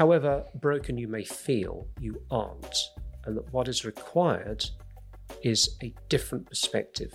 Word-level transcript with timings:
however 0.00 0.42
broken 0.54 0.96
you 0.96 1.06
may 1.06 1.22
feel, 1.22 1.86
you 2.00 2.18
aren't. 2.30 2.74
And 3.26 3.36
that 3.36 3.52
what 3.52 3.68
is 3.68 3.84
required 3.84 4.64
is 5.42 5.76
a 5.82 5.92
different 6.08 6.46
perspective 6.48 7.12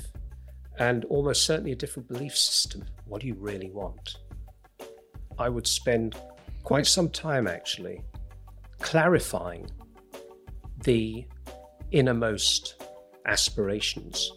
and 0.78 1.04
almost 1.06 1.46
certainly 1.46 1.72
a 1.72 1.76
different 1.76 2.08
belief 2.08 2.38
system. 2.38 2.86
What 3.06 3.22
do 3.22 3.28
you 3.28 3.34
really 3.40 3.72
want? 3.72 4.18
I 5.40 5.50
would 5.50 5.66
spend 5.66 6.16
quite 6.62 6.86
some 6.86 7.10
time 7.10 7.48
actually 7.48 8.04
clarifying 8.82 9.68
the 10.84 11.26
innermost 11.90 12.84
aspirations 13.26 14.32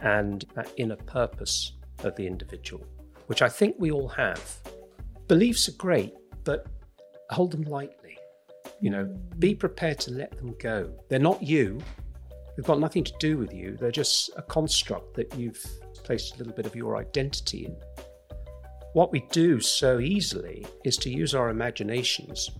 and 0.00 0.44
that 0.54 0.70
inner 0.76 0.96
purpose 0.96 1.72
of 2.00 2.14
the 2.16 2.26
individual, 2.26 2.84
which 3.28 3.40
I 3.40 3.48
think 3.48 3.76
we 3.78 3.90
all 3.90 4.08
have. 4.08 4.58
Beliefs 5.26 5.70
are 5.70 5.78
great, 5.78 6.12
but 6.44 6.66
hold 7.30 7.52
them 7.52 7.62
lightly. 7.62 8.18
You 8.80 8.90
know, 8.90 9.04
be 9.38 9.54
prepared 9.54 9.98
to 10.00 10.12
let 10.12 10.36
them 10.36 10.54
go. 10.58 10.92
They're 11.08 11.18
not 11.18 11.42
you. 11.42 11.80
They've 12.56 12.64
got 12.64 12.80
nothing 12.80 13.04
to 13.04 13.12
do 13.18 13.36
with 13.36 13.52
you. 13.52 13.76
They're 13.76 13.90
just 13.90 14.30
a 14.36 14.42
construct 14.42 15.14
that 15.14 15.34
you've 15.36 15.64
placed 16.04 16.34
a 16.34 16.38
little 16.38 16.52
bit 16.52 16.66
of 16.66 16.76
your 16.76 16.96
identity 16.96 17.66
in. 17.66 17.76
What 18.92 19.10
we 19.10 19.20
do 19.32 19.60
so 19.60 19.98
easily 19.98 20.64
is 20.84 20.96
to 20.98 21.10
use 21.10 21.34
our 21.34 21.50
imaginations 21.50 22.50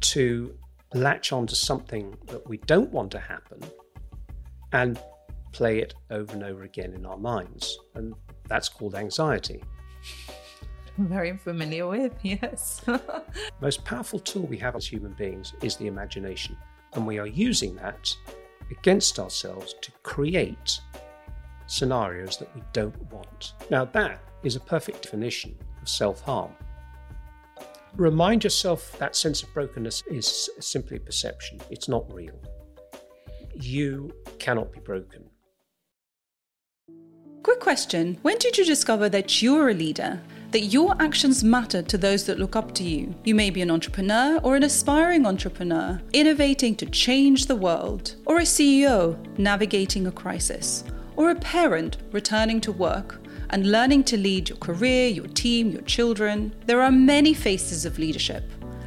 to 0.00 0.56
latch 0.94 1.32
onto 1.32 1.54
something 1.54 2.16
that 2.26 2.46
we 2.48 2.58
don't 2.58 2.92
want 2.92 3.10
to 3.12 3.18
happen 3.18 3.60
and 4.72 5.00
play 5.52 5.78
it 5.78 5.94
over 6.10 6.32
and 6.32 6.44
over 6.44 6.62
again 6.62 6.92
in 6.92 7.06
our 7.06 7.16
minds. 7.16 7.78
And 7.94 8.14
that's 8.48 8.68
called 8.68 8.94
anxiety. 8.94 9.64
Very 10.98 11.36
familiar 11.36 11.86
with, 11.86 12.14
yes. 12.22 12.80
Most 13.60 13.84
powerful 13.84 14.18
tool 14.18 14.46
we 14.46 14.56
have 14.58 14.76
as 14.76 14.86
human 14.86 15.12
beings 15.12 15.52
is 15.62 15.76
the 15.76 15.88
imagination. 15.88 16.56
And 16.94 17.06
we 17.06 17.18
are 17.18 17.26
using 17.26 17.76
that 17.76 18.14
against 18.70 19.18
ourselves 19.18 19.74
to 19.82 19.92
create 20.02 20.80
scenarios 21.66 22.38
that 22.38 22.54
we 22.54 22.62
don't 22.72 22.96
want. 23.12 23.52
Now, 23.70 23.84
that 23.86 24.20
is 24.42 24.56
a 24.56 24.60
perfect 24.60 25.02
definition 25.02 25.54
of 25.82 25.88
self 25.88 26.22
harm. 26.22 26.52
Remind 27.96 28.44
yourself 28.44 28.96
that 28.98 29.16
sense 29.16 29.42
of 29.42 29.52
brokenness 29.52 30.02
is 30.06 30.48
simply 30.60 30.98
perception, 30.98 31.60
it's 31.70 31.88
not 31.88 32.10
real. 32.12 32.40
You 33.54 34.14
cannot 34.38 34.72
be 34.72 34.80
broken. 34.80 35.24
Quick 37.42 37.60
question 37.60 38.18
When 38.22 38.38
did 38.38 38.56
you 38.56 38.64
discover 38.64 39.08
that 39.10 39.42
you're 39.42 39.70
a 39.70 39.74
leader? 39.74 40.20
That 40.52 40.66
your 40.66 40.94
actions 41.02 41.42
matter 41.42 41.82
to 41.82 41.98
those 41.98 42.24
that 42.24 42.38
look 42.38 42.54
up 42.54 42.72
to 42.74 42.84
you? 42.84 43.14
You 43.24 43.34
may 43.34 43.50
be 43.50 43.62
an 43.62 43.70
entrepreneur 43.70 44.38
or 44.44 44.54
an 44.54 44.62
aspiring 44.62 45.26
entrepreneur, 45.26 46.00
innovating 46.12 46.76
to 46.76 46.86
change 46.86 47.46
the 47.46 47.56
world, 47.56 48.14
or 48.26 48.38
a 48.38 48.42
CEO 48.42 49.18
navigating 49.38 50.06
a 50.06 50.12
crisis, 50.12 50.84
or 51.16 51.30
a 51.30 51.34
parent 51.34 51.96
returning 52.12 52.60
to 52.60 52.70
work 52.70 53.20
and 53.50 53.72
learning 53.72 54.04
to 54.04 54.16
lead 54.16 54.48
your 54.48 54.58
career, 54.58 55.08
your 55.08 55.26
team, 55.26 55.72
your 55.72 55.82
children. 55.82 56.54
There 56.66 56.80
are 56.80 56.92
many 56.92 57.34
faces 57.34 57.84
of 57.84 57.98
leadership, 57.98 58.44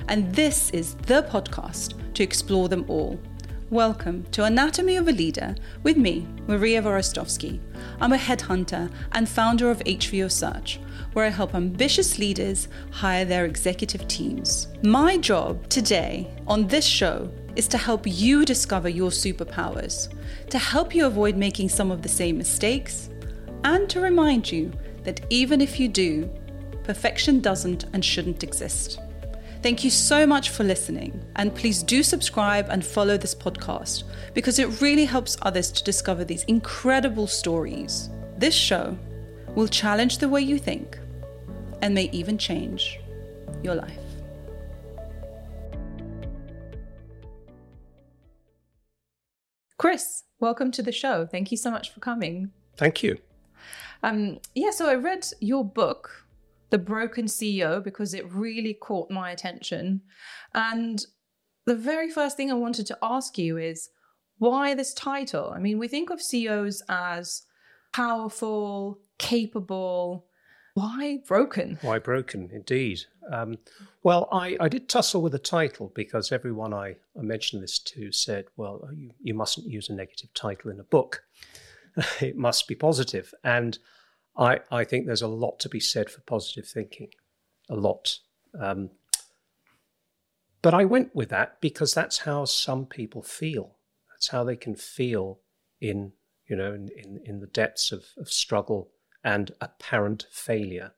and 0.07 0.33
this 0.33 0.69
is 0.69 0.95
the 1.07 1.23
podcast 1.23 1.93
to 2.13 2.23
explore 2.23 2.69
them 2.69 2.85
all. 2.87 3.19
Welcome 3.69 4.23
to 4.31 4.45
Anatomy 4.45 4.95
of 4.95 5.07
a 5.07 5.11
Leader 5.11 5.53
with 5.83 5.95
me, 5.95 6.25
Maria 6.47 6.81
Vorostovsky. 6.81 7.59
I'm 8.01 8.13
a 8.13 8.17
headhunter 8.17 8.91
and 9.11 9.29
founder 9.29 9.69
of 9.69 9.77
HVO 9.81 10.31
Search, 10.31 10.79
where 11.13 11.25
I 11.25 11.29
help 11.29 11.55
ambitious 11.55 12.19
leaders 12.19 12.67
hire 12.91 13.25
their 13.25 13.45
executive 13.45 14.07
teams. 14.07 14.67
My 14.83 15.17
job 15.17 15.67
today 15.69 16.31
on 16.47 16.67
this 16.67 16.85
show 16.85 17.31
is 17.55 17.67
to 17.69 17.77
help 17.77 18.03
you 18.05 18.45
discover 18.45 18.89
your 18.89 19.09
superpowers, 19.09 20.09
to 20.49 20.59
help 20.59 20.93
you 20.93 21.05
avoid 21.05 21.35
making 21.35 21.69
some 21.69 21.91
of 21.91 22.01
the 22.01 22.09
same 22.09 22.37
mistakes, 22.37 23.09
and 23.63 23.89
to 23.89 23.99
remind 23.99 24.51
you 24.51 24.71
that 25.03 25.25
even 25.29 25.61
if 25.61 25.79
you 25.79 25.87
do, 25.87 26.29
perfection 26.83 27.39
doesn't 27.39 27.85
and 27.93 28.03
shouldn't 28.03 28.43
exist. 28.43 28.99
Thank 29.61 29.83
you 29.83 29.89
so 29.89 30.25
much 30.25 30.51
for 30.51 30.63
listening, 30.63 31.21
and 31.35 31.53
please 31.53 31.83
do 31.83 32.01
subscribe 32.01 32.67
and 32.69 32.85
follow 32.85 33.17
this 33.17 33.35
podcast 33.35 34.03
because 34.33 34.57
it 34.57 34.79
really 34.79 35.03
helps 35.03 35.37
others 35.41 35.69
to 35.73 35.83
discover 35.83 36.23
these 36.23 36.45
incredible 36.45 37.27
stories. 37.27 38.09
This 38.37 38.55
show 38.55 38.97
will 39.59 39.67
challenge 39.67 40.19
the 40.19 40.29
way 40.29 40.39
you 40.39 40.57
think 40.57 40.97
and 41.81 41.93
may 41.93 42.09
even 42.13 42.37
change 42.37 42.97
your 43.61 43.75
life. 43.75 43.99
Chris, 49.77 50.23
welcome 50.39 50.71
to 50.71 50.81
the 50.81 50.93
show. 50.93 51.25
Thank 51.25 51.51
you 51.51 51.57
so 51.57 51.69
much 51.69 51.93
for 51.93 51.99
coming. 51.99 52.51
Thank 52.77 53.03
you. 53.03 53.17
Um, 54.01 54.39
yeah, 54.55 54.71
so 54.71 54.87
I 54.89 54.95
read 54.95 55.27
your 55.41 55.65
book, 55.65 56.09
The 56.69 56.77
Broken 56.77 57.25
CEO, 57.25 57.83
because 57.83 58.13
it 58.13 58.31
really 58.31 58.73
caught 58.73 59.11
my 59.11 59.31
attention. 59.31 59.99
And 60.53 61.05
the 61.65 61.75
very 61.75 62.09
first 62.09 62.37
thing 62.37 62.49
I 62.49 62.53
wanted 62.53 62.87
to 62.87 62.97
ask 63.01 63.37
you 63.37 63.57
is 63.57 63.89
why 64.37 64.73
this 64.73 64.93
title? 64.93 65.51
I 65.53 65.59
mean, 65.59 65.79
we 65.79 65.89
think 65.89 66.11
of 66.11 66.21
CEOs 66.21 66.81
as 66.87 67.41
powerful, 67.91 69.01
capable. 69.19 70.25
Why 70.73 71.19
broken? 71.27 71.77
Why 71.81 71.99
broken, 71.99 72.49
indeed. 72.51 73.01
Um, 73.31 73.57
well, 74.01 74.27
I, 74.31 74.57
I 74.59 74.69
did 74.69 74.87
tussle 74.87 75.21
with 75.21 75.33
the 75.33 75.39
title 75.39 75.91
because 75.93 76.31
everyone 76.31 76.73
I, 76.73 76.95
I 77.17 77.21
mentioned 77.21 77.61
this 77.61 77.79
to 77.79 78.11
said, 78.11 78.45
well, 78.55 78.89
you, 78.95 79.11
you 79.21 79.33
mustn't 79.33 79.67
use 79.67 79.89
a 79.89 79.93
negative 79.93 80.33
title 80.33 80.71
in 80.71 80.79
a 80.79 80.83
book. 80.83 81.23
it 82.21 82.37
must 82.37 82.67
be 82.67 82.75
positive. 82.75 83.33
And 83.43 83.77
I, 84.37 84.61
I 84.71 84.83
think 84.83 85.05
there's 85.05 85.21
a 85.21 85.27
lot 85.27 85.59
to 85.59 85.69
be 85.69 85.79
said 85.79 86.09
for 86.09 86.21
positive 86.21 86.67
thinking, 86.67 87.09
a 87.69 87.75
lot. 87.75 88.19
Um, 88.57 88.91
but 90.61 90.73
I 90.73 90.85
went 90.85 91.15
with 91.15 91.29
that 91.29 91.61
because 91.61 91.93
that's 91.93 92.19
how 92.19 92.45
some 92.45 92.85
people 92.85 93.21
feel. 93.21 93.75
That's 94.11 94.29
how 94.29 94.43
they 94.43 94.55
can 94.55 94.75
feel 94.75 95.39
in, 95.81 96.13
you 96.47 96.55
know, 96.55 96.73
in, 96.73 96.89
in, 96.95 97.21
in 97.25 97.39
the 97.39 97.47
depths 97.47 97.91
of, 97.91 98.05
of 98.17 98.29
struggle 98.29 98.91
and 99.23 99.51
apparent 99.61 100.25
failure. 100.31 100.93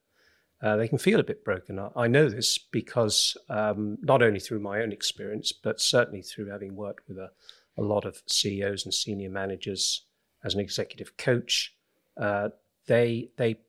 Uh, 0.62 0.76
they 0.76 0.88
can 0.88 1.00
feel 1.00 1.20
a 1.20 1.24
bit 1.24 1.44
broken. 1.44 1.80
I 1.96 2.08
know 2.08 2.30
this 2.30 2.59
because 2.59 3.36
um, 3.50 3.98
not 4.02 4.22
only 4.22 4.40
through 4.40 4.59
my 4.59 4.82
own 4.82 4.92
experience, 4.92 5.52
but 5.52 5.82
certainly 5.82 6.22
through 6.22 6.50
having 6.50 6.76
worked 6.76 7.08
with 7.08 7.18
a, 7.18 7.31
a 7.78 7.81
lot 7.81 8.06
of 8.06 8.22
CEOs 8.28 8.86
and 8.86 8.94
senior 8.94 9.30
managers 9.30 10.04
as 10.44 10.54
an 10.54 10.60
executive 10.60 11.18
coach, 11.18 11.74
uh, 12.18 12.50
they 12.86 13.30
they 13.38 13.60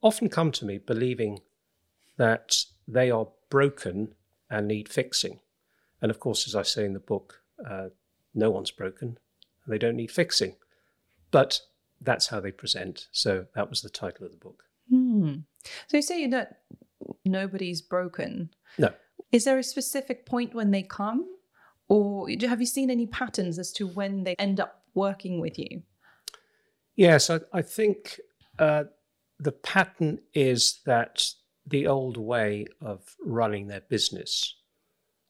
often 0.00 0.28
come 0.28 0.50
to 0.52 0.64
me 0.64 0.78
believing 0.78 1.40
that 2.16 2.64
they 2.88 3.10
are 3.10 3.28
broken 3.50 4.14
and 4.48 4.66
need 4.66 4.88
fixing. 4.88 5.40
And 6.00 6.10
of 6.10 6.20
course, 6.20 6.46
as 6.46 6.54
I 6.54 6.62
say 6.62 6.86
in 6.86 6.94
the 6.94 7.00
book, 7.00 7.42
uh, 7.68 7.88
no 8.34 8.50
one's 8.50 8.70
broken 8.70 9.18
they 9.70 9.78
don't 9.78 9.96
need 9.96 10.10
fixing. 10.10 10.56
But 11.30 11.60
that's 12.00 12.28
how 12.28 12.40
they 12.40 12.52
present. 12.52 13.08
So 13.12 13.46
that 13.54 13.68
was 13.68 13.82
the 13.82 13.90
title 13.90 14.26
of 14.26 14.32
the 14.32 14.38
book. 14.38 14.64
Hmm. 14.88 15.34
So 15.88 15.98
you 15.98 16.02
say 16.02 16.26
that 16.28 16.62
nobody's 17.24 17.82
broken. 17.82 18.50
No. 18.78 18.90
Is 19.32 19.44
there 19.44 19.58
a 19.58 19.62
specific 19.62 20.26
point 20.26 20.54
when 20.54 20.70
they 20.70 20.82
come? 20.82 21.26
Or 21.88 22.28
have 22.28 22.60
you 22.60 22.66
seen 22.66 22.90
any 22.90 23.06
patterns 23.06 23.58
as 23.58 23.72
to 23.72 23.86
when 23.86 24.24
they 24.24 24.34
end 24.36 24.60
up 24.60 24.84
working 24.94 25.40
with 25.40 25.58
you? 25.58 25.82
Yes, 26.96 27.30
I, 27.30 27.40
I 27.52 27.62
think 27.62 28.20
uh, 28.58 28.84
the 29.38 29.52
pattern 29.52 30.20
is 30.34 30.80
that 30.86 31.24
the 31.66 31.86
old 31.86 32.16
way 32.16 32.66
of 32.80 33.16
running 33.24 33.68
their 33.68 33.80
business 33.80 34.56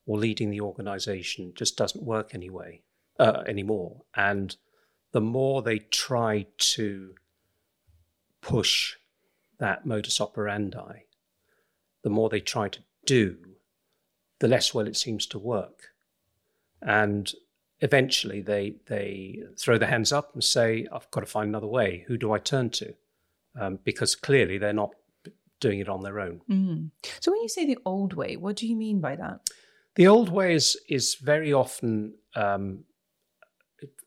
or 0.06 0.18
leading 0.18 0.50
the 0.50 0.60
organization 0.60 1.52
just 1.54 1.76
doesn't 1.76 2.04
work 2.04 2.34
anyway 2.34 2.82
uh, 3.18 3.42
anymore. 3.46 4.02
And 4.14 4.56
the 5.12 5.20
more 5.20 5.62
they 5.62 5.78
try 5.78 6.46
to 6.58 7.14
push 8.40 8.94
that 9.58 9.84
modus 9.84 10.20
operandi, 10.20 11.04
the 12.02 12.10
more 12.10 12.28
they 12.28 12.40
try 12.40 12.68
to 12.68 12.80
do, 13.04 13.36
the 14.38 14.48
less 14.48 14.72
well 14.72 14.86
it 14.86 14.96
seems 14.96 15.26
to 15.26 15.38
work. 15.38 15.88
And 16.80 17.30
eventually 17.80 18.40
they 18.40 18.76
they 18.86 19.42
throw 19.58 19.78
their 19.78 19.88
hands 19.88 20.12
up 20.12 20.32
and 20.32 20.42
say, 20.42 20.86
"I've 20.92 21.10
got 21.10 21.20
to 21.20 21.26
find 21.26 21.48
another 21.48 21.66
way. 21.66 22.04
Who 22.06 22.16
do 22.16 22.32
I 22.32 22.38
turn 22.38 22.70
to?" 22.70 22.94
Um, 23.60 23.78
because 23.84 24.14
clearly 24.14 24.58
they're 24.58 24.72
not 24.72 24.92
doing 25.60 25.80
it 25.80 25.88
on 25.88 26.02
their 26.02 26.20
own. 26.20 26.40
Mm. 26.50 26.90
So 27.20 27.30
when 27.30 27.42
you 27.42 27.48
say 27.48 27.66
the 27.66 27.78
old 27.84 28.14
way, 28.14 28.36
what 28.36 28.56
do 28.56 28.66
you 28.66 28.76
mean 28.76 29.00
by 29.00 29.16
that? 29.16 29.40
The 29.96 30.06
old 30.06 30.30
way 30.30 30.54
is 30.54 30.78
is 30.88 31.16
very 31.16 31.52
often 31.52 32.14
um, 32.34 32.84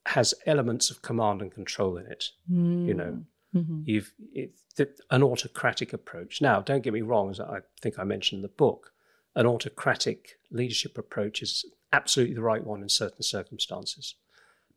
has 0.06 0.34
elements 0.46 0.90
of 0.92 1.02
command 1.02 1.42
and 1.42 1.52
control 1.52 1.98
in 1.98 2.06
it. 2.08 2.25
Mm. 2.52 2.88
You 2.88 2.94
know, 2.94 3.24
mm-hmm. 3.56 3.81
you've 3.86 4.14
it's 4.34 5.02
an 5.12 5.24
autocratic 5.24 5.94
approach. 5.94 6.42
Now, 6.42 6.62
don't 6.62 6.81
get 6.81 6.94
me 6.94 7.02
wrong, 7.02 7.30
as 7.30 7.40
I 7.40 7.60
think 7.81 8.00
I 8.00 8.04
mentioned 8.04 8.40
in 8.40 8.44
the 8.44 8.48
book, 8.48 8.92
an 9.36 9.46
autocratic 9.46 10.40
leadership 10.52 10.98
approach 10.98 11.42
is 11.42 11.66
absolutely 11.92 12.36
the 12.36 12.42
right 12.42 12.66
one 12.66 12.81
in 12.81 12.90
certain 12.90 13.24
circumstances, 13.24 14.16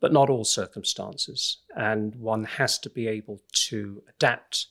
but 0.00 0.12
not 0.12 0.28
all 0.28 0.44
circumstances. 0.44 1.58
And 1.74 2.14
one 2.16 2.44
has 2.44 2.78
to 2.80 2.90
be 2.90 3.08
able 3.08 3.40
to 3.68 4.02
adapt 4.08 4.66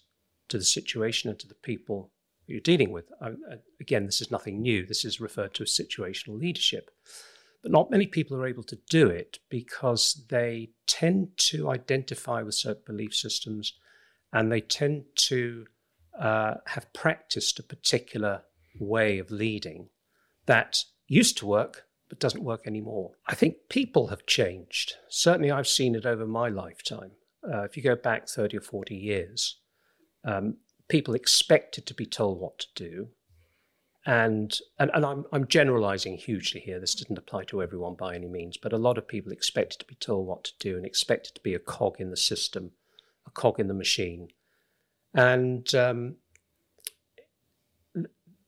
to 0.50 0.58
the 0.58 0.64
situation 0.64 1.30
and 1.30 1.40
to 1.40 1.48
the 1.48 1.56
people 1.56 2.12
you're 2.46 2.60
dealing 2.60 2.92
with. 2.92 3.12
Again, 3.82 4.06
this 4.06 4.22
is 4.22 4.30
nothing 4.30 4.62
new. 4.62 4.86
This 4.86 5.04
is 5.04 5.20
referred 5.20 5.56
to 5.56 5.64
as 5.64 5.72
situational 5.72 6.40
leadership. 6.40 6.92
But 7.66 7.72
not 7.72 7.90
many 7.90 8.06
people 8.06 8.38
are 8.38 8.46
able 8.46 8.62
to 8.62 8.78
do 8.92 9.08
it 9.08 9.40
because 9.50 10.24
they 10.30 10.70
tend 10.86 11.36
to 11.50 11.72
identify 11.72 12.44
with 12.44 12.54
certain 12.54 12.84
belief 12.86 13.16
systems 13.16 13.74
and 14.32 14.52
they 14.52 14.62
tend 14.62 15.06
to 15.30 15.66
uh, 16.20 16.58
have 16.68 16.94
practiced 16.94 17.58
a 17.58 17.64
particular 17.64 18.44
way 18.80 19.18
of 19.18 19.32
leading 19.32 19.90
that 20.46 20.84
used 21.08 21.40
to 21.40 21.48
work 21.48 21.88
but 22.08 22.20
doesn't 22.20 22.44
work 22.44 22.68
anymore. 22.68 23.14
I 23.26 23.34
think 23.34 23.56
people 23.68 24.10
have 24.10 24.28
changed. 24.28 24.98
Certainly, 25.10 25.50
I've 25.50 25.68
seen 25.68 25.96
it 25.96 26.06
over 26.06 26.28
my 26.28 26.50
lifetime. 26.50 27.14
Uh, 27.44 27.64
if 27.64 27.76
you 27.76 27.82
go 27.82 27.96
back 27.96 28.30
30 28.30 28.58
or 28.58 28.62
40 28.62 28.94
years, 28.94 29.58
um, 30.24 30.58
people 30.88 31.16
expected 31.16 31.88
to 31.88 31.96
be 31.96 32.06
told 32.06 32.40
what 32.40 32.60
to 32.60 32.68
do 32.76 33.08
and 34.06 34.60
and, 34.78 34.92
and 34.94 35.06
I'm, 35.06 35.26
I'm 35.32 35.48
generalizing 35.48 36.18
hugely 36.18 36.62
here. 36.62 36.80
This 36.80 36.96
doesn't 36.96 37.18
apply 37.18 37.46
to 37.46 37.64
everyone 37.64 37.96
by 37.96 38.16
any 38.16 38.28
means, 38.28 38.58
but 38.58 38.74
a 38.74 38.78
lot 38.78 38.98
of 38.98 39.08
people 39.08 39.32
expected 39.32 39.80
to 39.80 39.86
be 39.86 39.96
told 39.96 40.28
what 40.28 40.44
to 40.46 40.54
do 40.60 40.78
and 40.78 40.86
expected 40.86 41.36
to 41.36 41.42
be 41.42 41.54
a 41.54 41.60
cog 41.60 42.00
in 42.00 42.12
the 42.12 42.18
system, 42.18 42.72
a 43.26 43.32
cog 43.32 43.60
in 43.60 43.68
the 43.68 43.74
machine. 43.74 44.30
And 45.14 45.74
um, 45.74 46.16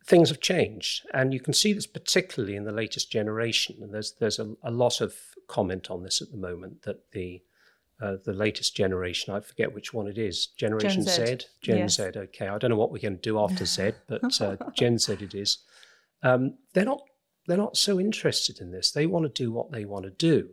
things 0.07 0.30
have 0.30 0.39
changed. 0.39 1.06
And 1.13 1.33
you 1.33 1.39
can 1.39 1.54
see 1.54 1.74
this 1.74 1.88
particularly 1.88 2.56
in 2.56 2.63
the 2.63 2.71
latest 2.71 3.12
generation. 3.12 3.77
And 3.81 3.94
there's, 3.94 4.13
there's 4.19 4.39
a, 4.39 4.56
a 4.63 4.71
lot 4.71 5.01
of 5.01 5.15
comment 5.48 5.92
on 5.92 6.04
this 6.04 6.21
at 6.21 6.31
the 6.31 6.38
moment 6.38 6.83
that 6.83 7.12
the 7.12 7.42
uh, 8.01 8.15
the 8.25 8.33
latest 8.33 8.75
generation. 8.75 9.33
I 9.33 9.39
forget 9.39 9.73
which 9.73 9.94
one 9.94 10.07
it 10.07 10.17
is. 10.17 10.47
Generation 10.47 11.03
Gen 11.03 11.13
Z. 11.13 11.25
Z? 11.25 11.38
Gen 11.61 11.77
yes. 11.77 11.97
Z. 11.97 12.03
Okay, 12.15 12.47
I 12.47 12.57
don't 12.57 12.69
know 12.69 12.77
what 12.77 12.91
we're 12.91 12.99
going 12.99 13.17
to 13.17 13.21
do 13.21 13.39
after 13.39 13.65
Z, 13.65 13.91
but 14.07 14.41
uh, 14.41 14.55
Gen 14.75 14.97
Z 14.97 15.13
it 15.13 15.33
is. 15.33 15.59
Um, 16.23 16.57
they're 16.73 16.85
not. 16.85 17.01
They're 17.47 17.57
not 17.57 17.77
so 17.77 17.99
interested 17.99 18.59
in 18.59 18.71
this. 18.71 18.91
They 18.91 19.05
want 19.05 19.23
to 19.23 19.44
do 19.44 19.51
what 19.51 19.71
they 19.71 19.85
want 19.85 20.03
to 20.05 20.11
do, 20.11 20.49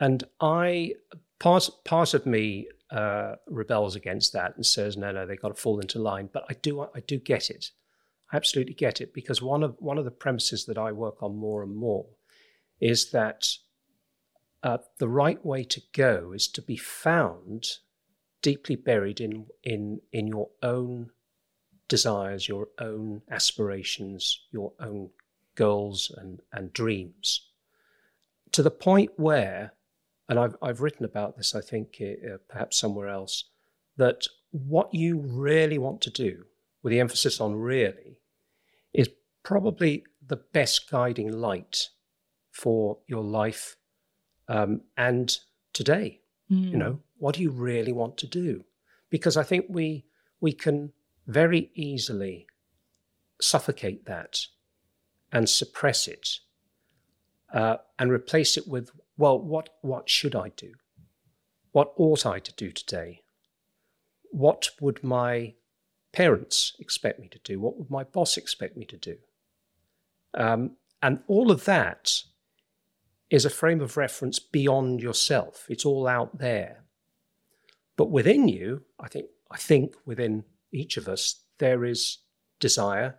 and 0.00 0.24
I 0.40 0.94
part 1.38 1.68
part 1.84 2.14
of 2.14 2.26
me 2.26 2.68
uh, 2.90 3.34
rebels 3.46 3.94
against 3.96 4.32
that 4.32 4.56
and 4.56 4.64
says, 4.64 4.96
no, 4.96 5.12
no, 5.12 5.26
they've 5.26 5.40
got 5.40 5.48
to 5.48 5.60
fall 5.60 5.80
into 5.80 5.98
line. 5.98 6.30
But 6.32 6.44
I 6.48 6.54
do. 6.54 6.80
I 6.80 7.00
do 7.00 7.18
get 7.18 7.50
it. 7.50 7.70
I 8.32 8.36
absolutely 8.36 8.74
get 8.74 9.00
it 9.00 9.12
because 9.12 9.42
one 9.42 9.62
of 9.62 9.76
one 9.78 9.98
of 9.98 10.04
the 10.04 10.10
premises 10.10 10.64
that 10.66 10.78
I 10.78 10.92
work 10.92 11.22
on 11.22 11.36
more 11.36 11.62
and 11.62 11.74
more 11.74 12.06
is 12.80 13.10
that 13.10 13.46
uh, 14.62 14.78
the 14.98 15.08
right 15.08 15.44
way 15.44 15.64
to 15.64 15.80
go 15.92 16.32
is 16.32 16.48
to 16.48 16.62
be 16.62 16.76
found 16.76 17.66
deeply 18.42 18.76
buried 18.76 19.20
in 19.20 19.46
in 19.62 20.00
in 20.12 20.26
your 20.26 20.48
own 20.62 21.10
desires, 21.88 22.48
your 22.48 22.68
own 22.78 23.22
aspirations, 23.30 24.46
your 24.50 24.72
own 24.78 25.10
goals 25.54 26.12
and, 26.16 26.40
and 26.52 26.72
dreams, 26.72 27.48
to 28.52 28.62
the 28.62 28.70
point 28.70 29.10
where, 29.16 29.72
and 30.28 30.38
I've 30.38 30.56
I've 30.62 30.80
written 30.80 31.04
about 31.04 31.36
this, 31.36 31.54
I 31.54 31.60
think 31.60 32.00
uh, 32.00 32.38
perhaps 32.48 32.78
somewhere 32.78 33.08
else, 33.08 33.44
that 33.96 34.26
what 34.50 34.94
you 34.94 35.18
really 35.18 35.78
want 35.78 36.00
to 36.02 36.10
do, 36.10 36.44
with 36.82 36.90
the 36.90 37.00
emphasis 37.00 37.40
on 37.40 37.56
really, 37.56 38.18
is 38.92 39.08
probably 39.42 40.04
the 40.24 40.36
best 40.36 40.90
guiding 40.90 41.32
light 41.32 41.88
for 42.50 42.98
your 43.06 43.22
life 43.22 43.77
um, 44.48 44.82
and 44.96 45.38
today. 45.72 46.20
Mm. 46.50 46.70
You 46.70 46.76
know, 46.78 47.00
what 47.18 47.34
do 47.34 47.42
you 47.42 47.50
really 47.50 47.92
want 47.92 48.16
to 48.18 48.26
do? 48.26 48.64
Because 49.10 49.36
I 49.36 49.42
think 49.42 49.66
we 49.68 50.04
we 50.40 50.52
can 50.52 50.92
very 51.26 51.70
easily 51.74 52.46
suffocate 53.40 54.06
that 54.06 54.46
and 55.32 55.48
suppress 55.48 56.08
it 56.08 56.28
uh, 57.52 57.76
and 57.98 58.10
replace 58.10 58.56
it 58.56 58.66
with, 58.66 58.90
well, 59.16 59.38
what 59.38 59.70
what 59.82 60.08
should 60.08 60.34
I 60.34 60.50
do? 60.50 60.72
What 61.72 61.92
ought 61.96 62.26
I 62.26 62.38
to 62.38 62.52
do 62.52 62.70
today? 62.72 63.22
What 64.30 64.70
would 64.80 65.02
my 65.04 65.54
parents 66.12 66.74
expect 66.78 67.20
me 67.20 67.28
to 67.28 67.38
do? 67.38 67.60
What 67.60 67.78
would 67.78 67.90
my 67.90 68.04
boss 68.04 68.36
expect 68.36 68.76
me 68.76 68.84
to 68.86 68.96
do? 68.96 69.16
Um, 70.34 70.76
and 71.02 71.20
all 71.26 71.50
of 71.50 71.64
that 71.64 72.22
is 73.30 73.44
a 73.44 73.50
frame 73.50 73.80
of 73.80 73.96
reference 73.96 74.38
beyond 74.38 75.02
yourself. 75.02 75.66
It's 75.68 75.84
all 75.84 76.06
out 76.06 76.38
there. 76.38 76.84
But 77.96 78.10
within 78.10 78.48
you, 78.48 78.82
I 78.98 79.08
think, 79.08 79.26
I 79.50 79.56
think 79.56 79.94
within 80.06 80.44
each 80.72 80.96
of 80.96 81.08
us, 81.08 81.40
there 81.58 81.84
is 81.84 82.18
desire 82.60 83.16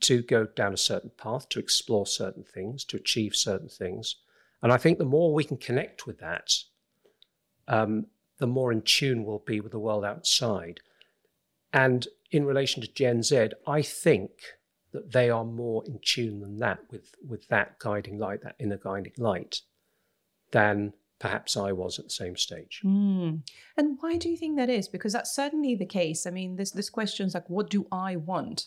to 0.00 0.22
go 0.22 0.46
down 0.46 0.72
a 0.72 0.78
certain 0.78 1.10
path, 1.16 1.48
to 1.48 1.58
explore 1.58 2.06
certain 2.06 2.44
things, 2.44 2.84
to 2.84 2.96
achieve 2.96 3.34
certain 3.34 3.68
things. 3.68 4.16
And 4.62 4.72
I 4.72 4.76
think 4.76 4.98
the 4.98 5.04
more 5.04 5.32
we 5.32 5.44
can 5.44 5.56
connect 5.56 6.06
with 6.06 6.18
that, 6.20 6.54
um, 7.66 8.06
the 8.38 8.46
more 8.46 8.70
in 8.70 8.82
tune 8.82 9.24
we'll 9.24 9.40
be 9.40 9.60
with 9.60 9.72
the 9.72 9.78
world 9.78 10.04
outside. 10.04 10.80
And 11.72 12.06
in 12.30 12.44
relation 12.44 12.82
to 12.82 12.92
Gen 12.92 13.22
Z, 13.22 13.48
I 13.66 13.82
think 13.82 14.30
that 14.92 15.12
they 15.12 15.30
are 15.30 15.44
more 15.44 15.84
in 15.86 16.00
tune 16.02 16.40
than 16.40 16.58
that 16.58 16.80
with, 16.90 17.14
with 17.26 17.48
that 17.48 17.78
guiding 17.78 18.18
light, 18.18 18.42
that 18.42 18.56
inner 18.58 18.78
guiding 18.78 19.12
light, 19.18 19.60
than 20.50 20.92
perhaps 21.18 21.56
I 21.56 21.72
was 21.72 21.98
at 21.98 22.06
the 22.06 22.10
same 22.10 22.36
stage. 22.36 22.80
Mm. 22.84 23.42
And 23.76 23.98
why 24.00 24.16
do 24.16 24.28
you 24.28 24.36
think 24.36 24.56
that 24.56 24.70
is? 24.70 24.88
Because 24.88 25.12
that's 25.12 25.34
certainly 25.34 25.74
the 25.74 25.86
case. 25.86 26.26
I 26.26 26.30
mean, 26.30 26.56
this 26.56 26.70
this 26.70 26.90
questions 26.90 27.34
like 27.34 27.48
what 27.50 27.70
do 27.70 27.86
I 27.90 28.16
want 28.16 28.66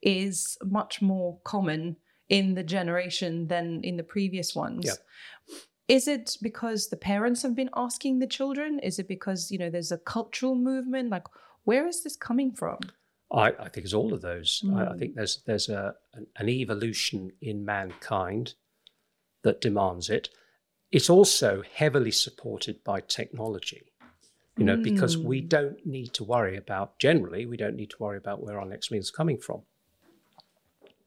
is 0.00 0.56
much 0.64 1.02
more 1.02 1.38
common 1.44 1.96
in 2.28 2.54
the 2.54 2.62
generation 2.62 3.48
than 3.48 3.82
in 3.82 3.96
the 3.96 4.02
previous 4.02 4.54
ones. 4.54 4.84
Yeah. 4.86 5.56
Is 5.88 6.06
it 6.06 6.36
because 6.42 6.88
the 6.88 6.96
parents 6.96 7.42
have 7.42 7.56
been 7.56 7.70
asking 7.74 8.18
the 8.18 8.26
children? 8.26 8.78
Is 8.80 8.98
it 8.98 9.08
because, 9.08 9.50
you 9.50 9.58
know, 9.58 9.70
there's 9.70 9.90
a 9.92 9.98
cultural 9.98 10.54
movement? 10.54 11.08
Like 11.10 11.26
where 11.64 11.86
is 11.86 12.02
this 12.02 12.16
coming 12.16 12.52
from? 12.52 12.78
I, 13.30 13.48
I 13.48 13.68
think 13.68 13.84
it's 13.84 13.94
all 13.94 14.14
of 14.14 14.22
those. 14.22 14.62
Mm. 14.64 14.76
I, 14.76 14.82
I, 14.82 14.92
hmm. 14.92 14.98
think 14.98 15.14
there's 15.14 15.42
there's 15.46 15.68
a 15.68 15.94
an, 16.14 16.26
an, 16.36 16.48
evolution 16.48 17.32
in 17.42 17.64
mankind 17.64 18.54
that 19.42 19.60
demands 19.60 20.08
it. 20.08 20.28
It's 20.90 21.10
also 21.10 21.62
heavily 21.74 22.10
supported 22.10 22.82
by 22.82 23.00
technology, 23.00 23.92
you 24.56 24.64
know, 24.64 24.76
mm. 24.76 24.82
because 24.82 25.18
we 25.18 25.40
hmm. 25.40 25.48
don't 25.48 25.86
need 25.86 26.14
to 26.14 26.24
worry 26.24 26.56
about 26.56 26.98
generally 26.98 27.44
we 27.44 27.58
don't 27.58 27.76
need 27.76 27.90
to 27.90 27.96
worry 28.00 28.16
about 28.16 28.42
where 28.42 28.58
our 28.58 28.66
next 28.66 28.90
meal 28.90 29.00
is 29.00 29.10
coming 29.10 29.38
from. 29.38 29.62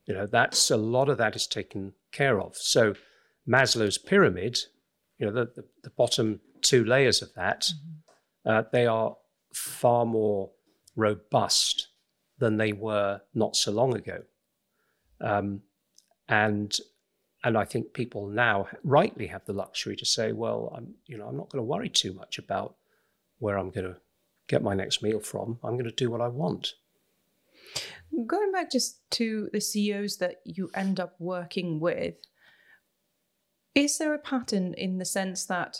You 0.05 0.13
know, 0.13 0.27
that's 0.27 0.69
a 0.69 0.77
lot 0.77 1.10
of 1.10 1.17
that 1.17 1.36
is 1.36 1.48
taken 1.48 1.93
care 2.12 2.39
of. 2.39 2.55
So 2.57 2.96
Maslow's 3.48 3.98
pyramid, 3.98 4.60
you 5.17 5.25
know, 5.25 5.31
the, 5.31 5.46
the, 5.55 5.65
the 5.84 5.89
bottom 5.91 6.41
two 6.62 6.84
layers 6.84 7.22
of 7.22 7.34
that, 7.36 7.62
mm-hmm. 7.62 8.50
uh, 8.50 8.63
they 8.72 8.86
are 8.86 9.15
far 9.53 10.05
more 10.05 10.51
robust 10.96 11.90
than 12.41 12.57
they 12.57 12.74
were 12.74 13.21
not 13.36 13.55
so 13.55 13.71
long 13.71 13.95
ago. 13.95 14.24
Um, 15.21 15.62
and 16.27 16.75
and 17.43 17.57
I 17.57 17.65
think 17.65 17.93
people 17.93 18.27
now 18.27 18.67
rightly 18.83 19.27
have 19.27 19.45
the 19.45 19.53
luxury 19.53 19.95
to 19.95 20.05
say, 20.05 20.31
well, 20.33 20.74
I'm 20.75 20.95
you 21.05 21.17
know 21.17 21.27
I'm 21.27 21.38
not 21.38 21.50
going 21.50 21.63
to 21.63 21.71
worry 21.74 21.89
too 21.89 22.13
much 22.13 22.38
about 22.39 22.75
where 23.38 23.57
I'm 23.57 23.69
going 23.69 23.86
to 23.86 23.98
get 24.48 24.63
my 24.63 24.74
next 24.74 25.01
meal 25.01 25.19
from. 25.19 25.60
I'm 25.63 25.74
going 25.74 25.89
to 25.89 26.03
do 26.03 26.10
what 26.10 26.19
I 26.21 26.27
want. 26.27 26.74
Going 28.27 28.51
back 28.51 28.71
just 28.71 29.00
to 29.12 29.50
the 29.53 29.62
CEOs 29.62 30.17
that 30.17 30.41
you 30.43 30.69
end 30.75 31.00
up 31.00 31.15
working 31.19 31.79
with, 31.79 32.15
is 33.74 33.98
there 33.98 34.13
a 34.13 34.19
pattern 34.19 34.74
in 34.74 34.98
the 34.98 35.05
sense 35.05 35.45
that 35.45 35.77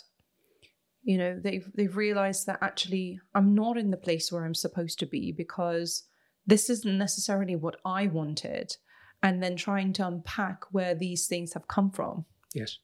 you 1.02 1.18
know 1.18 1.40
they've 1.42 1.68
they've 1.74 1.96
realized 1.96 2.46
that 2.46 2.62
actually 2.62 3.18
I'm 3.34 3.52
not 3.52 3.76
in 3.76 3.90
the 3.90 3.96
place 3.96 4.30
where 4.30 4.44
I'm 4.44 4.54
supposed 4.54 5.00
to 5.00 5.06
be 5.06 5.32
because 5.32 6.04
this 6.46 6.68
isn't 6.70 6.98
necessarily 6.98 7.56
what 7.56 7.76
I 7.84 8.06
wanted, 8.06 8.76
and 9.22 9.42
then 9.42 9.56
trying 9.56 9.92
to 9.94 10.06
unpack 10.06 10.64
where 10.72 10.94
these 10.94 11.26
things 11.26 11.52
have 11.54 11.68
come 11.68 11.90
from. 11.90 12.24
Yes. 12.54 12.78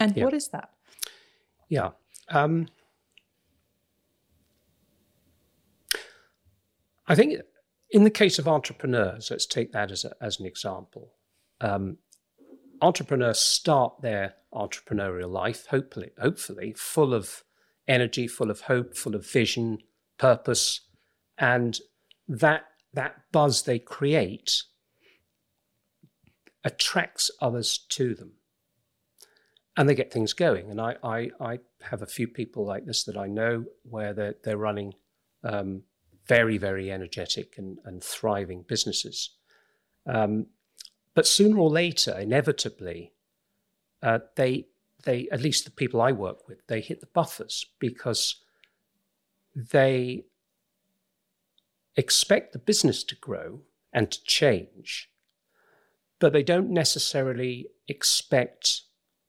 And 0.00 0.16
yeah. 0.16 0.24
what 0.24 0.34
is 0.34 0.48
that? 0.48 0.70
Yeah. 1.68 1.90
Um, 2.28 2.68
I 7.06 7.14
think 7.14 7.40
in 7.90 8.04
the 8.04 8.10
case 8.10 8.38
of 8.38 8.48
entrepreneurs, 8.48 9.30
let's 9.30 9.46
take 9.46 9.72
that 9.72 9.90
as, 9.90 10.04
a, 10.04 10.12
as 10.20 10.40
an 10.40 10.46
example. 10.46 11.12
Um, 11.60 11.98
entrepreneurs 12.82 13.38
start 13.38 14.02
their 14.02 14.34
entrepreneurial 14.52 15.30
life, 15.30 15.66
hopefully, 15.66 16.10
hopefully, 16.20 16.74
full 16.76 17.14
of 17.14 17.44
energy, 17.86 18.26
full 18.26 18.50
of 18.50 18.62
hope, 18.62 18.96
full 18.96 19.14
of 19.14 19.26
vision, 19.26 19.78
purpose, 20.18 20.80
and 21.38 21.78
that 22.28 22.64
that 22.94 23.16
buzz 23.32 23.62
they 23.62 23.78
create 23.78 24.62
attracts 26.64 27.30
others 27.40 27.78
to 27.78 28.14
them. 28.14 28.32
And 29.76 29.88
they 29.88 29.94
get 29.94 30.12
things 30.12 30.32
going. 30.32 30.70
And 30.70 30.80
I, 30.80 30.96
I, 31.02 31.30
I 31.38 31.58
have 31.82 32.02
a 32.02 32.06
few 32.06 32.26
people 32.26 32.64
like 32.64 32.86
this 32.86 33.04
that 33.04 33.16
I 33.16 33.26
know 33.26 33.66
where 33.82 34.14
they're, 34.14 34.34
they're 34.42 34.56
running 34.56 34.94
um, 35.44 35.82
very, 36.26 36.58
very 36.58 36.90
energetic 36.90 37.56
and, 37.58 37.78
and 37.84 38.02
thriving 38.02 38.64
businesses. 38.66 39.30
Um, 40.06 40.46
but 41.14 41.26
sooner 41.26 41.58
or 41.58 41.70
later, 41.70 42.18
inevitably, 42.18 43.12
uh, 44.02 44.20
they, 44.34 44.66
they, 45.04 45.28
at 45.30 45.42
least 45.42 45.64
the 45.64 45.70
people 45.70 46.00
I 46.00 46.12
work 46.12 46.48
with, 46.48 46.66
they 46.66 46.80
hit 46.80 47.00
the 47.00 47.06
buffers 47.06 47.66
because 47.78 48.36
they 49.54 50.24
expect 51.96 52.52
the 52.52 52.58
business 52.58 53.02
to 53.04 53.16
grow 53.16 53.60
and 53.92 54.10
to 54.10 54.22
change, 54.24 55.10
but 56.18 56.32
they 56.32 56.42
don't 56.42 56.70
necessarily 56.70 57.68
expect 57.88 58.82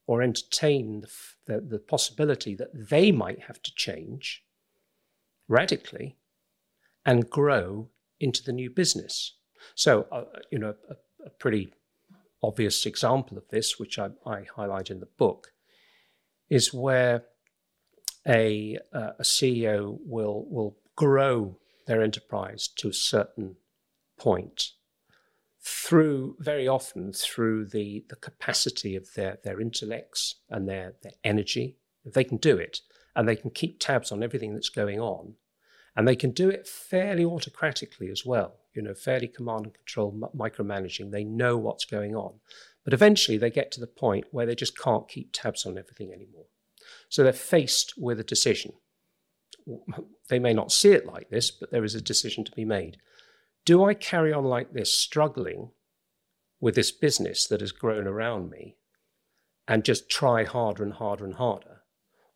or 0.06 0.22
entertain 0.22 1.02
the, 1.02 1.10
the, 1.46 1.62
the, 1.62 1.80
possibility 1.80 2.56
that 2.56 2.70
they 2.74 3.12
might 3.12 3.42
have 3.44 3.62
to 3.62 3.76
change 3.76 4.44
radically 5.50 6.18
and 7.06 7.30
grow 7.30 7.90
into 8.20 8.44
the 8.44 8.54
new 8.54 8.70
business. 8.70 9.36
So, 9.76 10.08
uh, 10.12 10.24
you 10.50 10.60
know, 10.60 10.76
a, 10.90 10.96
a, 11.26 11.30
pretty 11.30 11.74
obvious 12.42 12.86
example 12.86 13.38
of 13.38 13.44
this, 13.50 13.78
which 13.78 14.00
I, 14.00 14.10
I 14.26 14.46
highlight 14.56 14.90
in 14.90 15.02
the 15.02 15.10
book, 15.18 15.52
is 16.50 16.74
where 16.74 17.26
a, 18.26 18.78
uh, 18.94 19.12
a 19.20 19.24
CEO 19.24 19.98
will 20.06 20.46
will 20.50 20.78
grow 20.96 21.58
their 21.88 22.03
enterprise 22.03 22.67
to 22.77 22.89
a 22.89 22.94
certain 22.94 23.56
point 24.17 24.72
through 25.60 26.36
very 26.39 26.67
often 26.67 27.12
through 27.12 27.65
the, 27.65 28.06
the 28.10 28.15
capacity 28.15 28.96
of 28.96 29.13
their, 29.15 29.38
their 29.44 29.60
intellects 29.60 30.36
and 30.50 30.67
their, 30.67 30.94
their 31.03 31.13
energy. 31.24 31.77
They 32.06 32.24
can 32.24 32.38
do 32.38 32.58
it 32.58 32.82
and 33.15 33.27
they 33.27 33.36
can 33.36 33.50
keep 33.50 33.79
tabs 33.79 34.12
on 34.12 34.24
everything 34.24 34.53
that's 34.53 34.70
going 34.70 35.00
on, 35.00 35.34
and 35.96 36.08
they 36.08 36.15
can 36.15 36.29
do 36.29 36.50
it 36.50 36.67
fairly 36.67 37.25
autocratically 37.25 38.12
as 38.12 38.24
well, 38.24 38.58
you 38.75 38.82
know, 38.84 38.94
fairly 38.94 39.27
command 39.27 39.65
and 39.65 39.74
control, 39.74 40.32
micromanaging. 40.38 41.10
They 41.10 41.24
know 41.24 41.58
what's 41.58 41.84
going 41.84 42.15
on. 42.15 42.36
But 42.84 42.94
eventually 42.94 43.39
they 43.39 43.50
get 43.50 43.72
to 43.72 43.79
the 43.79 43.88
point 43.88 44.25
where 44.29 44.46
they 44.46 44.53
just 44.53 44.77
can't 44.77 45.10
keep 45.10 45.32
tabs 45.34 45.65
on 45.65 45.79
everything 45.79 46.13
anymore. 46.13 46.46
So 47.10 47.24
they're 47.24 47.34
faced 47.34 47.96
with 47.98 48.20
a 48.20 48.24
decision 48.24 48.74
they 50.30 50.40
may 50.40 50.54
not 50.54 50.72
see 50.72 50.92
it 50.92 51.06
like 51.06 51.30
this, 51.30 51.52
but 51.52 51.72
there 51.72 51.84
is 51.84 51.96
a 51.96 52.02
decision 52.02 52.44
to 52.46 52.52
be 52.52 52.66
made. 52.66 52.98
Do 53.66 53.84
I 53.84 53.94
carry 53.94 54.32
on 54.32 54.46
like 54.46 54.74
this, 54.74 54.94
struggling 54.94 55.72
with 56.60 56.76
this 56.76 56.92
business 56.92 57.48
that 57.48 57.62
has 57.62 57.72
grown 57.72 58.08
around 58.08 58.50
me 58.50 58.78
and 59.68 59.84
just 59.84 60.10
try 60.10 60.44
harder 60.44 60.84
and 60.84 60.94
harder 60.94 61.26
and 61.26 61.36
harder? 61.36 61.82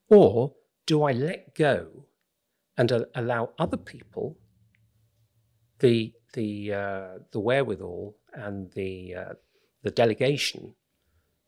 Or 0.10 0.56
do 0.86 1.04
I 1.04 1.14
let 1.14 1.56
go 1.56 2.06
and 2.78 2.92
uh, 2.92 3.06
allow 3.16 3.52
other 3.58 3.78
people 3.78 4.38
the, 5.80 6.14
the, 6.34 6.74
uh, 6.74 7.08
the 7.32 7.40
wherewithal 7.40 8.18
and 8.34 8.72
the, 8.74 9.16
uh, 9.16 9.34
the 9.84 9.92
delegation 9.92 10.76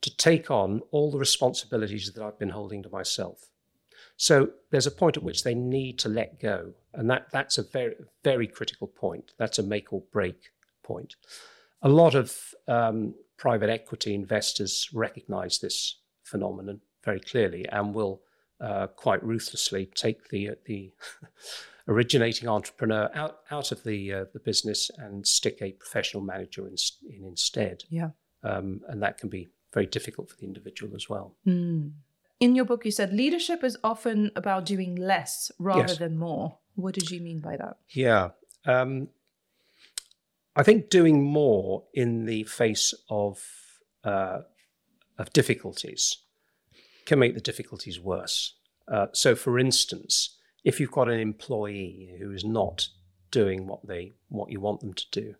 to 0.00 0.16
take 0.16 0.50
on 0.50 0.80
all 0.90 1.10
the 1.10 1.18
responsibilities 1.18 2.10
that 2.12 2.22
I've 2.22 2.38
been 2.38 2.50
holding 2.50 2.82
to 2.82 2.90
myself? 2.90 3.50
So 4.16 4.50
there's 4.70 4.86
a 4.86 4.92
point 4.92 5.16
at 5.16 5.22
which 5.22 5.42
they 5.42 5.54
need 5.54 5.98
to 6.00 6.08
let 6.08 6.40
go, 6.40 6.72
and 6.92 7.10
that, 7.10 7.26
that's 7.32 7.58
a 7.58 7.62
very, 7.62 7.94
very 8.22 8.46
critical 8.46 8.86
point. 8.86 9.32
That's 9.38 9.58
a 9.58 9.62
make 9.62 9.92
or 9.92 10.02
break 10.12 10.50
point. 10.82 11.16
A 11.82 11.88
lot 11.88 12.14
of 12.14 12.54
um, 12.68 13.14
private 13.36 13.70
equity 13.70 14.14
investors 14.14 14.88
recognize 14.92 15.58
this 15.58 15.98
phenomenon 16.22 16.80
very 17.04 17.20
clearly 17.20 17.66
and 17.68 17.94
will 17.94 18.22
uh, 18.60 18.86
quite 18.86 19.22
ruthlessly 19.22 19.90
take 19.94 20.28
the 20.28 20.50
the 20.64 20.92
originating 21.88 22.48
entrepreneur 22.48 23.10
out 23.14 23.40
out 23.50 23.72
of 23.72 23.82
the 23.82 24.12
uh, 24.12 24.24
the 24.32 24.38
business 24.38 24.90
and 24.96 25.26
stick 25.26 25.58
a 25.60 25.72
professional 25.72 26.22
manager 26.22 26.66
in, 26.66 26.76
in 27.10 27.24
instead. 27.24 27.82
Yeah, 27.90 28.10
um, 28.44 28.80
and 28.88 29.02
that 29.02 29.18
can 29.18 29.28
be 29.28 29.48
very 29.74 29.86
difficult 29.86 30.30
for 30.30 30.36
the 30.36 30.46
individual 30.46 30.94
as 30.94 31.08
well. 31.08 31.34
Mm 31.46 31.92
in 32.40 32.54
your 32.54 32.64
book, 32.64 32.84
you 32.84 32.90
said 32.90 33.12
leadership 33.12 33.62
is 33.64 33.76
often 33.84 34.30
about 34.36 34.66
doing 34.66 34.96
less 34.96 35.50
rather 35.58 35.80
yes. 35.88 35.98
than 35.98 36.18
more. 36.18 36.58
What 36.74 36.94
did 36.94 37.10
you 37.10 37.20
mean 37.20 37.40
by 37.40 37.56
that? 37.56 37.76
Yeah. 37.90 38.30
Um, 38.66 39.08
I 40.56 40.62
think 40.62 40.90
doing 40.90 41.22
more 41.22 41.84
in 41.92 42.26
the 42.26 42.44
face 42.44 42.94
of 43.08 43.42
uh, 44.02 44.40
of 45.18 45.32
difficulties 45.32 46.18
can 47.06 47.18
make 47.18 47.34
the 47.34 47.40
difficulties 47.40 48.00
worse. 48.00 48.54
Uh, 48.88 49.06
so, 49.12 49.34
for 49.34 49.58
instance, 49.58 50.36
if 50.64 50.80
you've 50.80 50.90
got 50.90 51.08
an 51.08 51.20
employee 51.20 52.16
who 52.18 52.32
is 52.32 52.44
not 52.44 52.88
doing 53.30 53.66
what 53.66 53.86
they 53.86 54.12
what 54.28 54.50
you 54.50 54.60
want 54.60 54.80
them 54.80 54.94
to 54.94 55.06
do, 55.10 55.34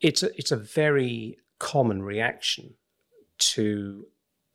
it's 0.00 0.22
a, 0.22 0.30
it's 0.36 0.52
a 0.52 0.56
very 0.56 1.38
common 1.58 2.02
reaction 2.02 2.74
to 3.38 4.06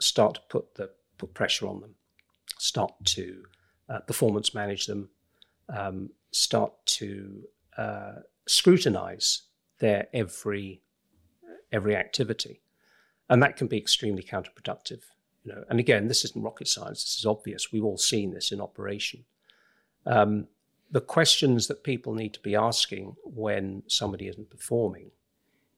start 0.04 0.36
to 0.36 0.42
put 0.50 0.76
the 0.76 0.90
put 1.18 1.34
pressure 1.34 1.68
on 1.68 1.82
them, 1.82 1.96
start 2.58 2.94
to 3.06 3.44
uh, 3.90 4.00
performance 4.00 4.54
manage 4.54 4.86
them, 4.86 5.10
um, 5.70 6.10
start 6.32 6.74
to 6.86 7.44
uh, 7.78 8.16
scrutinize 8.48 9.44
their 9.80 10.08
every 10.14 10.82
every 11.72 11.96
activity, 11.96 12.62
and 13.30 13.42
that 13.42 13.58
can 13.58 13.68
be 13.68 13.78
extremely 13.78 14.24
counterproductive. 14.24 15.04
You 15.44 15.54
know, 15.54 15.64
and 15.70 15.80
again, 15.80 16.08
this 16.08 16.24
isn't 16.26 16.44
rocket 16.44 16.68
science. 16.68 17.04
This 17.04 17.18
is 17.20 17.26
obvious. 17.26 17.72
We've 17.72 17.84
all 17.84 17.98
seen 17.98 18.34
this 18.34 18.52
in 18.52 18.62
operation. 18.62 19.26
Um, 20.06 20.48
the 20.92 21.02
questions 21.02 21.68
that 21.68 21.84
people 21.84 22.14
need 22.14 22.34
to 22.34 22.40
be 22.40 22.56
asking 22.56 23.16
when 23.24 23.84
somebody 23.88 24.28
isn't 24.28 24.50
performing 24.50 25.12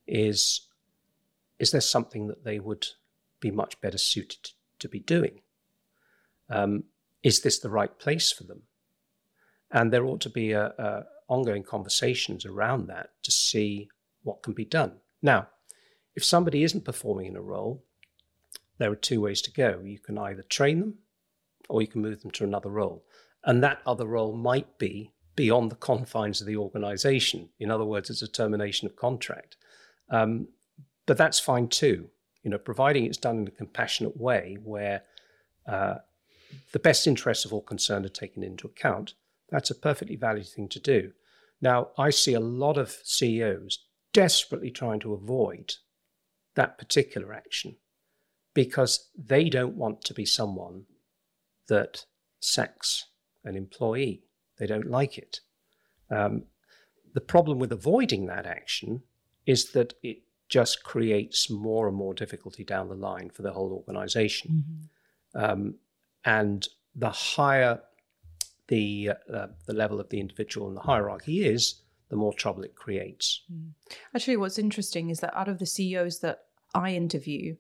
is: 0.08 0.68
Is 1.60 1.72
there 1.72 1.82
something 1.82 2.28
that 2.28 2.44
they 2.44 2.60
would 2.60 2.88
be 3.46 3.52
much 3.52 3.80
better 3.80 3.98
suited 3.98 4.52
to 4.80 4.90
be 4.90 5.00
doing? 5.00 5.42
Um, 6.50 6.86
is 7.22 7.42
this 7.42 7.60
the 7.60 7.70
right 7.70 7.98
place 8.00 8.32
for 8.32 8.44
them? 8.44 8.64
And 9.70 9.94
there 9.94 10.06
ought 10.06 10.22
to 10.22 10.30
be 10.30 10.52
a, 10.52 10.68
a 10.78 11.04
ongoing 11.28 11.64
conversations 11.64 12.46
around 12.46 12.88
that 12.88 13.10
to 13.24 13.32
see 13.32 13.90
what 14.24 14.42
can 14.42 14.54
be 14.54 14.66
done. 14.66 14.94
Now, 15.22 15.48
if 16.16 16.24
somebody 16.24 16.64
isn't 16.64 16.86
performing 16.86 17.28
in 17.28 17.36
a 17.36 17.42
role, 17.42 17.84
there 18.78 18.92
are 18.92 19.08
two 19.10 19.22
ways 19.22 19.42
to 19.44 19.52
go. 19.52 19.82
You 19.84 20.00
can 20.00 20.18
either 20.18 20.44
train 20.44 20.80
them 20.80 20.96
or 21.70 21.82
you 21.82 21.88
can 21.88 22.02
move 22.02 22.22
them 22.22 22.32
to 22.32 22.44
another 22.44 22.70
role. 22.70 23.04
And 23.44 23.64
that 23.64 23.82
other 23.86 24.06
role 24.06 24.36
might 24.36 24.80
be 24.80 25.12
beyond 25.36 25.72
the 25.72 25.76
confines 25.90 26.42
of 26.42 26.48
the 26.48 26.58
organization. 26.58 27.50
In 27.60 27.70
other 27.70 27.86
words, 27.86 28.10
it's 28.10 28.24
a 28.24 28.28
termination 28.28 28.88
of 28.88 28.96
contract. 28.96 29.58
Um, 30.10 30.48
but 31.06 31.18
that's 31.18 31.40
fine 31.40 31.68
too 31.68 32.10
you 32.46 32.52
know, 32.52 32.60
providing 32.60 33.06
it's 33.06 33.18
done 33.18 33.40
in 33.40 33.48
a 33.48 33.52
compassionate 33.52 34.16
way 34.16 34.58
where 34.64 35.02
uh, 35.68 35.96
the 36.74 36.80
best 36.80 37.08
interests 37.08 37.44
of 37.44 37.52
all 37.52 37.62
concerned 37.62 38.06
are 38.06 38.10
taken 38.10 38.44
into 38.44 38.68
account, 38.68 39.16
that's 39.50 39.72
a 39.72 39.76
perfectly 39.76 40.16
valid 40.16 40.46
thing 40.46 40.70
to 40.70 40.80
do. 40.80 41.12
Now, 41.60 41.90
I 41.98 42.12
see 42.12 42.36
a 42.36 42.40
lot 42.40 42.78
of 42.78 43.00
CEOs 43.04 43.80
desperately 44.14 44.70
trying 44.70 45.00
to 45.00 45.14
avoid 45.14 45.74
that 46.54 46.78
particular 46.78 47.34
action 47.34 47.78
because 48.54 49.10
they 49.18 49.50
don't 49.50 49.76
want 49.76 50.04
to 50.04 50.14
be 50.14 50.26
someone 50.26 50.84
that 51.68 52.06
sacks 52.40 53.06
an 53.44 53.56
employee. 53.56 54.22
They 54.60 54.68
don't 54.68 54.90
like 54.90 55.18
it. 55.18 55.40
Um, 56.12 56.44
the 57.16 57.22
problem 57.22 57.58
with 57.58 57.72
avoiding 57.72 58.28
that 58.28 58.46
action 58.46 59.02
is 59.48 59.72
that 59.72 59.96
it 60.04 60.20
just 60.48 60.84
creates 60.84 61.50
more 61.50 61.88
and 61.88 61.98
more 61.98 62.14
difficulty 62.14 62.64
down 62.64 62.90
the 62.90 62.96
line 62.96 63.30
for 63.30 63.42
the 63.42 63.52
whole 63.52 63.72
organization. 63.72 64.64
Mm-hmm. 65.36 65.44
Um, 65.44 65.76
and 66.24 66.68
the 66.96 67.10
higher 67.10 67.82
the 68.68 69.12
uh, 69.32 69.48
the 69.68 69.74
level 69.74 70.00
of 70.00 70.10
the 70.10 70.20
individual 70.20 70.68
in 70.68 70.76
the 70.76 70.82
hierarchy 70.82 71.46
is, 71.46 71.82
the 72.10 72.16
more 72.16 72.34
trouble 72.34 72.64
it 72.64 72.76
creates. 72.76 73.42
Mm. 73.52 73.72
Actually, 74.16 74.38
what's 74.38 74.58
interesting 74.58 75.10
is 75.10 75.20
that 75.20 75.38
out 75.38 75.48
of 75.48 75.60
the 75.60 75.66
CEOs 75.66 76.20
that 76.20 76.46
I 76.74 76.94
interview, 76.94 77.56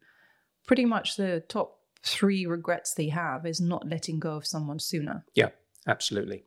pretty 0.65 0.85
much 0.85 1.15
the 1.15 1.43
top 1.47 1.79
three 2.03 2.45
regrets 2.45 2.93
they 2.93 3.09
have 3.09 3.45
is 3.45 3.59
not 3.59 3.87
letting 3.87 4.19
go 4.19 4.35
of 4.35 4.45
someone 4.45 4.79
sooner. 4.79 5.25
Yeah, 5.33 5.49
absolutely. 5.87 6.43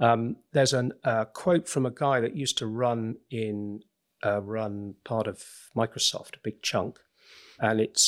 Um, 0.00 0.36
there's 0.52 0.72
a 0.72 0.90
uh, 1.04 1.24
quote 1.26 1.68
from 1.68 1.86
a 1.86 1.90
guy 1.90 2.20
that 2.20 2.36
used 2.36 2.58
to 2.58 2.66
run 2.66 3.16
in 3.30 3.82
uh, 4.24 4.40
run 4.42 4.94
part 5.04 5.26
of 5.26 5.44
Microsoft, 5.76 6.36
a 6.36 6.40
big 6.42 6.62
chunk, 6.62 6.98
and 7.60 7.80
it 7.80 8.00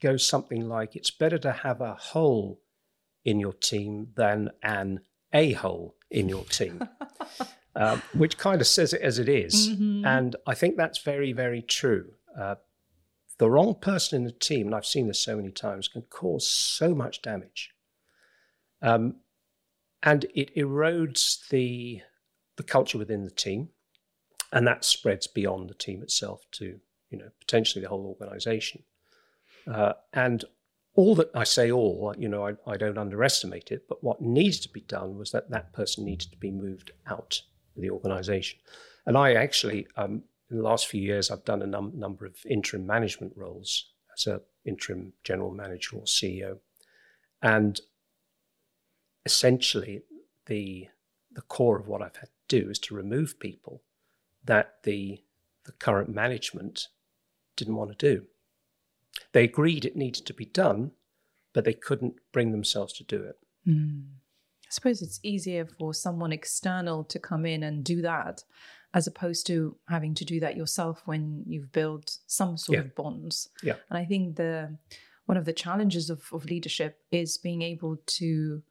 goes 0.00 0.26
something 0.26 0.68
like 0.68 0.96
it's 0.96 1.10
better 1.10 1.38
to 1.38 1.52
have 1.52 1.80
a 1.80 1.94
hole 1.94 2.60
in 3.24 3.40
your 3.40 3.52
team 3.52 4.08
than 4.16 4.50
an 4.62 5.00
a 5.32 5.52
hole 5.52 5.96
in 6.10 6.28
your 6.28 6.44
team, 6.44 6.88
uh, 7.76 7.98
which 8.14 8.38
kind 8.38 8.60
of 8.60 8.66
says 8.66 8.92
it 8.92 9.00
as 9.00 9.18
it 9.18 9.28
is. 9.28 9.70
Mm-hmm. 9.70 10.04
And 10.04 10.36
I 10.46 10.54
think 10.54 10.76
that's 10.76 10.98
very, 10.98 11.32
very 11.32 11.62
true. 11.62 12.12
Uh, 12.38 12.56
the 13.38 13.50
wrong 13.50 13.74
person 13.74 14.18
in 14.18 14.24
the 14.24 14.32
team, 14.32 14.66
and 14.66 14.74
I've 14.74 14.86
seen 14.86 15.06
this 15.06 15.20
so 15.20 15.36
many 15.36 15.50
times, 15.50 15.88
can 15.88 16.02
cause 16.02 16.48
so 16.48 16.94
much 16.94 17.22
damage. 17.22 17.70
Um, 18.82 19.16
and 20.02 20.26
it 20.34 20.54
erodes 20.56 21.48
the, 21.48 22.00
the 22.56 22.62
culture 22.62 22.98
within 22.98 23.24
the 23.24 23.30
team, 23.30 23.70
and 24.52 24.66
that 24.66 24.84
spreads 24.84 25.26
beyond 25.26 25.70
the 25.70 25.74
team 25.74 26.02
itself 26.02 26.42
to 26.52 26.80
you 27.10 27.18
know 27.18 27.30
potentially 27.40 27.82
the 27.82 27.88
whole 27.88 28.06
organization. 28.06 28.82
Uh, 29.70 29.92
and 30.12 30.44
all 30.94 31.14
that 31.14 31.30
I 31.34 31.44
say, 31.44 31.70
all 31.70 32.14
you 32.18 32.28
know, 32.28 32.46
I, 32.46 32.54
I 32.66 32.76
don't 32.76 32.98
underestimate 32.98 33.70
it. 33.70 33.86
But 33.88 34.02
what 34.02 34.20
needs 34.20 34.58
to 34.60 34.68
be 34.68 34.80
done 34.80 35.16
was 35.16 35.30
that 35.32 35.50
that 35.50 35.72
person 35.72 36.04
needs 36.04 36.26
to 36.26 36.36
be 36.36 36.50
moved 36.50 36.90
out 37.06 37.42
of 37.76 37.82
the 37.82 37.90
organization. 37.90 38.58
And 39.06 39.16
I 39.16 39.34
actually, 39.34 39.86
um, 39.96 40.24
in 40.50 40.56
the 40.56 40.62
last 40.62 40.88
few 40.88 41.00
years, 41.00 41.30
I've 41.30 41.44
done 41.44 41.62
a 41.62 41.66
num- 41.66 41.92
number 41.94 42.26
of 42.26 42.36
interim 42.48 42.86
management 42.86 43.34
roles 43.36 43.92
as 44.16 44.26
an 44.26 44.40
interim 44.64 45.12
general 45.24 45.52
manager 45.52 45.96
or 45.96 46.04
CEO, 46.04 46.58
and 47.42 47.80
essentially 49.24 50.02
the 50.46 50.88
the 51.32 51.42
core 51.42 51.78
of 51.78 51.86
what 51.86 52.02
I've 52.02 52.16
had 52.16 52.28
to 52.48 52.60
do 52.60 52.68
is 52.70 52.80
to 52.80 52.94
remove 52.94 53.38
people 53.38 53.82
that 54.44 54.82
the 54.84 55.22
the 55.66 55.72
current 55.72 56.08
management 56.08 56.88
didn't 57.56 57.76
want 57.76 57.90
to 57.96 58.14
do. 58.16 58.24
They 59.32 59.44
agreed 59.44 59.84
it 59.84 59.94
needed 59.96 60.24
to 60.26 60.34
be 60.34 60.46
done, 60.46 60.92
but 61.52 61.64
they 61.64 61.74
couldn't 61.74 62.14
bring 62.32 62.52
themselves 62.52 62.92
to 62.94 63.04
do 63.04 63.22
it. 63.22 63.36
Mm. 63.68 64.04
I 64.64 64.70
suppose 64.70 65.02
it's 65.02 65.20
easier 65.22 65.66
for 65.66 65.92
someone 65.92 66.32
external 66.32 67.04
to 67.04 67.18
come 67.18 67.44
in 67.44 67.62
and 67.62 67.84
do 67.84 68.00
that 68.02 68.44
as 68.94 69.06
opposed 69.06 69.46
to 69.48 69.76
having 69.88 70.14
to 70.14 70.24
do 70.24 70.40
that 70.40 70.56
yourself 70.56 71.02
when 71.04 71.44
you've 71.46 71.72
built 71.72 72.16
some 72.26 72.56
sort 72.56 72.78
Yeah. 72.78 72.84
of 72.84 72.94
bonds. 72.94 73.48
Yeah. 73.62 73.76
And 73.90 73.98
I 73.98 74.04
think 74.04 74.36
the 74.36 74.76
one 75.26 75.36
of 75.36 75.44
the 75.44 75.52
challenges 75.52 76.08
of, 76.10 76.22
of 76.32 76.44
leadership 76.46 76.98
is 77.12 77.36
being 77.38 77.62
able 77.62 77.98
to 78.06 78.62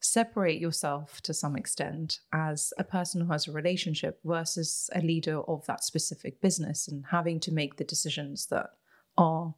separate 0.00 0.60
yourself 0.60 1.20
to 1.22 1.34
some 1.34 1.56
extent 1.56 2.20
as 2.32 2.72
a 2.78 2.84
person 2.84 3.20
who 3.20 3.32
has 3.32 3.48
a 3.48 3.52
relationship 3.52 4.20
versus 4.24 4.90
a 4.94 5.00
leader 5.00 5.40
of 5.42 5.64
that 5.66 5.82
specific 5.82 6.40
business 6.40 6.86
and 6.88 7.04
having 7.10 7.40
to 7.40 7.52
make 7.52 7.76
the 7.76 7.84
decisions 7.84 8.46
that 8.46 8.70
are 9.16 9.54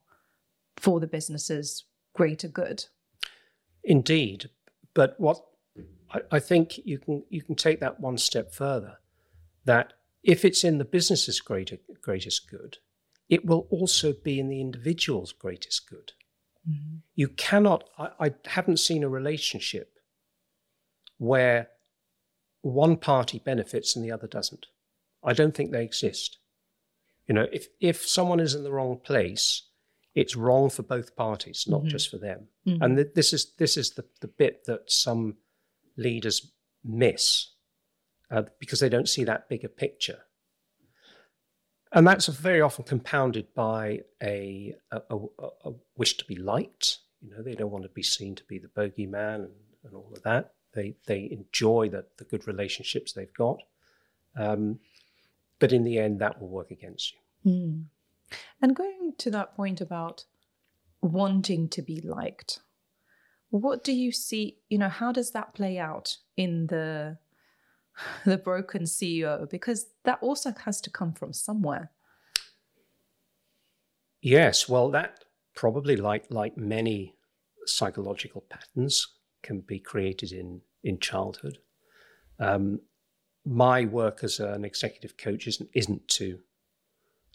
for 0.77 1.01
the 1.01 1.07
business's 1.07 1.85
greater 2.15 2.49
good. 2.49 2.85
Indeed, 3.85 4.51
but 4.95 5.19
what 5.19 5.45
I, 6.11 6.21
I 6.33 6.39
think 6.39 6.79
you 6.85 6.99
can 6.99 7.25
you 7.29 7.43
can 7.43 7.55
take 7.55 7.81
that 7.81 8.01
one 8.01 8.19
step 8.19 8.53
further. 8.53 8.99
That 9.65 9.95
if 10.23 10.45
it's 10.45 10.65
in 10.65 10.79
the 10.79 10.85
business's 10.85 11.41
greater, 11.41 11.79
greatest 12.01 12.51
good, 12.51 12.79
it 13.29 13.45
will 13.45 13.67
also 13.71 14.13
be 14.13 14.39
in 14.41 14.49
the 14.49 14.61
individual's 14.61 15.33
greatest 15.33 15.89
good. 15.89 16.13
Mm-hmm. 16.69 16.97
You 17.15 17.29
cannot. 17.29 17.85
I, 17.99 18.11
I 18.21 18.35
haven't 18.47 18.79
seen 18.79 19.05
a 19.05 19.09
relationship 19.09 19.98
where 21.19 21.69
one 22.63 22.97
party 22.97 23.41
benefits 23.45 23.95
and 23.95 24.05
the 24.05 24.11
other 24.13 24.27
doesn't. 24.27 24.67
I 25.23 25.33
don't 25.33 25.55
think 25.55 25.71
they 25.71 25.85
exist. 25.85 26.39
You 27.27 27.35
know, 27.35 27.47
if 27.53 27.67
if 27.81 28.07
someone 28.07 28.41
is 28.41 28.55
in 28.55 28.65
the 28.65 28.73
wrong 28.73 28.99
place, 28.99 29.69
it's 30.15 30.35
wrong 30.37 30.71
for 30.71 30.83
both 30.83 31.15
parties, 31.17 31.67
not 31.69 31.83
Mhm. 31.83 31.89
just 31.89 32.09
for 32.11 32.19
them. 32.19 32.49
Mhm. 32.67 32.79
And 32.83 32.97
th- 32.97 33.15
this 33.15 33.33
is 33.33 33.53
this 33.57 33.77
is 33.77 33.91
the, 33.91 34.05
the 34.21 34.29
bit 34.29 34.65
that 34.65 34.91
some 34.91 35.37
leaders 35.97 36.53
miss 36.85 37.53
uh, 38.31 38.43
because 38.59 38.81
they 38.81 38.89
don't 38.89 39.09
see 39.09 39.25
that 39.25 39.49
bigger 39.49 39.69
picture. 39.69 40.21
And 41.93 42.07
that's 42.07 42.27
very 42.27 42.61
often 42.61 42.85
compounded 42.85 43.55
by 43.55 44.03
a, 44.23 44.75
a, 44.91 45.01
a, 45.11 45.19
a 45.65 45.73
wish 45.97 46.17
to 46.19 46.25
be 46.27 46.37
liked. 46.37 46.99
You 47.23 47.31
know, 47.31 47.43
they 47.43 47.55
don't 47.55 47.71
want 47.71 47.85
to 47.85 47.89
be 47.91 48.03
seen 48.03 48.35
to 48.37 48.45
be 48.45 48.59
the 48.59 48.69
bogeyman 48.69 49.37
and, 49.37 49.55
and 49.85 49.95
all 49.95 50.13
of 50.15 50.23
that. 50.23 50.55
They 50.79 50.95
they 51.07 51.29
enjoy 51.31 51.89
the, 51.89 52.05
the 52.19 52.25
good 52.25 52.47
relationships 52.47 53.13
they've 53.13 53.35
got. 53.35 53.59
Um, 54.37 54.79
but 55.59 55.73
in 55.73 55.83
the 55.83 55.99
end, 55.99 56.21
that 56.21 56.41
will 56.41 56.49
work 56.49 56.71
against 56.71 57.13
you. 57.13 57.53
Mm. 57.53 57.85
And 58.63 58.77
going 58.77 59.15
to 59.19 59.31
that 59.31 59.57
point 59.57 59.81
about 59.81 60.25
wanting 61.01 61.69
to 61.71 61.83
be 61.83 62.01
liked, 62.01 62.61
what 63.51 63.83
do 63.83 63.93
you 63.93 64.13
see? 64.13 64.59
You 64.69 64.79
know, 64.79 64.89
how 64.89 65.11
does 65.13 65.33
that 65.33 65.55
play 65.55 65.79
out 65.79 66.17
in 66.37 66.69
the 66.69 67.19
the 68.25 68.39
broken 68.39 68.83
CEO? 68.83 69.51
Because 69.51 69.87
that 70.05 70.19
also 70.23 70.55
has 70.65 70.81
to 70.83 70.91
come 70.91 71.13
from 71.13 71.33
somewhere. 71.33 71.91
Yes, 74.21 74.69
well, 74.69 74.91
that 74.91 75.25
probably 75.55 75.97
like 75.97 76.27
like 76.31 76.57
many 76.57 77.15
psychological 77.67 78.43
patterns 78.49 79.07
can 79.43 79.61
be 79.61 79.79
created 79.79 80.33
in 80.33 80.61
in 80.83 80.99
childhood. 80.99 81.59
Um, 82.39 82.81
my 83.45 83.85
work 83.85 84.23
as 84.23 84.41
an 84.41 84.65
executive 84.65 85.17
coach 85.17 85.47
isn't 85.47 85.71
isn't 85.75 86.07
to 86.09 86.39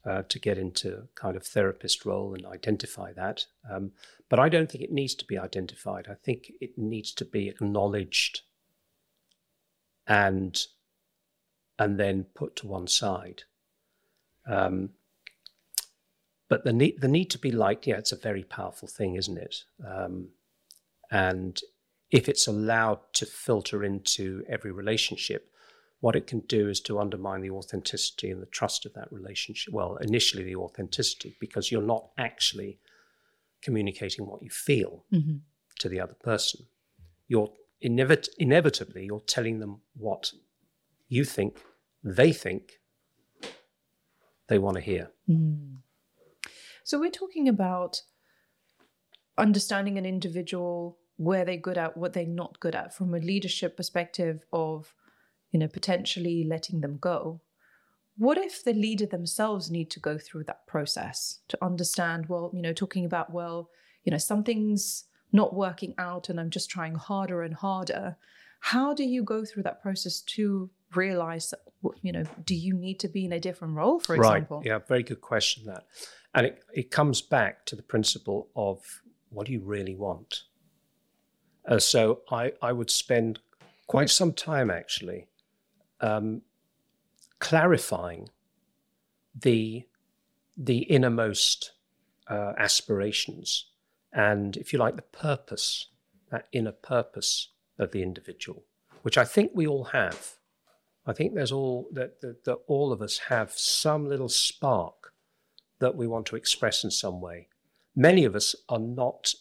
uh, 0.05 0.23
to 0.23 0.39
get 0.39 0.57
into 0.57 1.07
kind 1.15 1.35
of 1.35 1.45
therapist 1.45 2.05
role 2.05 2.33
and 2.33 2.45
identify 2.45 3.13
that, 3.13 3.45
um, 3.71 3.91
but 4.29 4.39
I 4.39 4.49
don't 4.49 4.69
think 4.69 4.83
it 4.83 4.91
needs 4.91 5.15
to 5.15 5.25
be 5.25 5.37
identified. 5.37 6.07
I 6.09 6.15
think 6.15 6.51
it 6.59 6.77
needs 6.77 7.13
to 7.13 7.25
be 7.25 7.49
acknowledged 7.49 8.41
and 10.07 10.61
and 11.79 11.99
then 11.99 12.25
put 12.35 12.55
to 12.57 12.67
one 12.67 12.87
side. 12.87 13.43
Um, 14.45 14.89
but 16.49 16.63
the 16.63 16.73
need 16.73 17.01
the 17.01 17.07
need 17.07 17.31
to 17.31 17.39
be 17.39 17.51
liked, 17.51 17.87
yeah, 17.87 17.97
it's 17.97 18.11
a 18.11 18.17
very 18.17 18.43
powerful 18.43 18.87
thing, 18.87 19.15
isn't 19.15 19.37
it? 19.37 19.63
Um, 19.85 20.29
and 21.09 21.59
if 22.13 22.29
it's 22.29 22.47
allowed 22.47 22.99
to 23.13 23.25
filter 23.25 23.83
into 23.83 24.45
every 24.47 24.71
relationship, 24.71 25.49
what 25.99 26.15
it 26.15 26.27
can 26.27 26.41
do 26.41 26.69
is 26.69 26.79
to 26.81 26.99
undermine 26.99 27.41
the 27.41 27.49
authenticity 27.49 28.29
and 28.29 28.41
the 28.41 28.45
trust 28.47 28.85
of 28.85 28.93
that 28.93 29.11
relationship. 29.11 29.73
Well, 29.73 29.97
initially 29.97 30.43
the 30.43 30.55
authenticity, 30.55 31.35
because 31.39 31.71
you're 31.71 31.81
not 31.81 32.09
actually 32.17 32.77
communicating 33.61 34.25
what 34.27 34.43
you 34.43 34.49
feel 34.49 35.05
Mm-hmm. 35.11 35.37
to 35.79 35.89
the 35.89 35.99
other 35.99 36.13
person. 36.13 36.65
You're 37.27 37.51
inevit- 37.83 38.29
inevitably 38.37 39.05
you're 39.05 39.21
telling 39.21 39.59
them 39.59 39.81
what 39.95 40.33
you 41.07 41.23
think 41.25 41.61
they 42.03 42.31
think 42.31 42.79
they 44.47 44.59
want 44.59 44.75
to 44.75 44.81
hear. 44.81 45.09
Mm. 45.27 45.77
So 46.83 46.99
we're 46.99 47.11
talking 47.11 47.47
about 47.47 48.01
understanding 49.37 49.97
an 49.97 50.05
individual 50.05 50.97
where 51.17 51.45
they're 51.45 51.57
good 51.57 51.77
at, 51.77 51.95
what 51.95 52.13
they're 52.13 52.25
not 52.25 52.59
good 52.59 52.75
at, 52.75 52.93
from 52.93 53.13
a 53.13 53.19
leadership 53.19 53.77
perspective 53.77 54.45
of, 54.51 54.93
you 55.51 55.59
know, 55.59 55.67
potentially 55.67 56.43
letting 56.43 56.81
them 56.81 56.97
go. 56.99 57.41
What 58.17 58.37
if 58.37 58.63
the 58.63 58.73
leader 58.73 59.05
themselves 59.05 59.71
need 59.71 59.89
to 59.91 59.99
go 59.99 60.17
through 60.17 60.43
that 60.45 60.67
process 60.67 61.39
to 61.47 61.57
understand, 61.63 62.27
well, 62.27 62.51
you 62.53 62.61
know, 62.61 62.73
talking 62.73 63.05
about, 63.05 63.31
well, 63.31 63.69
you 64.03 64.11
know, 64.11 64.17
something's 64.17 65.05
not 65.31 65.55
working 65.55 65.95
out 65.97 66.29
and 66.29 66.39
I'm 66.39 66.49
just 66.49 66.69
trying 66.69 66.95
harder 66.95 67.41
and 67.41 67.55
harder. 67.55 68.17
How 68.59 68.93
do 68.93 69.03
you 69.03 69.23
go 69.23 69.45
through 69.45 69.63
that 69.63 69.81
process 69.81 70.21
to 70.21 70.69
realize, 70.95 71.49
that, 71.49 71.59
you 72.01 72.11
know, 72.11 72.23
do 72.45 72.55
you 72.55 72.75
need 72.75 72.99
to 72.99 73.07
be 73.07 73.25
in 73.25 73.33
a 73.33 73.39
different 73.39 73.75
role, 73.75 73.99
for 73.99 74.15
example? 74.15 74.57
Right. 74.57 74.67
Yeah, 74.67 74.79
very 74.87 75.03
good 75.03 75.21
question 75.21 75.65
that. 75.65 75.85
And 76.35 76.45
it, 76.45 76.63
it 76.73 76.91
comes 76.91 77.21
back 77.21 77.65
to 77.65 77.75
the 77.75 77.81
principle 77.81 78.47
of 78.55 79.01
what 79.29 79.47
do 79.47 79.53
you 79.53 79.59
really 79.59 79.95
want? 79.95 80.43
Uh, 81.67 81.79
so 81.79 82.21
I, 82.29 82.53
I 82.61 82.71
would 82.71 82.89
spend 82.89 83.39
quite 83.87 84.09
some 84.09 84.33
time 84.33 84.69
actually 84.69 85.27
um, 86.01 86.41
clarifying 87.39 88.29
the 89.39 89.85
the 90.55 90.79
innermost 90.79 91.71
uh, 92.27 92.53
aspirations 92.57 93.65
and, 94.11 94.55
if 94.57 94.71
you 94.71 94.77
like, 94.77 94.95
the 94.95 95.01
purpose, 95.01 95.87
that 96.29 96.47
inner 96.51 96.71
purpose 96.71 97.49
of 97.79 97.91
the 97.91 98.03
individual, 98.03 98.63
which 99.01 99.17
I 99.17 99.25
think 99.25 99.51
we 99.53 99.65
all 99.65 99.85
have. 99.85 100.37
I 101.07 101.13
think 101.13 101.33
there's 101.33 101.51
all 101.51 101.89
that, 101.91 102.21
that, 102.21 102.43
that 102.45 102.59
all 102.67 102.91
of 102.91 103.01
us 103.01 103.17
have 103.29 103.51
some 103.51 104.07
little 104.07 104.29
spark 104.29 105.13
that 105.79 105.95
we 105.95 106.05
want 106.05 106.27
to 106.27 106.35
express 106.35 106.83
in 106.83 106.91
some 106.91 107.19
way. 107.19 107.47
Many 107.95 108.23
of 108.23 108.35
us 108.35 108.55
are 108.69 108.79
not, 108.79 109.33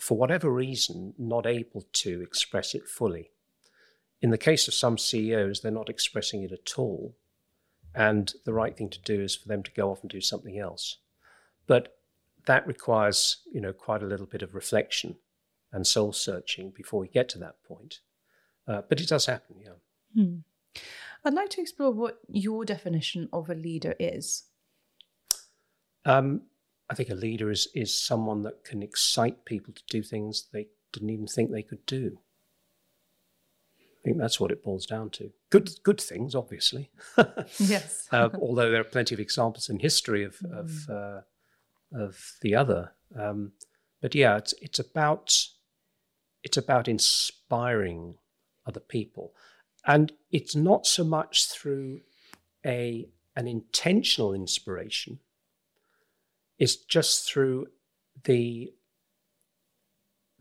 for 0.00 0.16
whatever 0.16 0.50
reason, 0.50 1.14
not 1.18 1.46
able 1.46 1.84
to 1.92 2.22
express 2.22 2.74
it 2.74 2.88
fully. 2.88 3.30
In 4.22 4.30
the 4.30 4.38
case 4.38 4.68
of 4.68 4.74
some 4.74 4.98
CEOs, 4.98 5.60
they're 5.60 5.72
not 5.72 5.88
expressing 5.88 6.42
it 6.42 6.52
at 6.52 6.78
all. 6.78 7.16
And 7.94 8.32
the 8.44 8.52
right 8.52 8.76
thing 8.76 8.90
to 8.90 9.00
do 9.00 9.20
is 9.20 9.34
for 9.34 9.48
them 9.48 9.62
to 9.62 9.70
go 9.72 9.90
off 9.90 10.02
and 10.02 10.10
do 10.10 10.20
something 10.20 10.58
else. 10.58 10.98
But 11.66 11.96
that 12.46 12.66
requires, 12.66 13.42
you 13.52 13.60
know, 13.60 13.72
quite 13.72 14.02
a 14.02 14.06
little 14.06 14.26
bit 14.26 14.42
of 14.42 14.54
reflection 14.54 15.16
and 15.72 15.86
soul 15.86 16.12
searching 16.12 16.70
before 16.70 17.00
we 17.00 17.08
get 17.08 17.28
to 17.30 17.38
that 17.38 17.62
point. 17.64 18.00
Uh, 18.66 18.82
but 18.88 19.00
it 19.00 19.08
does 19.08 19.26
happen, 19.26 19.56
yeah. 19.60 19.72
Hmm. 20.14 20.36
I'd 21.24 21.34
like 21.34 21.50
to 21.50 21.60
explore 21.60 21.90
what 21.90 22.18
your 22.28 22.64
definition 22.64 23.28
of 23.32 23.50
a 23.50 23.54
leader 23.54 23.94
is. 23.98 24.44
Um, 26.04 26.42
I 26.90 26.94
think 26.94 27.08
a 27.08 27.14
leader 27.14 27.50
is 27.50 27.68
is 27.74 27.96
someone 27.96 28.42
that 28.42 28.64
can 28.64 28.82
excite 28.82 29.44
people 29.44 29.72
to 29.72 29.82
do 29.88 30.02
things 30.02 30.48
they 30.52 30.66
didn't 30.92 31.10
even 31.10 31.26
think 31.26 31.50
they 31.50 31.62
could 31.62 31.86
do. 31.86 32.18
I 33.78 34.02
think 34.02 34.18
that's 34.18 34.40
what 34.40 34.50
it 34.50 34.64
boils 34.64 34.86
down 34.86 35.10
to. 35.10 35.30
Good, 35.50 35.70
good 35.82 36.00
things, 36.00 36.34
obviously. 36.34 36.90
yes. 37.58 38.08
uh, 38.12 38.30
although 38.40 38.70
there 38.70 38.80
are 38.80 38.84
plenty 38.84 39.14
of 39.14 39.20
examples 39.20 39.68
in 39.68 39.78
history 39.78 40.24
of 40.24 40.38
mm. 40.38 40.58
of, 40.58 40.88
uh, 40.90 41.20
of 41.92 42.32
the 42.42 42.54
other. 42.54 42.92
Um, 43.16 43.52
but 44.00 44.14
yeah, 44.14 44.36
it's 44.38 44.54
it's 44.60 44.78
about 44.78 45.36
it's 46.42 46.56
about 46.56 46.88
inspiring 46.88 48.14
other 48.66 48.80
people, 48.80 49.32
and 49.86 50.12
it's 50.32 50.56
not 50.56 50.86
so 50.86 51.04
much 51.04 51.46
through 51.46 52.00
a 52.64 53.06
an 53.36 53.46
intentional 53.46 54.32
inspiration. 54.34 55.20
It's 56.60 56.76
just 56.76 57.28
through 57.28 57.68
the 58.24 58.72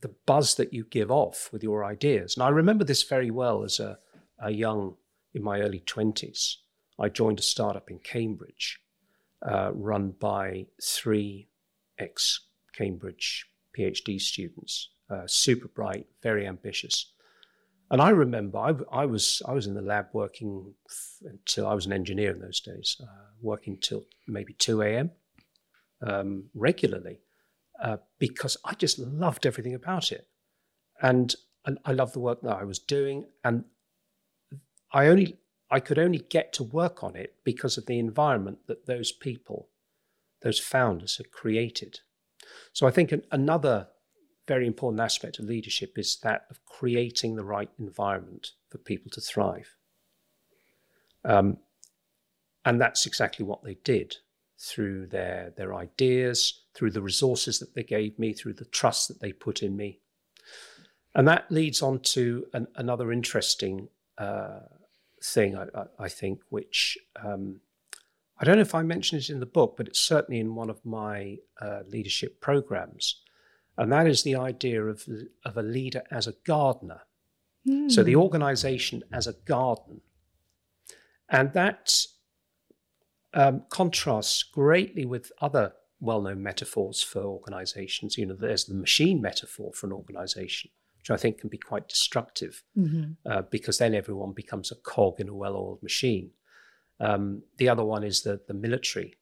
the 0.01 0.13
buzz 0.25 0.55
that 0.55 0.73
you 0.73 0.86
give 0.86 1.12
off 1.12 1.49
with 1.51 1.62
your 1.62 1.84
ideas. 1.84 2.36
And 2.36 2.43
I 2.43 2.49
remember 2.49 2.86
this 2.86 3.03
very 3.03 3.29
well 3.29 3.63
as 3.63 3.82
a, 3.82 3.99
a 4.41 4.49
young, 4.49 4.95
in 5.34 5.43
my 5.43 5.60
early 5.60 5.82
20s. 5.82 6.55
I 6.97 7.10
joined 7.10 7.39
a 7.39 7.41
startup 7.41 7.91
in 7.91 7.99
Cambridge 7.99 8.79
uh, 9.41 9.71
run 9.73 10.12
by 10.12 10.67
three 10.82 11.49
ex 11.97 12.45
Cambridge 12.73 13.47
PhD 13.77 14.21
students, 14.21 14.89
uh, 15.10 15.23
super 15.27 15.67
bright, 15.67 16.08
very 16.23 16.47
ambitious. 16.47 17.12
And 17.91 18.01
I 18.01 18.12
remember 18.12 18.58
I, 18.58 18.73
I, 18.91 19.05
was 19.05 19.41
I 19.45 19.53
was 19.53 19.67
in 19.67 19.73
the 19.73 19.82
lab 19.82 20.08
working 20.13 20.75
until 21.23 21.67
I 21.67 21.73
was 21.73 21.86
an 21.86 21.93
engineer 21.93 22.32
in 22.32 22.39
those 22.39 22.62
days, 22.62 22.95
uh, 23.01 23.32
working 23.41 23.77
till 23.82 24.05
maybe 24.27 24.53
two 24.53 24.82
a.m. 24.82 25.12
Um, 26.01 26.45
regularly, 26.53 27.19
uh, 27.81 27.97
because 28.19 28.55
I 28.63 28.73
just 28.73 28.99
loved 28.99 29.45
everything 29.45 29.73
about 29.73 30.12
it. 30.12 30.27
And, 31.01 31.35
I 31.85 31.91
loved 31.91 32.13
the 32.15 32.19
work 32.19 32.41
that 32.41 32.55
I 32.55 32.63
was 32.63 32.79
doing. 32.79 33.25
And 33.43 33.65
I 34.91 35.05
only 35.07 35.38
I 35.69 35.79
could 35.79 35.99
only 35.99 36.17
get 36.17 36.51
to 36.53 36.63
work 36.63 37.03
on 37.03 37.15
it 37.15 37.35
because 37.43 37.77
of 37.77 37.85
the 37.85 37.99
environment 37.99 38.59
that 38.67 38.88
those 38.88 39.12
people, 39.12 39.69
those 40.41 40.59
founders 40.59 41.17
had 41.17 41.31
created. 41.31 41.99
So 42.73 42.88
I 42.88 42.91
think 42.91 43.12
an, 43.12 43.23
another 43.31 43.89
very 44.47 44.65
important 44.65 45.01
aspect 45.01 45.38
of 45.38 45.45
leadership 45.45 45.99
is 45.99 46.17
that 46.23 46.45
of 46.49 46.65
creating 46.65 47.35
the 47.35 47.43
right 47.43 47.69
environment 47.77 48.53
for 48.69 48.79
people 48.79 49.12
to 49.12 49.21
thrive. 49.21 49.75
Um, 51.23 51.57
and 52.65 52.81
that's 52.81 53.05
exactly 53.05 53.45
what 53.45 53.63
they 53.63 53.75
did 53.75 54.15
through 54.59 55.07
their, 55.07 55.53
their 55.55 55.73
ideas, 55.73 56.65
through 56.73 56.91
the 56.91 57.01
resources 57.01 57.59
that 57.59 57.73
they 57.75 57.83
gave 57.83 58.19
me, 58.19 58.33
through 58.33 58.53
the 58.53 58.65
trust 58.65 59.07
that 59.07 59.21
they 59.21 59.31
put 59.31 59.63
in 59.63 59.75
me. 59.75 59.99
And 61.15 61.27
that 61.27 61.49
leads 61.49 61.81
on 61.81 61.99
to 61.99 62.45
an, 62.53 62.67
another 62.75 63.11
interesting 63.11 63.87
uh, 64.17 64.59
thing, 65.23 65.57
I, 65.57 65.65
I, 65.97 66.09
think, 66.09 66.41
which 66.49 66.97
um, 67.23 67.61
I 68.39 68.45
don't 68.45 68.55
know 68.55 68.61
if 68.61 68.75
I 68.75 68.83
mentioned 68.83 69.21
it 69.21 69.29
in 69.29 69.39
the 69.39 69.45
book, 69.45 69.75
but 69.77 69.87
it's 69.87 69.99
certainly 69.99 70.39
in 70.39 70.55
one 70.55 70.69
of 70.69 70.85
my 70.85 71.37
uh, 71.61 71.81
leadership 71.87 72.41
programs. 72.41 73.21
And 73.77 73.91
that 73.93 74.07
is 74.07 74.23
the 74.23 74.35
idea 74.35 74.83
of, 74.83 75.05
of 75.45 75.57
a 75.57 75.63
leader 75.63 76.03
as 76.11 76.27
a 76.27 76.33
gardener. 76.45 77.01
Mm. 77.65 77.89
So 77.89 78.03
the 78.03 78.17
organization 78.17 79.03
as 79.11 79.25
a 79.25 79.33
garden. 79.33 80.01
And 81.29 81.53
that 81.53 81.95
um, 83.33 83.63
contrasts 83.69 84.43
greatly 84.43 85.05
with 85.05 85.31
other 85.41 85.73
well-known 85.99 86.41
metaphors 86.41 87.03
for 87.03 87.21
organizations. 87.23 88.17
You 88.17 88.25
know, 88.25 88.35
there's 88.35 88.65
the 88.65 88.73
machine 88.73 89.21
metaphor 89.21 89.71
for 89.73 89.87
an 89.87 89.93
organization, 89.93 90.71
which 90.97 91.11
I 91.11 91.17
think 91.17 91.39
can 91.39 91.49
be 91.49 91.57
quite 91.57 91.89
destructive 91.89 92.63
mm-hmm. 92.77 93.11
uh, 93.29 93.43
because 93.43 93.77
then 93.77 93.93
everyone 93.93 94.33
becomes 94.33 94.71
a 94.71 94.75
cog 94.75 95.19
in 95.19 95.27
a 95.27 95.35
well-oiled 95.35 95.83
machine. 95.83 96.31
Um, 96.99 97.43
the 97.57 97.69
other 97.69 97.83
one 97.83 98.03
is 98.03 98.23
the 98.23 98.41
the 98.47 98.53
military 98.53 99.15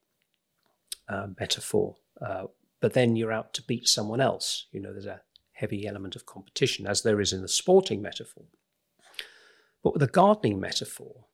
uh, 1.07 1.27
metaphor, 1.39 1.97
uh, 2.19 2.45
but 2.79 2.93
then 2.93 3.15
you're 3.15 3.31
out 3.31 3.53
to 3.53 3.63
beat 3.63 3.87
someone 3.87 4.21
else. 4.21 4.67
You 4.71 4.81
know, 4.81 4.91
there's 4.91 5.05
a 5.05 5.21
heavy 5.53 5.87
element 5.87 6.15
of 6.15 6.25
competition, 6.25 6.87
as 6.87 7.01
there 7.01 7.21
is 7.21 7.33
in 7.33 7.41
the 7.41 7.47
sporting 7.47 8.01
metaphor. 8.01 8.45
But 9.83 9.93
with 9.93 10.01
the 10.01 10.07
gardening 10.07 10.59
metaphor, 10.59 11.25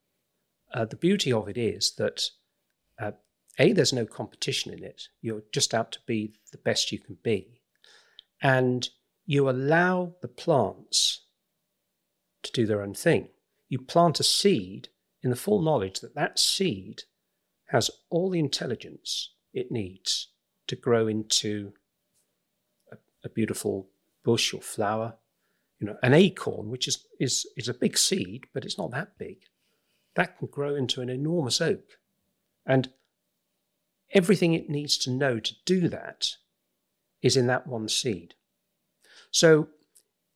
uh, 0.73 0.85
the 0.85 0.97
beauty 0.97 1.31
of 1.31 1.47
it 1.47 1.57
is 1.57 1.93
that 1.97 2.29
uh, 2.99 3.11
a, 3.59 3.73
there's 3.73 3.93
no 3.93 4.05
competition 4.05 4.73
in 4.73 4.83
it. 4.83 5.03
You're 5.21 5.43
just 5.51 5.73
out 5.73 5.91
to 5.93 5.99
be 6.07 6.33
the 6.51 6.57
best 6.57 6.91
you 6.91 6.99
can 6.99 7.17
be. 7.23 7.61
And 8.41 8.89
you 9.25 9.49
allow 9.49 10.15
the 10.21 10.27
plants 10.27 11.25
to 12.43 12.51
do 12.51 12.65
their 12.65 12.81
own 12.81 12.93
thing. 12.93 13.29
You 13.69 13.79
plant 13.79 14.19
a 14.19 14.23
seed 14.23 14.89
in 15.21 15.29
the 15.29 15.35
full 15.35 15.61
knowledge 15.61 16.01
that 16.01 16.15
that 16.15 16.39
seed 16.39 17.03
has 17.69 17.89
all 18.09 18.29
the 18.29 18.39
intelligence 18.39 19.33
it 19.53 19.71
needs 19.71 20.29
to 20.67 20.75
grow 20.75 21.07
into 21.07 21.73
a, 22.91 22.97
a 23.23 23.29
beautiful 23.29 23.89
bush 24.23 24.53
or 24.53 24.61
flower. 24.61 25.15
You 25.79 25.87
know, 25.87 25.97
an 26.03 26.13
acorn, 26.13 26.69
which 26.69 26.87
is, 26.87 27.05
is, 27.19 27.47
is 27.55 27.67
a 27.67 27.73
big 27.73 27.97
seed, 27.97 28.45
but 28.53 28.65
it's 28.65 28.77
not 28.77 28.91
that 28.91 29.17
big, 29.17 29.37
that 30.15 30.37
can 30.37 30.47
grow 30.47 30.75
into 30.75 31.01
an 31.01 31.09
enormous 31.09 31.61
oak. 31.61 31.97
And 32.65 32.89
everything 34.13 34.53
it 34.53 34.69
needs 34.69 34.97
to 34.99 35.11
know 35.11 35.39
to 35.39 35.53
do 35.65 35.87
that 35.89 36.27
is 37.21 37.37
in 37.37 37.47
that 37.47 37.67
one 37.67 37.87
seed. 37.87 38.35
So 39.31 39.69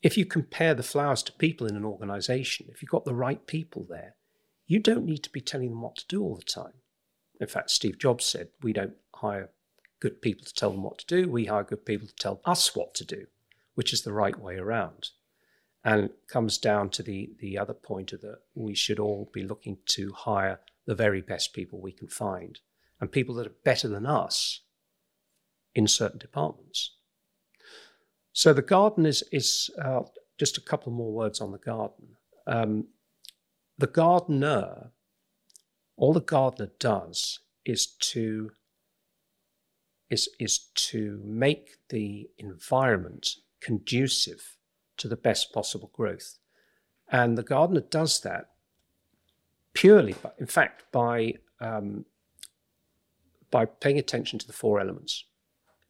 if 0.02 0.18
you 0.18 0.26
compare 0.26 0.74
the 0.74 0.84
flowers 0.84 1.24
to 1.24 1.32
people 1.34 1.68
in 1.68 1.76
an 1.76 1.86
organization, 1.86 2.68
if 2.70 2.82
you've 2.82 2.92
got 2.92 3.06
the 3.06 3.16
right 3.16 3.46
people 3.48 3.86
there, 3.90 4.16
you 4.66 4.80
don't 4.80 5.06
need 5.06 5.24
to 5.24 5.30
be 5.32 5.42
telling 5.42 5.70
them 5.70 5.82
what 5.82 5.96
to 5.98 6.08
do 6.08 6.22
all 6.22 6.36
the 6.36 6.44
time. 6.44 6.74
In 7.40 7.48
fact, 7.48 7.72
Steve 7.72 8.00
Jobs 8.00 8.26
said, 8.26 8.50
we 8.62 8.74
don't 8.74 8.96
hire 9.16 9.50
good 10.00 10.22
people 10.22 10.46
to 10.46 10.54
tell 10.54 10.72
them 10.72 10.84
what 10.84 11.00
to 11.00 11.06
do, 11.06 11.30
we 11.30 11.46
hire 11.46 11.64
good 11.64 11.86
people 11.86 12.08
to 12.08 12.16
tell 12.16 12.42
us 12.46 12.76
what 12.76 12.94
to 12.96 13.06
do, 13.06 13.26
which 13.76 13.94
is 13.94 14.02
the 14.04 14.14
right 14.14 14.40
way 14.40 14.58
around. 14.58 15.10
And 15.84 16.06
it 16.06 16.16
comes 16.28 16.58
down 16.58 16.90
to 16.92 17.04
the, 17.04 17.32
the 17.40 17.58
other 17.58 17.74
point 17.74 18.14
of 18.14 18.22
that 18.22 18.40
we 18.56 18.76
should 18.76 19.00
all 19.00 19.30
be 19.34 19.44
looking 19.44 19.78
to 19.88 20.12
hire 20.12 20.60
the 20.88 20.96
very 20.96 21.22
best 21.22 21.54
people 21.54 21.80
we 21.80 21.92
can 21.92 22.08
find 22.08 22.60
and 23.00 23.12
people 23.12 23.36
that 23.36 23.46
are 23.46 23.56
better 23.64 23.88
than 23.88 24.06
us 24.06 24.62
in 25.76 25.86
certain 25.86 26.18
departments. 26.18 26.96
So 28.34 28.54
the 28.54 28.62
garden 28.62 29.06
is, 29.06 29.24
is 29.32 29.70
uh, 29.80 30.02
just 30.40 30.58
a 30.58 30.62
couple 30.62 30.92
more 30.92 31.12
words 31.12 31.40
on 31.42 31.52
the 31.52 31.60
garden. 31.60 32.16
Um, 32.48 32.88
the 33.78 33.88
gardener, 33.88 34.92
all 35.98 36.14
the 36.14 36.22
gardener 36.22 36.72
does 36.80 37.40
is 37.66 37.86
to 37.86 38.52
is, 40.10 40.30
is 40.40 40.70
to 40.74 41.22
make 41.26 41.78
the 41.90 42.30
environment 42.38 43.28
conducive 43.62 44.56
to 44.96 45.10
the 45.10 45.18
best 45.18 45.54
possible 45.54 45.92
growth. 45.94 46.38
And 47.12 47.38
the 47.38 47.44
gardener 47.44 47.82
does 47.82 48.22
that 48.22 48.52
purely, 49.78 50.16
in 50.40 50.48
fact, 50.48 50.84
by 50.92 51.36
um, 51.62 52.06
by 53.52 53.64
paying 53.64 54.00
attention 54.00 54.40
to 54.40 54.48
the 54.48 54.54
four 54.54 54.80
elements 54.80 55.26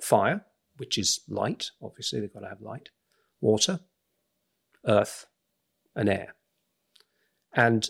fire, 0.02 0.46
which 0.76 0.98
is 0.98 1.22
light, 1.30 1.72
obviously, 1.82 2.20
they've 2.20 2.34
got 2.34 2.42
to 2.42 2.50
have 2.50 2.62
light, 2.62 2.90
water, 3.40 3.80
earth, 4.86 5.26
and 5.96 6.10
air. 6.10 6.36
And 7.54 7.90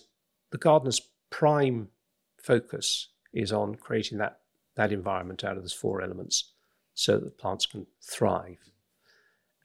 the 0.52 0.60
gardener's 0.60 1.02
prime 1.32 1.90
focus 2.38 3.10
is 3.34 3.52
on 3.52 3.76
creating 3.76 4.20
that, 4.20 4.40
that 4.76 4.92
environment 4.92 5.44
out 5.44 5.58
of 5.58 5.64
those 5.64 5.74
four 5.74 6.02
elements 6.02 6.54
so 6.94 7.14
that 7.14 7.26
the 7.26 7.32
plants 7.32 7.66
can 7.66 7.88
thrive. 8.02 8.60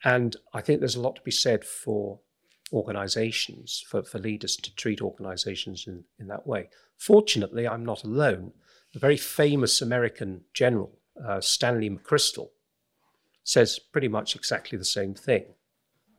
And 0.03 0.35
I 0.51 0.61
think 0.61 0.79
there's 0.79 0.95
a 0.95 1.01
lot 1.01 1.15
to 1.15 1.21
be 1.21 1.31
said 1.31 1.63
for 1.63 2.19
organizations, 2.73 3.85
for, 3.87 4.03
for 4.03 4.19
leaders 4.19 4.55
to 4.57 4.75
treat 4.75 5.01
organizations 5.01 5.85
in, 5.87 6.03
in 6.19 6.27
that 6.27 6.47
way. 6.47 6.69
Fortunately, 6.97 7.67
I'm 7.67 7.85
not 7.85 8.03
alone 8.03 8.51
The 8.93 8.99
very 8.99 9.17
famous 9.17 9.81
American 9.81 10.41
general, 10.53 10.99
uh, 11.27 11.41
Stanley 11.41 11.89
McChrystal, 11.89 12.49
says 13.43 13.79
pretty 13.79 14.07
much 14.07 14.35
exactly 14.35 14.77
the 14.77 14.85
same 14.85 15.15
thing 15.15 15.45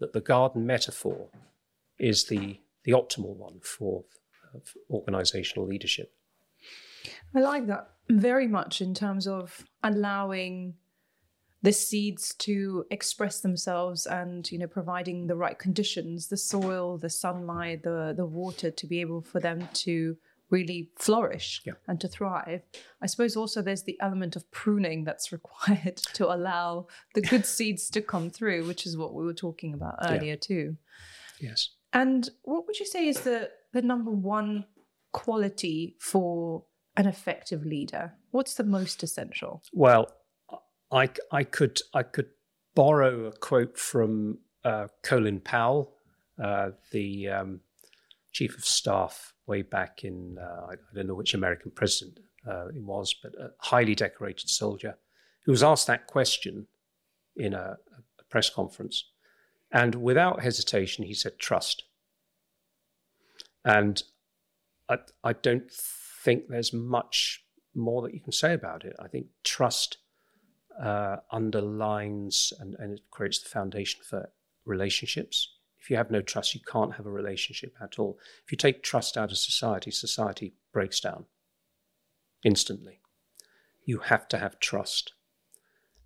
that 0.00 0.12
the 0.12 0.20
garden 0.20 0.66
metaphor 0.66 1.28
is 1.98 2.24
the, 2.24 2.58
the 2.82 2.92
optimal 2.92 3.36
one 3.36 3.60
for, 3.62 4.04
for 4.64 4.78
organizational 4.90 5.66
leadership. 5.66 6.12
I 7.34 7.40
like 7.40 7.66
that 7.68 7.90
very 8.10 8.48
much 8.48 8.80
in 8.80 8.92
terms 8.92 9.28
of 9.28 9.64
allowing 9.82 10.74
the 11.64 11.72
seeds 11.72 12.34
to 12.46 12.84
express 12.90 13.40
themselves 13.40 14.06
and 14.06 14.50
you 14.52 14.58
know 14.58 14.66
providing 14.78 15.18
the 15.26 15.36
right 15.44 15.58
conditions 15.66 16.28
the 16.28 16.36
soil 16.52 16.98
the 16.98 17.08
sunlight 17.24 17.82
the 17.82 18.12
the 18.20 18.26
water 18.42 18.70
to 18.80 18.86
be 18.86 19.00
able 19.00 19.22
for 19.32 19.40
them 19.40 19.58
to 19.72 20.16
really 20.50 20.80
flourish 21.06 21.48
Yeah. 21.64 21.72
and 21.88 21.98
to 22.02 22.06
thrive. 22.16 22.62
I 23.04 23.06
suppose 23.06 23.34
also 23.34 23.58
there's 23.62 23.84
the 23.84 23.98
element 24.00 24.36
of 24.36 24.48
pruning 24.62 25.02
that's 25.04 25.32
required 25.38 25.96
to 26.18 26.24
allow 26.36 26.86
the 27.14 27.22
good 27.22 27.46
seeds 27.46 27.90
to 27.90 28.00
come 28.02 28.28
through, 28.30 28.60
which 28.66 28.86
is 28.86 28.96
what 28.96 29.14
we 29.14 29.24
were 29.24 29.34
talking 29.46 29.72
about 29.74 29.96
Yeah. 30.02 30.12
earlier 30.14 30.36
too. 30.36 30.76
Yes. 31.40 31.70
And 31.92 32.28
what 32.42 32.66
would 32.66 32.78
you 32.78 32.86
say 32.94 33.08
is 33.08 33.20
the 33.20 33.50
the 33.72 33.82
number 33.82 34.10
one 34.12 34.66
quality 35.12 35.96
for 35.98 36.64
an 36.96 37.06
effective 37.06 37.64
leader? 37.64 38.12
What's 38.30 38.54
the 38.54 38.64
most 38.78 39.02
essential? 39.02 39.62
Well, 39.72 40.06
I, 40.90 41.10
I 41.30 41.44
could 41.44 41.80
I 41.92 42.02
could 42.02 42.28
borrow 42.74 43.26
a 43.26 43.32
quote 43.32 43.78
from 43.78 44.38
uh, 44.64 44.88
Colin 45.02 45.40
Powell, 45.40 45.94
uh, 46.42 46.70
the 46.92 47.28
um, 47.28 47.60
chief 48.32 48.56
of 48.56 48.64
staff 48.64 49.34
way 49.46 49.62
back 49.62 50.04
in 50.04 50.38
uh, 50.38 50.66
I, 50.70 50.74
don't 50.94 51.06
know 51.06 51.14
which 51.14 51.34
American 51.34 51.70
president 51.70 52.20
uh, 52.48 52.68
it 52.68 52.82
was, 52.82 53.14
but 53.22 53.34
a 53.38 53.50
highly 53.58 53.94
decorated 53.94 54.48
soldier 54.48 54.96
who 55.44 55.52
was 55.52 55.62
asked 55.62 55.86
that 55.86 56.06
question 56.06 56.66
in 57.36 57.52
a, 57.54 57.76
a 58.18 58.24
press 58.30 58.48
conference, 58.48 59.04
and 59.70 59.94
without 59.96 60.42
hesitation 60.42 61.04
he 61.04 61.14
said 61.14 61.38
trust. 61.38 61.84
And 63.64 64.02
I, 64.88 64.98
I 65.22 65.32
don't 65.32 65.70
think 65.70 66.48
there's 66.48 66.72
much 66.72 67.44
more 67.74 68.02
that 68.02 68.14
you 68.14 68.20
can 68.20 68.32
say 68.32 68.52
about 68.52 68.84
it. 68.84 68.94
I 68.98 69.08
think 69.08 69.26
trust 69.42 69.98
uh, 70.80 71.16
underlines 71.30 72.52
and, 72.58 72.74
and 72.78 72.94
it 72.94 73.00
creates 73.10 73.40
the 73.40 73.48
foundation 73.48 74.00
for 74.08 74.30
relationships. 74.64 75.54
If 75.80 75.90
you 75.90 75.96
have 75.96 76.10
no 76.10 76.22
trust, 76.22 76.54
you 76.54 76.60
can't 76.66 76.94
have 76.94 77.06
a 77.06 77.10
relationship 77.10 77.74
at 77.80 77.98
all. 77.98 78.18
If 78.44 78.52
you 78.52 78.56
take 78.56 78.82
trust 78.82 79.16
out 79.16 79.30
of 79.30 79.38
society, 79.38 79.90
society 79.90 80.54
breaks 80.72 81.00
down 81.00 81.26
instantly. 82.42 83.00
You 83.84 83.98
have 83.98 84.26
to 84.28 84.38
have 84.38 84.58
trust. 84.60 85.12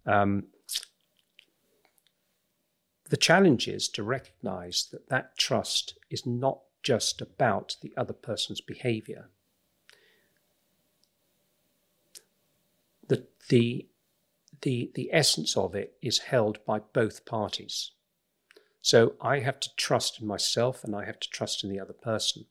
Um, 0.04 0.44
the 3.09 3.16
challenge 3.16 3.68
is 3.68 3.88
to 3.90 4.02
recognize 4.02 4.88
that 4.92 5.09
that 5.09 5.38
trust 5.38 5.98
is 6.11 6.26
not 6.26 6.61
just 6.83 7.20
about 7.20 7.76
the 7.83 7.92
other 7.96 8.12
person's 8.12 8.61
behavior. 8.61 9.31
The, 13.09 13.26
the, 13.48 13.88
the, 14.62 14.90
the 14.94 15.11
essence 15.12 15.57
of 15.57 15.75
it 15.75 15.94
is 16.03 16.18
held 16.18 16.64
by 16.64 16.81
both 16.81 17.25
parties. 17.25 17.92
So 18.81 19.14
I 19.21 19.40
have 19.40 19.61
to 19.61 19.75
trust 19.77 20.21
in 20.21 20.27
myself 20.27 20.85
and 20.85 20.94
I 20.94 21.05
have 21.05 21.21
to 21.21 21.31
trust 21.31 21.64
in 21.64 21.71
the 21.71 21.81
other 21.81 21.92
person. 21.92 22.47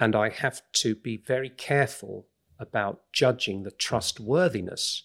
And 0.00 0.16
I 0.16 0.28
have 0.28 0.62
to 0.74 0.94
be 0.94 1.16
very 1.16 1.48
careful 1.50 2.26
about 2.58 3.02
judging 3.12 3.62
the 3.62 3.70
trustworthiness 3.70 5.04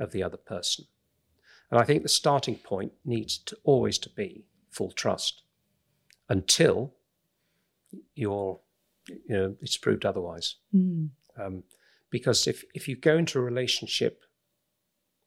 of 0.00 0.12
the 0.12 0.22
other 0.22 0.36
person. 0.36 0.86
And 1.70 1.80
I 1.80 1.84
think 1.84 2.02
the 2.02 2.08
starting 2.08 2.56
point 2.56 2.92
needs 3.04 3.38
to 3.38 3.56
always 3.64 3.98
to 3.98 4.10
be 4.10 4.44
full 4.70 4.92
trust 4.92 5.42
until 6.28 6.94
you're, 8.14 8.60
you 9.08 9.36
know, 9.36 9.56
it's 9.60 9.76
proved 9.76 10.04
otherwise. 10.04 10.56
Um, 11.38 11.64
because 12.10 12.46
if, 12.46 12.64
if 12.74 12.88
you 12.88 12.96
go 12.96 13.16
into 13.16 13.38
a 13.38 13.42
relationship 13.42 14.22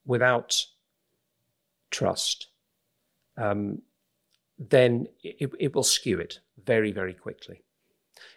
without 0.06 0.66
trust, 1.92 2.48
um, 3.38 3.82
then 4.58 5.08
it, 5.24 5.52
it 5.60 5.76
will 5.76 5.84
skew 5.84 6.20
it 6.20 6.40
very, 6.64 6.92
very 6.92 7.14
quickly. 7.14 7.64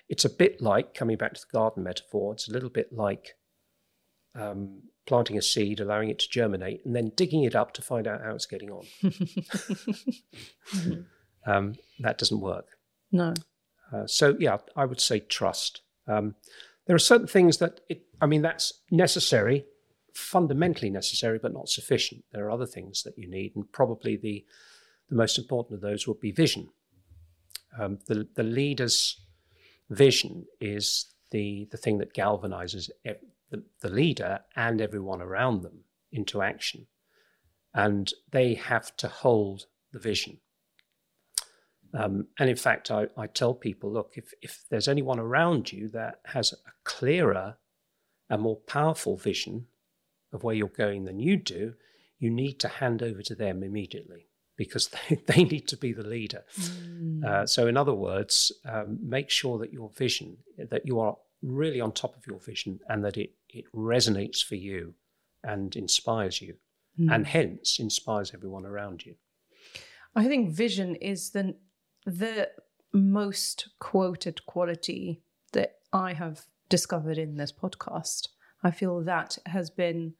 It's 0.08 0.24
a 0.24 0.30
bit 0.30 0.60
like, 0.60 0.94
coming 0.94 1.16
back 1.16 1.34
to 1.34 1.40
the 1.40 1.52
garden 1.52 1.82
metaphor, 1.82 2.34
it's 2.34 2.48
a 2.48 2.52
little 2.52 2.68
bit 2.68 2.92
like 2.92 3.36
um, 4.34 4.82
planting 5.06 5.36
a 5.36 5.42
seed, 5.42 5.80
allowing 5.80 6.10
it 6.10 6.18
to 6.20 6.28
germinate, 6.28 6.84
and 6.84 6.94
then 6.94 7.12
digging 7.16 7.44
it 7.44 7.56
up 7.56 7.72
to 7.74 7.82
find 7.82 8.06
out 8.06 8.22
how 8.22 8.34
it's 8.34 8.46
getting 8.46 8.70
on. 8.70 8.84
um, 11.46 11.74
that 12.00 12.18
doesn't 12.18 12.40
work. 12.40 12.66
No. 13.10 13.34
Uh, 13.92 14.06
so 14.06 14.36
yeah, 14.38 14.58
I 14.76 14.84
would 14.84 15.00
say 15.00 15.20
trust. 15.20 15.82
Um, 16.06 16.34
there 16.86 16.96
are 16.96 17.00
certain 17.00 17.26
things 17.26 17.58
that 17.58 17.80
it, 17.88 18.02
I 18.20 18.26
mean, 18.26 18.42
that's 18.42 18.80
necessary, 18.90 19.64
fundamentally 20.12 20.90
necessary, 20.90 21.38
but 21.38 21.52
not 21.52 21.68
sufficient. 21.68 22.24
There 22.32 22.46
are 22.46 22.50
other 22.50 22.66
things 22.66 23.02
that 23.02 23.18
you 23.18 23.28
need, 23.28 23.56
and 23.56 23.70
probably 23.72 24.16
the 24.16 24.44
the 25.08 25.16
most 25.16 25.38
important 25.38 25.74
of 25.76 25.82
those 25.82 26.06
would 26.06 26.20
be 26.20 26.32
vision. 26.32 26.70
Um, 27.78 27.98
the 28.06 28.28
the 28.34 28.42
leader's 28.42 29.20
vision 29.90 30.46
is 30.60 31.06
the 31.30 31.68
the 31.70 31.76
thing 31.76 31.98
that 31.98 32.14
galvanizes 32.14 32.90
the, 33.50 33.62
the 33.80 33.90
leader 33.90 34.40
and 34.56 34.80
everyone 34.80 35.22
around 35.22 35.62
them 35.62 35.84
into 36.10 36.42
action, 36.42 36.86
and 37.74 38.12
they 38.30 38.54
have 38.54 38.96
to 38.96 39.08
hold 39.08 39.66
the 39.92 39.98
vision. 39.98 40.38
Um, 41.94 42.28
and 42.38 42.48
in 42.48 42.56
fact, 42.56 42.90
I, 42.90 43.08
I 43.16 43.26
tell 43.26 43.54
people 43.54 43.92
look, 43.92 44.14
if, 44.16 44.32
if 44.40 44.64
there's 44.70 44.88
anyone 44.88 45.18
around 45.18 45.72
you 45.72 45.88
that 45.90 46.20
has 46.26 46.52
a 46.52 46.72
clearer 46.84 47.56
and 48.30 48.42
more 48.42 48.56
powerful 48.56 49.16
vision 49.16 49.66
of 50.32 50.42
where 50.42 50.54
you're 50.54 50.68
going 50.68 51.04
than 51.04 51.18
you 51.18 51.36
do, 51.36 51.74
you 52.18 52.30
need 52.30 52.60
to 52.60 52.68
hand 52.68 53.02
over 53.02 53.22
to 53.22 53.34
them 53.34 53.62
immediately 53.62 54.26
because 54.56 54.88
they, 55.08 55.16
they 55.26 55.44
need 55.44 55.66
to 55.68 55.76
be 55.76 55.92
the 55.92 56.06
leader. 56.06 56.44
Uh, 57.26 57.46
so, 57.46 57.66
in 57.66 57.76
other 57.76 57.94
words, 57.94 58.52
um, 58.64 58.98
make 59.02 59.30
sure 59.30 59.58
that 59.58 59.72
your 59.72 59.90
vision, 59.90 60.36
that 60.70 60.86
you 60.86 61.00
are 61.00 61.16
really 61.42 61.80
on 61.80 61.92
top 61.92 62.16
of 62.16 62.26
your 62.26 62.38
vision 62.38 62.80
and 62.88 63.04
that 63.04 63.16
it, 63.16 63.30
it 63.48 63.64
resonates 63.74 64.44
for 64.44 64.54
you 64.54 64.94
and 65.42 65.74
inspires 65.74 66.40
you, 66.40 66.54
and 67.10 67.26
hence 67.26 67.78
inspires 67.80 68.32
everyone 68.32 68.64
around 68.64 69.04
you. 69.04 69.16
I 70.14 70.26
think 70.26 70.52
vision 70.52 70.94
is 70.96 71.30
the 71.30 71.56
the 72.04 72.50
most 72.92 73.68
quoted 73.78 74.44
quality 74.46 75.22
that 75.52 75.76
I 75.92 76.12
have 76.12 76.42
discovered 76.68 77.18
in 77.18 77.36
this 77.36 77.52
podcast. 77.52 78.28
I 78.62 78.70
feel 78.70 79.02
that 79.04 79.38
has 79.46 79.70
been 79.70 80.14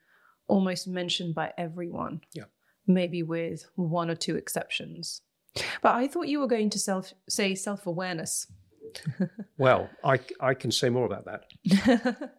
almost 0.49 0.89
mentioned 0.89 1.35
by 1.35 1.53
everyone. 1.57 2.21
Yeah. 2.33 2.45
Maybe 2.87 3.23
with 3.23 3.67
one 3.77 4.11
or 4.11 4.17
two 4.17 4.37
exceptions. 4.37 5.23
But 5.83 5.95
I 5.95 6.09
thought 6.09 6.29
you 6.29 6.41
were 6.41 6.47
going 6.47 6.71
to 6.71 6.79
self 6.79 7.13
say 7.29 7.55
self 7.55 7.87
awareness. 7.87 8.47
Well, 9.59 9.89
I, 10.03 10.19
I 10.41 10.55
can 10.55 10.73
say 10.73 10.89
more 10.91 11.07
about 11.07 11.25
that. 11.27 11.45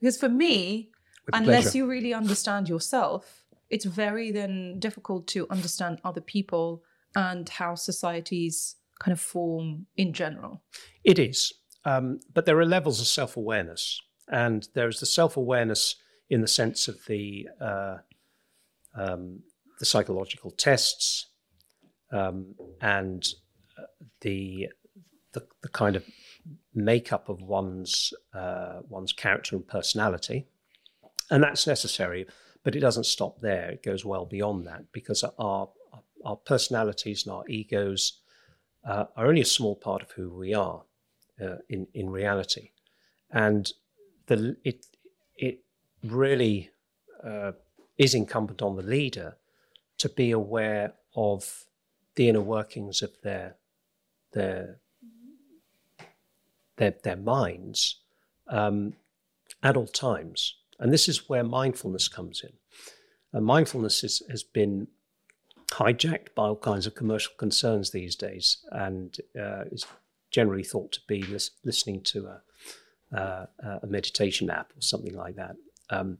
because 0.00 0.16
for 0.18 0.28
me, 0.28 0.90
With 1.26 1.34
unless 1.36 1.64
pleasure. 1.64 1.78
you 1.78 1.86
really 1.86 2.12
understand 2.12 2.68
yourself, 2.68 3.44
it's 3.70 3.84
very 3.84 4.32
then 4.32 4.80
difficult 4.80 5.28
to 5.28 5.46
understand 5.50 6.00
other 6.04 6.20
people 6.20 6.82
and 7.14 7.48
how 7.48 7.76
societies 7.76 8.76
kind 8.98 9.12
of 9.12 9.20
form 9.20 9.86
in 9.96 10.12
general. 10.12 10.62
It 11.04 11.18
is. 11.18 11.52
Um, 11.84 12.20
but 12.32 12.44
there 12.44 12.58
are 12.58 12.66
levels 12.66 13.00
of 13.00 13.06
self 13.06 13.36
awareness. 13.36 14.00
And 14.28 14.66
there's 14.74 15.00
the 15.00 15.06
self 15.06 15.36
awareness 15.36 15.96
in 16.30 16.40
the 16.40 16.48
sense 16.48 16.88
of 16.88 16.98
the, 17.06 17.48
uh, 17.60 17.98
um, 18.96 19.40
the 19.78 19.86
psychological 19.86 20.50
tests 20.50 21.26
um, 22.12 22.54
and 22.80 23.26
uh, 23.78 23.82
the, 24.20 24.68
the, 25.32 25.46
the 25.62 25.68
kind 25.68 25.96
of 25.96 26.04
makeup 26.74 27.28
of 27.28 27.42
one's, 27.42 28.12
uh, 28.32 28.80
one's 28.88 29.12
character 29.12 29.56
and 29.56 29.66
personality. 29.66 30.46
And 31.30 31.42
that's 31.42 31.66
necessary, 31.66 32.26
but 32.62 32.76
it 32.76 32.80
doesn't 32.80 33.06
stop 33.06 33.40
there. 33.40 33.70
It 33.70 33.82
goes 33.82 34.04
well 34.04 34.26
beyond 34.26 34.66
that 34.66 34.92
because 34.92 35.24
our, 35.38 35.68
our 36.24 36.36
personalities 36.36 37.26
and 37.26 37.34
our 37.34 37.44
egos 37.48 38.20
uh, 38.84 39.06
are 39.16 39.26
only 39.26 39.40
a 39.40 39.46
small 39.46 39.76
part 39.76 40.02
of 40.02 40.10
who 40.12 40.30
we 40.30 40.54
are 40.54 40.82
uh, 41.42 41.56
in 41.68 41.86
in 41.94 42.10
reality, 42.10 42.70
and 43.30 43.72
the 44.26 44.56
it 44.64 44.86
it 45.36 45.60
really 46.02 46.70
uh, 47.22 47.52
is 47.98 48.14
incumbent 48.14 48.62
on 48.62 48.76
the 48.76 48.82
leader 48.82 49.36
to 49.98 50.08
be 50.08 50.30
aware 50.30 50.94
of 51.14 51.64
the 52.16 52.28
inner 52.28 52.40
workings 52.40 53.02
of 53.02 53.10
their 53.22 53.56
their 54.32 54.80
their, 56.76 56.94
their 57.02 57.16
minds 57.16 58.00
um, 58.48 58.94
at 59.62 59.76
all 59.76 59.86
times, 59.86 60.56
and 60.78 60.92
this 60.92 61.08
is 61.08 61.28
where 61.28 61.44
mindfulness 61.44 62.08
comes 62.08 62.42
in. 62.42 62.52
And 63.32 63.44
mindfulness 63.44 64.04
is, 64.04 64.22
has 64.30 64.42
been 64.42 64.88
hijacked 65.72 66.34
by 66.34 66.46
all 66.46 66.56
kinds 66.56 66.86
of 66.86 66.94
commercial 66.94 67.32
concerns 67.36 67.90
these 67.90 68.14
days, 68.16 68.58
and 68.70 69.16
uh, 69.38 69.64
is 69.70 69.86
generally 70.30 70.64
thought 70.64 70.92
to 70.92 71.00
be 71.06 71.22
lis- 71.22 71.52
listening 71.64 72.02
to 72.02 72.26
a, 72.26 72.42
uh, 73.14 73.46
a 73.82 73.86
meditation 73.86 74.50
app 74.50 74.72
or 74.76 74.80
something 74.80 75.14
like 75.14 75.36
that. 75.36 75.56
Um, 75.90 76.18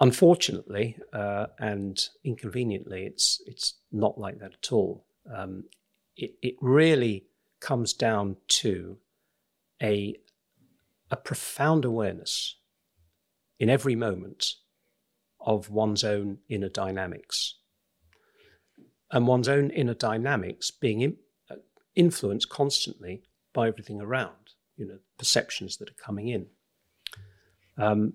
unfortunately, 0.00 0.96
uh, 1.12 1.46
and 1.58 1.98
inconveniently, 2.24 3.04
it's 3.06 3.42
it's 3.46 3.74
not 3.90 4.18
like 4.18 4.38
that 4.40 4.52
at 4.52 4.72
all. 4.72 5.06
Um, 5.34 5.64
it 6.16 6.34
it 6.42 6.54
really 6.60 7.26
comes 7.60 7.92
down 7.92 8.36
to 8.48 8.98
a 9.82 10.16
a 11.10 11.16
profound 11.16 11.84
awareness 11.84 12.56
in 13.58 13.70
every 13.70 13.94
moment 13.94 14.54
of 15.40 15.70
one's 15.70 16.04
own 16.04 16.38
inner 16.48 16.68
dynamics. 16.68 17.56
And 19.10 19.26
one's 19.26 19.48
own 19.48 19.70
inner 19.70 19.94
dynamics 19.94 20.70
being 20.70 21.02
in, 21.02 21.16
uh, 21.50 21.56
influenced 21.94 22.48
constantly 22.48 23.22
by 23.52 23.68
everything 23.68 24.00
around, 24.00 24.54
you 24.76 24.88
know, 24.88 24.98
perceptions 25.18 25.76
that 25.78 25.90
are 25.90 26.04
coming 26.04 26.28
in. 26.28 26.46
Um, 27.76 28.14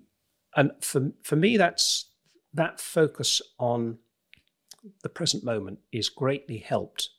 and 0.56 0.72
for, 0.80 1.12
for 1.22 1.36
me, 1.36 1.56
that's 1.56 2.06
that 2.54 2.80
focus 2.80 3.40
on 3.58 3.98
the 5.02 5.08
present 5.08 5.44
moment 5.44 5.78
is 5.92 6.08
greatly 6.08 6.58
helped 6.58 7.10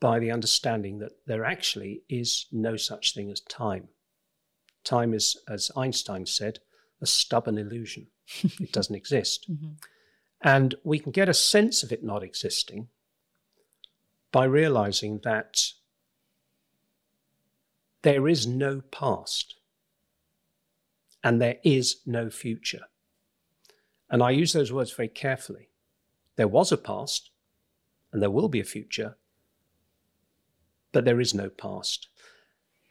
by 0.00 0.18
the 0.18 0.30
understanding 0.30 0.98
that 0.98 1.12
there 1.26 1.44
actually 1.44 2.02
is 2.08 2.46
no 2.50 2.76
such 2.76 3.14
thing 3.14 3.30
as 3.30 3.40
time. 3.40 3.88
Time 4.82 5.14
is, 5.14 5.40
as 5.48 5.70
Einstein 5.76 6.26
said, 6.26 6.58
a 7.00 7.06
stubborn 7.06 7.58
illusion. 7.58 8.08
it 8.42 8.72
doesn't 8.72 8.94
exist. 8.94 9.50
Mm-hmm. 9.50 9.72
And 10.42 10.74
we 10.84 10.98
can 10.98 11.12
get 11.12 11.28
a 11.28 11.34
sense 11.34 11.82
of 11.82 11.92
it 11.92 12.04
not 12.04 12.22
existing 12.22 12.88
by 14.30 14.44
realizing 14.44 15.20
that 15.24 15.62
there 18.04 18.28
is 18.28 18.46
no 18.46 18.82
past 18.90 19.54
and 21.24 21.40
there 21.40 21.56
is 21.64 22.02
no 22.04 22.28
future. 22.28 22.82
And 24.10 24.22
I 24.22 24.30
use 24.30 24.52
those 24.52 24.70
words 24.70 24.92
very 24.92 25.08
carefully. 25.08 25.70
There 26.36 26.46
was 26.46 26.70
a 26.70 26.76
past 26.76 27.30
and 28.12 28.20
there 28.20 28.30
will 28.30 28.48
be 28.48 28.60
a 28.60 28.64
future, 28.64 29.16
but 30.92 31.06
there 31.06 31.18
is 31.18 31.32
no 31.32 31.48
past. 31.48 32.08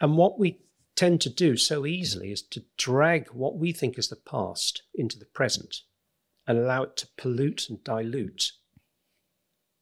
And 0.01 0.17
what 0.17 0.39
we 0.39 0.61
tend 0.95 1.21
to 1.21 1.29
do 1.29 1.57
so 1.57 1.85
easily 1.85 2.31
is 2.31 2.41
to 2.41 2.63
drag 2.75 3.27
what 3.29 3.55
we 3.55 3.71
think 3.71 3.99
is 3.99 4.09
the 4.09 4.15
past 4.15 4.81
into 4.95 5.19
the 5.19 5.25
present 5.25 5.81
and 6.47 6.57
allow 6.57 6.83
it 6.83 6.97
to 6.97 7.07
pollute 7.17 7.69
and 7.69 7.83
dilute 7.83 8.53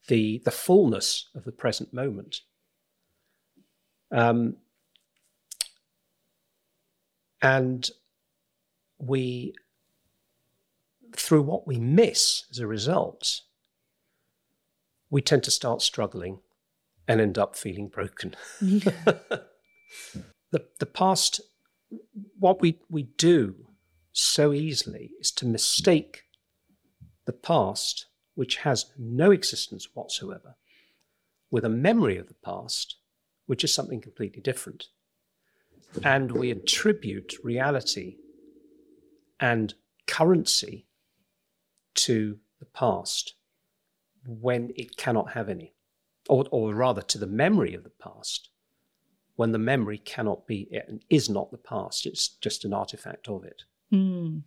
the, 0.08 0.42
the 0.44 0.50
fullness 0.50 1.30
of 1.34 1.44
the 1.44 1.52
present 1.52 1.94
moment. 1.94 2.42
Um, 4.10 4.56
and 7.42 7.90
we, 8.98 9.54
through 11.14 11.42
what 11.42 11.66
we 11.66 11.78
miss 11.78 12.44
as 12.50 12.60
a 12.60 12.66
result, 12.66 13.42
we 15.10 15.20
tend 15.20 15.42
to 15.42 15.50
start 15.50 15.82
struggling 15.82 16.38
and 17.08 17.20
end 17.20 17.36
up 17.36 17.56
feeling 17.56 17.88
broken. 17.88 18.34
the, 18.60 19.44
the 20.52 20.86
past, 20.86 21.40
what 22.38 22.60
we, 22.60 22.78
we 22.88 23.02
do 23.02 23.66
so 24.12 24.52
easily 24.52 25.10
is 25.20 25.32
to 25.32 25.46
mistake 25.46 26.22
the 27.24 27.32
past, 27.32 28.06
which 28.34 28.58
has 28.58 28.92
no 28.96 29.32
existence 29.32 29.88
whatsoever, 29.94 30.54
with 31.50 31.64
a 31.64 31.68
memory 31.68 32.16
of 32.16 32.28
the 32.28 32.36
past, 32.44 32.96
which 33.46 33.64
is 33.64 33.74
something 33.74 34.00
completely 34.00 34.40
different. 34.40 34.86
And 36.02 36.32
we 36.32 36.50
attribute 36.50 37.34
reality 37.42 38.16
and 39.38 39.74
currency 40.06 40.86
to 41.94 42.38
the 42.58 42.66
past 42.66 43.34
when 44.26 44.72
it 44.76 44.96
cannot 44.96 45.32
have 45.32 45.48
any 45.48 45.74
or, 46.28 46.44
or 46.50 46.74
rather 46.74 47.02
to 47.02 47.18
the 47.18 47.26
memory 47.26 47.74
of 47.74 47.84
the 47.84 47.90
past, 47.90 48.48
when 49.36 49.52
the 49.52 49.58
memory 49.58 49.98
cannot 49.98 50.46
be 50.46 50.68
and 50.86 51.04
is 51.10 51.28
not 51.28 51.50
the 51.50 51.58
past, 51.58 52.06
it's 52.06 52.28
just 52.28 52.64
an 52.64 52.72
artifact 52.72 53.28
of 53.28 53.44
it. 53.44 53.64
Mm. 53.92 54.42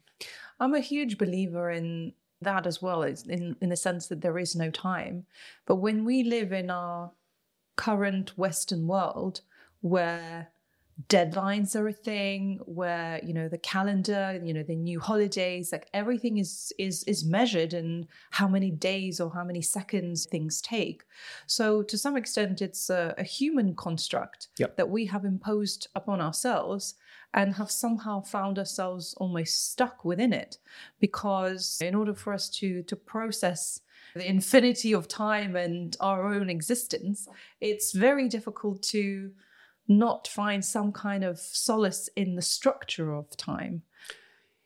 I'm 0.59 0.73
a 0.73 0.79
huge 0.79 1.17
believer 1.17 1.69
in 1.69 2.13
that 2.41 2.65
as 2.65 2.81
well, 2.81 3.03
in, 3.03 3.55
in 3.59 3.69
the 3.69 3.75
sense 3.75 4.07
that 4.07 4.21
there 4.21 4.37
is 4.37 4.55
no 4.55 4.69
time. 4.69 5.25
But 5.65 5.77
when 5.77 6.05
we 6.05 6.23
live 6.23 6.53
in 6.53 6.69
our 6.69 7.11
current 7.75 8.37
Western 8.37 8.87
world, 8.87 9.41
where 9.81 10.49
deadlines 11.09 11.75
are 11.75 11.89
a 11.89 11.93
thing 11.93 12.57
where 12.63 13.19
you 13.21 13.33
know 13.33 13.49
the 13.49 13.57
calendar 13.57 14.39
you 14.41 14.53
know 14.53 14.63
the 14.63 14.75
new 14.75 14.97
holidays 14.97 15.73
like 15.73 15.89
everything 15.93 16.37
is 16.37 16.71
is 16.79 17.03
is 17.03 17.25
measured 17.25 17.73
in 17.73 18.07
how 18.31 18.47
many 18.47 18.71
days 18.71 19.19
or 19.19 19.29
how 19.29 19.43
many 19.43 19.61
seconds 19.61 20.25
things 20.25 20.61
take 20.61 21.03
so 21.47 21.83
to 21.83 21.97
some 21.97 22.15
extent 22.15 22.61
it's 22.61 22.89
a, 22.89 23.13
a 23.17 23.23
human 23.23 23.75
construct 23.75 24.47
yep. 24.57 24.77
that 24.77 24.89
we 24.89 25.05
have 25.05 25.25
imposed 25.25 25.89
upon 25.95 26.21
ourselves 26.21 26.95
and 27.33 27.55
have 27.55 27.69
somehow 27.69 28.21
found 28.21 28.57
ourselves 28.57 29.13
almost 29.17 29.71
stuck 29.71 30.05
within 30.05 30.31
it 30.31 30.59
because 31.01 31.77
in 31.81 31.93
order 31.93 32.13
for 32.13 32.31
us 32.31 32.49
to 32.49 32.81
to 32.83 32.95
process 32.95 33.81
the 34.15 34.25
infinity 34.25 34.93
of 34.93 35.09
time 35.09 35.57
and 35.57 35.97
our 35.99 36.33
own 36.33 36.49
existence 36.49 37.27
it's 37.59 37.91
very 37.91 38.29
difficult 38.29 38.81
to 38.81 39.29
not 39.87 40.27
find 40.27 40.63
some 40.63 40.91
kind 40.91 41.23
of 41.23 41.39
solace 41.39 42.09
in 42.15 42.35
the 42.35 42.41
structure 42.41 43.13
of 43.13 43.35
time. 43.37 43.83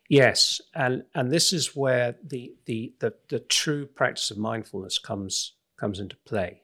Yes, 0.07 0.59
and 0.73 1.03
and 1.13 1.31
this 1.31 1.53
is 1.53 1.75
where 1.75 2.15
the 2.23 2.55
the 2.65 2.93
the, 2.99 3.13
the 3.29 3.39
true 3.39 3.85
practice 3.85 4.31
of 4.31 4.37
mindfulness 4.37 4.97
comes 4.97 5.53
comes 5.77 5.99
into 5.99 6.15
play, 6.25 6.63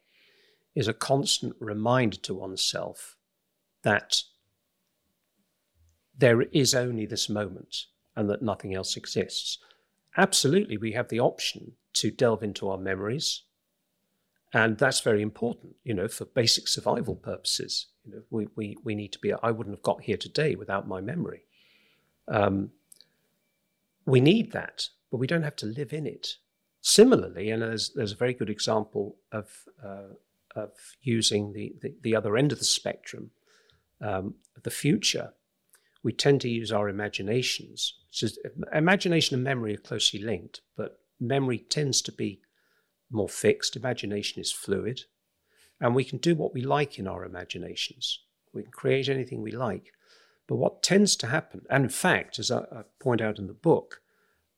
is 0.73 0.87
a 0.87 0.93
constant 0.93 1.55
reminder 1.59 2.17
to 2.17 2.33
oneself 2.33 3.17
that 3.83 4.23
there 6.17 6.41
is 6.41 6.73
only 6.73 7.05
this 7.05 7.29
moment 7.29 7.85
and 8.15 8.29
that 8.29 8.41
nothing 8.41 8.73
else 8.73 8.97
exists. 8.97 9.59
Absolutely, 10.17 10.77
we 10.77 10.93
have 10.93 11.09
the 11.09 11.19
option 11.19 11.73
to 11.93 12.09
delve 12.09 12.41
into 12.41 12.69
our 12.69 12.77
memories, 12.77 13.43
and 14.55 14.77
that's 14.77 15.01
very 15.01 15.21
important, 15.21 15.75
you 15.83 15.93
know, 15.93 16.07
for 16.07 16.23
basic 16.23 16.69
survival 16.69 17.13
purposes. 17.13 17.87
You 18.05 18.13
know, 18.13 18.21
we, 18.29 18.47
we, 18.55 18.77
we 18.85 18.95
need 18.95 19.11
to 19.11 19.19
be, 19.19 19.33
I 19.33 19.51
wouldn't 19.51 19.75
have 19.75 19.83
got 19.83 20.03
here 20.03 20.15
today 20.15 20.55
without 20.55 20.87
my 20.87 21.01
memory. 21.01 21.43
Um, 22.29 22.71
we 24.05 24.21
need 24.21 24.53
that, 24.53 24.87
but 25.11 25.17
we 25.17 25.27
don't 25.27 25.43
have 25.43 25.57
to 25.57 25.65
live 25.65 25.91
in 25.91 26.07
it. 26.07 26.37
Similarly, 26.79 27.49
and 27.49 27.61
there's, 27.61 27.91
there's 27.95 28.13
a 28.13 28.15
very 28.15 28.33
good 28.33 28.49
example 28.49 29.17
of, 29.29 29.49
uh, 29.83 30.13
of 30.55 30.71
using 31.01 31.51
the, 31.51 31.75
the, 31.81 31.93
the, 32.01 32.15
other 32.15 32.37
end 32.37 32.53
of 32.53 32.59
the 32.59 32.65
spectrum, 32.65 33.31
um, 33.99 34.35
the 34.63 34.71
future, 34.71 35.33
we 36.01 36.13
tend 36.13 36.39
to 36.41 36.49
use 36.49 36.71
our 36.71 36.87
imaginations. 36.87 37.95
Imagination 38.71 39.33
and 39.33 39.43
memory 39.43 39.73
are 39.73 39.79
closely 39.79 40.21
linked, 40.21 40.61
but 40.77 41.01
memory 41.19 41.57
tends 41.57 42.01
to 42.03 42.13
be 42.13 42.39
more 43.09 43.29
fixed. 43.29 43.75
Imagination 43.75 44.41
is 44.41 44.51
fluid. 44.51 45.01
And 45.79 45.93
we 45.93 46.03
can 46.03 46.19
do 46.19 46.35
what 46.35 46.53
we 46.53 46.61
like 46.61 46.97
in 46.97 47.07
our 47.07 47.25
imaginations. 47.25 48.19
We 48.53 48.63
can 48.63 48.71
create 48.71 49.09
anything 49.09 49.41
we 49.41 49.51
like. 49.51 49.91
But 50.47 50.55
what 50.55 50.83
tends 50.83 51.15
to 51.17 51.27
happen, 51.27 51.65
and 51.69 51.83
in 51.83 51.89
fact, 51.89 52.39
as 52.39 52.51
I, 52.51 52.59
I 52.59 52.83
point 52.99 53.19
out 53.19 53.39
in 53.39 53.47
the 53.47 53.53
book, 53.53 54.01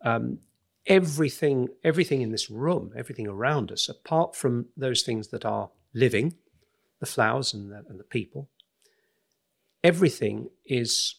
um, 0.02 0.40
everything, 0.86 1.70
everything 1.84 2.22
in 2.22 2.32
this 2.32 2.50
room, 2.50 2.92
everything 2.96 3.28
around 3.28 3.72
us, 3.72 3.88
apart 3.88 4.36
from 4.36 4.68
those 4.76 5.02
things 5.02 5.30
that 5.30 5.46
are 5.46 5.72
living, 5.94 6.36
the 7.00 7.06
flowers 7.06 7.54
and 7.54 7.72
the, 7.72 7.84
and 7.90 8.00
the 8.00 8.04
people, 8.04 8.50
everything 9.84 10.50
is 10.66 11.16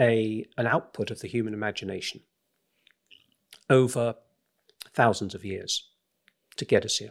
a, 0.00 0.46
an 0.56 0.66
output 0.66 1.10
of 1.10 1.20
the 1.20 1.28
human 1.28 1.52
imagination 1.52 2.20
over 3.68 4.14
thousands 4.94 5.34
of 5.34 5.44
years 5.44 5.88
to 6.56 6.64
get 6.64 6.84
us 6.84 6.98
here. 6.98 7.10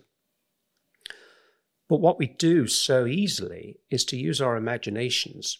But 1.87 1.99
what 2.01 2.17
we 2.17 2.27
do 2.27 2.67
so 2.67 3.05
easily 3.05 3.79
is 3.91 4.05
to 4.05 4.17
use 4.17 4.41
our 4.41 4.57
imaginations 4.57 5.59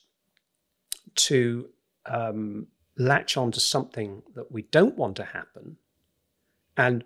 to 1.15 1.69
um, 2.05 2.67
latch 2.97 3.37
onto 3.37 3.59
something 3.59 4.23
that 4.35 4.51
we 4.51 4.63
don't 4.63 4.97
want 4.97 5.15
to 5.17 5.25
happen 5.25 5.77
and 6.75 7.03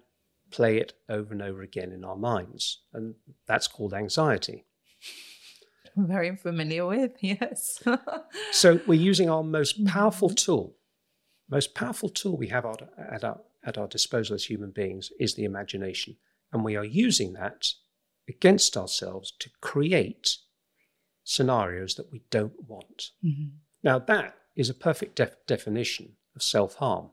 play 0.51 0.77
it 0.77 0.93
over 1.09 1.33
and 1.33 1.41
over 1.41 1.61
again 1.61 1.91
in 1.91 2.03
our 2.03 2.15
minds. 2.15 2.81
And 2.93 3.15
that's 3.45 3.67
called 3.67 3.93
anxiety. 3.93 4.65
I'm 5.97 6.07
very 6.07 6.35
familiar 6.35 6.85
with, 6.85 7.11
yes. 7.21 7.83
so 8.51 8.79
we're 8.87 8.99
using 8.99 9.29
our 9.29 9.43
most 9.43 9.85
powerful 9.85 10.29
tool, 10.29 10.75
most 11.49 11.75
powerful 11.75 12.09
tool 12.09 12.37
we 12.37 12.47
have 12.47 12.65
at 12.65 13.23
our, 13.23 13.41
at 13.63 13.77
our 13.77 13.87
disposal 13.87 14.35
as 14.35 14.45
human 14.45 14.71
beings 14.71 15.11
is 15.19 15.35
the 15.35 15.43
imagination. 15.43 16.15
And 16.51 16.63
we 16.63 16.75
are 16.75 16.85
using 16.85 17.33
that 17.33 17.67
against 18.27 18.77
ourselves 18.77 19.33
to 19.39 19.49
create 19.61 20.37
scenarios 21.23 21.95
that 21.95 22.11
we 22.11 22.23
don't 22.29 22.67
want. 22.67 23.11
Mm-hmm. 23.23 23.49
Now, 23.83 23.99
that 23.99 24.35
is 24.55 24.69
a 24.69 24.73
perfect 24.73 25.15
def- 25.15 25.45
definition 25.47 26.13
of 26.35 26.43
self 26.43 26.75
harm. 26.75 27.11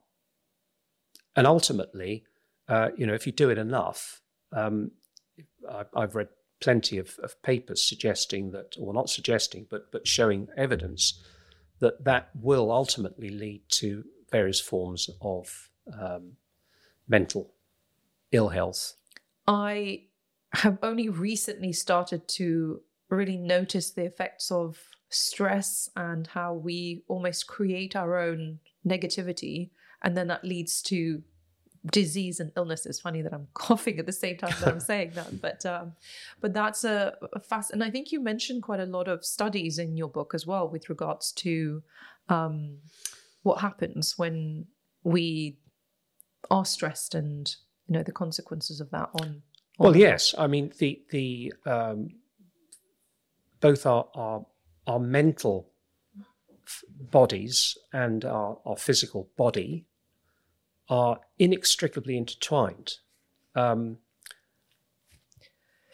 And 1.35 1.47
ultimately, 1.47 2.25
uh, 2.69 2.91
you 2.97 3.07
know, 3.07 3.15
if 3.15 3.27
you 3.27 3.33
do 3.33 3.51
it 3.51 3.59
enough, 3.59 4.23
um, 4.53 4.93
I, 5.71 6.01
have 6.01 6.15
read 6.15 6.29
plenty 6.61 6.99
of, 6.99 7.19
of, 7.23 7.41
papers 7.43 7.83
suggesting 7.83 8.53
that, 8.53 8.77
or 8.79 8.95
not 8.95 9.11
suggesting, 9.11 9.67
but 9.71 9.93
but 9.93 10.07
showing 10.07 10.49
evidence 10.57 11.23
that 11.81 12.05
that 12.05 12.31
will 12.35 12.73
ultimately 12.73 13.29
lead 13.29 13.63
to 13.69 14.05
various 14.31 14.61
forms 14.61 15.11
of 15.21 15.71
um, 15.93 16.33
mental 17.07 17.53
ill 18.33 18.49
health. 18.49 18.96
I 19.47 20.03
have 20.53 20.79
only 20.83 21.09
recently 21.09 21.73
started 21.73 22.27
to 22.29 22.81
really 23.11 23.37
notice 23.37 23.91
the 23.91 24.05
effects 24.05 24.51
of 24.51 24.79
stress 25.11 25.89
and 25.97 26.27
how 26.27 26.55
we 26.55 27.03
almost 27.09 27.47
create 27.47 27.95
our 27.95 28.19
own 28.19 28.59
negativity. 28.87 29.71
And 30.03 30.17
then 30.17 30.27
that 30.29 30.45
leads 30.45 30.83
to 30.83 31.23
disease 31.91 32.41
and 32.41 32.51
illness. 32.57 32.85
It's 32.85 33.01
funny 33.01 33.23
that 33.23 33.33
i'm 33.33 33.47
coughing 33.55 33.99
at 33.99 34.07
the 34.07 34.13
same 34.13 34.37
time 34.37 34.55
that 34.61 34.69
i'm 34.69 34.81
saying 34.93 35.13
that 35.15 35.41
but 35.41 35.65
um, 35.65 35.93
but 36.41 36.53
that's 36.53 36.85
a, 36.85 37.15
a, 37.33 37.41
fast 37.41 37.71
and 37.71 37.85
i 37.85 37.91
think 37.91 38.11
you 38.11 38.21
mentioned 38.21 38.63
quite 38.63 38.81
a 38.81 38.87
lot 38.87 39.07
of 39.07 39.25
studies 39.25 39.79
in 39.79 39.97
your 39.97 40.09
book 40.09 40.35
as 40.35 40.47
well 40.47 40.69
with 40.69 40.89
regards 40.89 41.31
to 41.33 41.83
um, 42.29 42.79
what 43.43 43.61
happens 43.61 44.15
when 44.19 44.67
we 45.05 45.59
are 46.51 46.65
stressed 46.65 47.15
and 47.15 47.57
you 47.89 47.93
know 47.95 48.03
the 48.03 48.13
consequences 48.13 48.81
of 48.81 48.91
that 48.91 49.09
on, 49.21 49.29
on 49.29 49.43
well 49.79 49.97
yes 49.97 50.35
i 50.39 50.47
mean 50.47 50.73
the 50.79 51.03
the 51.11 51.53
um, 51.67 52.09
both 53.61 53.87
our 53.87 54.09
our, 54.15 54.47
our 54.87 54.99
mental 54.99 55.71
bodies 57.11 57.77
and 57.93 58.25
our, 58.25 58.59
our 58.67 58.77
physical 58.77 59.31
body 59.37 59.87
are 60.89 61.21
inextricably 61.39 62.17
intertwined. 62.17 62.95
Um, 63.55 63.99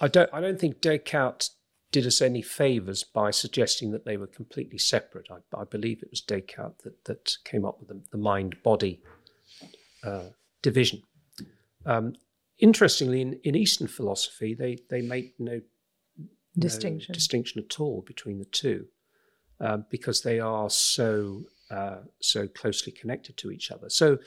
I 0.01 0.09
don't. 0.09 0.31
I 0.33 0.41
don't 0.41 0.59
think 0.59 0.81
Descartes 0.81 1.51
did 1.93 2.07
us 2.07 2.21
any 2.21 2.43
favors 2.43 3.05
by 3.05 3.31
suggesting 3.31 3.93
that 3.93 4.05
they 4.05 4.17
were 4.17 4.27
completely 4.27 4.79
separate. 4.79 5.29
I, 5.31 5.61
I 5.61 5.65
believe 5.65 6.03
it 6.03 6.11
was 6.11 6.21
Descartes 6.21 6.83
that, 6.85 7.05
that 7.05 7.37
came 7.45 7.65
up 7.65 7.79
with 7.79 7.89
the, 7.89 8.01
the 8.11 8.19
mind-body 8.19 9.01
uh, 10.03 10.31
division. 10.63 11.03
Um, 11.87 12.15
interestingly, 12.59 13.21
in, 13.21 13.41
in 13.45 13.55
Eastern 13.55 13.89
philosophy, 13.89 14.55
they 14.55 14.79
they 14.91 15.03
make 15.03 15.35
no 15.39 15.61
distinction 16.59 17.13
no 17.13 17.15
distinction 17.15 17.63
at 17.65 17.81
all 17.81 18.03
between 18.03 18.39
the 18.39 18.45
two, 18.47 18.87
uh, 19.61 19.79
because 19.91 20.23
they 20.23 20.41
are 20.41 20.71
so 20.71 21.45
uh, 21.71 22.01
so 22.21 22.47
closely 22.49 22.93
connected 22.93 23.37
to 23.39 23.51
each 23.51 23.71
other. 23.71 23.89
So 23.89 24.19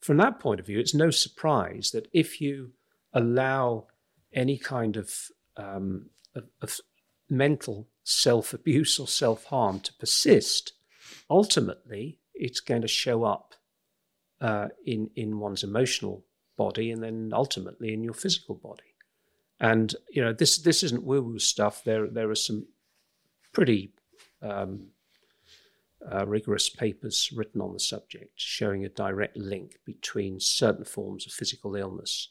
from 0.00 0.16
that 0.18 0.40
point 0.40 0.60
of 0.60 0.66
view, 0.66 0.78
it's 0.78 0.94
no 0.94 1.10
surprise 1.10 1.90
that 1.92 2.08
if 2.12 2.40
you 2.40 2.72
allow 3.12 3.86
any 4.32 4.58
kind 4.58 4.96
of, 4.96 5.12
um, 5.56 6.10
of, 6.34 6.44
of 6.60 6.80
mental 7.28 7.88
self 8.04 8.52
abuse 8.52 8.98
or 8.98 9.06
self 9.06 9.44
harm 9.44 9.80
to 9.80 9.92
persist, 9.94 10.72
ultimately 11.30 12.18
it's 12.34 12.60
going 12.60 12.82
to 12.82 12.88
show 12.88 13.24
up 13.24 13.54
uh, 14.40 14.68
in 14.84 15.10
in 15.14 15.38
one's 15.38 15.62
emotional 15.62 16.24
body 16.56 16.90
and 16.90 17.02
then 17.02 17.30
ultimately 17.32 17.92
in 17.92 18.02
your 18.02 18.14
physical 18.14 18.54
body. 18.54 18.94
And 19.60 19.94
you 20.10 20.22
know 20.22 20.32
this 20.32 20.58
this 20.58 20.82
isn't 20.82 21.04
woo 21.04 21.22
woo 21.22 21.38
stuff. 21.38 21.84
There 21.84 22.08
there 22.08 22.30
are 22.30 22.34
some 22.34 22.66
pretty 23.52 23.92
um, 24.42 24.88
uh, 26.10 26.26
rigorous 26.26 26.68
papers 26.68 27.30
written 27.34 27.60
on 27.60 27.72
the 27.72 27.78
subject 27.78 28.32
showing 28.34 28.84
a 28.84 28.88
direct 28.88 29.36
link 29.36 29.78
between 29.84 30.40
certain 30.40 30.84
forms 30.84 31.26
of 31.26 31.32
physical 31.32 31.76
illness 31.76 32.30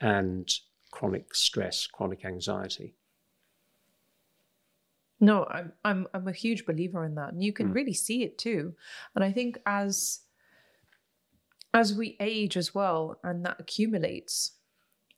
and 0.00 0.50
chronic 0.90 1.34
stress, 1.34 1.86
chronic 1.86 2.24
anxiety. 2.24 2.94
No, 5.20 5.44
I'm 5.50 5.72
I'm 5.84 6.06
I'm 6.14 6.28
a 6.28 6.32
huge 6.32 6.64
believer 6.64 7.04
in 7.04 7.14
that, 7.16 7.32
and 7.32 7.44
you 7.44 7.52
can 7.52 7.70
mm. 7.70 7.74
really 7.74 7.92
see 7.92 8.22
it 8.22 8.38
too. 8.38 8.74
And 9.14 9.22
I 9.22 9.30
think 9.30 9.58
as 9.66 10.20
as 11.72 11.94
we 11.94 12.16
age 12.20 12.56
as 12.56 12.74
well, 12.74 13.18
and 13.22 13.44
that 13.44 13.60
accumulates, 13.60 14.52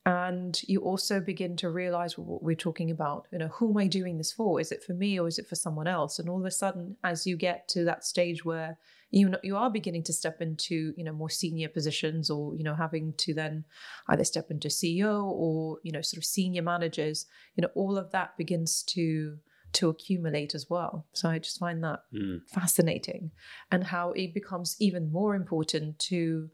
and 0.05 0.61
you 0.67 0.81
also 0.81 1.21
begin 1.21 1.57
to 1.57 1.71
realize 1.71 2.19
what 2.19 2.43
we're 2.43 2.57
talking 2.57 2.91
about 2.91 3.29
you 3.31 3.39
know 3.39 3.47
who 3.47 3.71
am 3.71 3.77
i 3.77 3.87
doing 3.87 4.19
this 4.19 4.33
for? 4.33 4.61
Is 4.61 4.73
it 4.73 4.83
for 4.83 4.95
me 4.95 5.19
or 5.19 5.29
is 5.29 5.39
it 5.39 5.47
for 5.47 5.55
someone 5.55 5.87
else? 5.87 6.19
And 6.19 6.29
all 6.29 6.41
of 6.41 6.47
a 6.47 6.51
sudden 6.51 6.97
as 7.05 7.27
you 7.27 7.37
get 7.37 7.69
to 7.69 7.85
that 7.85 8.05
stage 8.05 8.45
where 8.45 8.79
you 9.13 9.29
know 9.29 9.39
you 9.45 9.57
are 9.57 9.71
beginning 9.71 10.03
to 10.05 10.13
step 10.13 10.41
into 10.41 10.93
you 10.97 11.05
know 11.05 11.13
more 11.13 11.31
senior 11.31 11.69
positions 11.69 12.31
or 12.31 12.57
you 12.57 12.65
know 12.65 12.75
having 12.75 13.13
to 13.19 13.33
then 13.33 13.65
either 14.09 14.25
step 14.25 14.51
into 14.51 14.69
ceo 14.69 15.23
or 15.23 15.79
you 15.85 15.93
know 15.93 16.01
sort 16.01 16.19
of 16.19 16.25
senior 16.25 16.63
managers 16.63 17.27
you 17.55 17.63
know 17.63 17.69
all 17.75 17.99
of 17.99 18.11
that 18.11 18.37
begins 18.39 18.83
to 18.83 19.37
to 19.73 19.89
accumulate 19.89 20.55
as 20.55 20.69
well 20.69 21.07
so 21.13 21.29
i 21.29 21.39
just 21.39 21.59
find 21.59 21.83
that 21.83 22.01
mm. 22.13 22.41
fascinating 22.49 23.31
and 23.71 23.85
how 23.85 24.13
it 24.13 24.35
becomes 24.35 24.77
even 24.79 25.11
more 25.11 25.35
important 25.35 25.99
to 25.99 26.51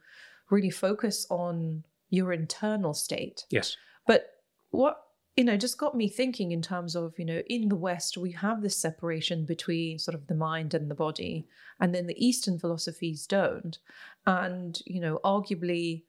really 0.51 0.71
focus 0.71 1.27
on 1.31 1.85
your 2.11 2.33
internal 2.33 2.95
state. 2.95 3.45
Yes. 3.51 3.77
But 4.07 4.31
what 4.71 5.03
you 5.37 5.45
know 5.45 5.57
just 5.57 5.79
got 5.79 5.97
me 5.97 6.09
thinking 6.09 6.53
in 6.53 6.61
terms 6.61 6.97
of 6.97 7.15
you 7.17 7.25
know 7.25 7.43
in 7.47 7.69
the 7.69 7.77
west 7.77 8.19
we 8.19 8.33
have 8.33 8.61
this 8.61 8.77
separation 8.77 9.45
between 9.45 9.99
sort 9.99 10.15
of 10.15 10.27
the 10.27 10.35
mind 10.35 10.75
and 10.75 10.91
the 10.91 10.95
body 10.97 11.47
and 11.81 11.95
then 11.95 12.07
the 12.07 12.27
eastern 12.27 12.59
philosophies 12.59 13.25
don't 13.25 13.79
and 14.27 14.83
you 14.85 15.01
know 15.01 15.21
arguably 15.25 16.03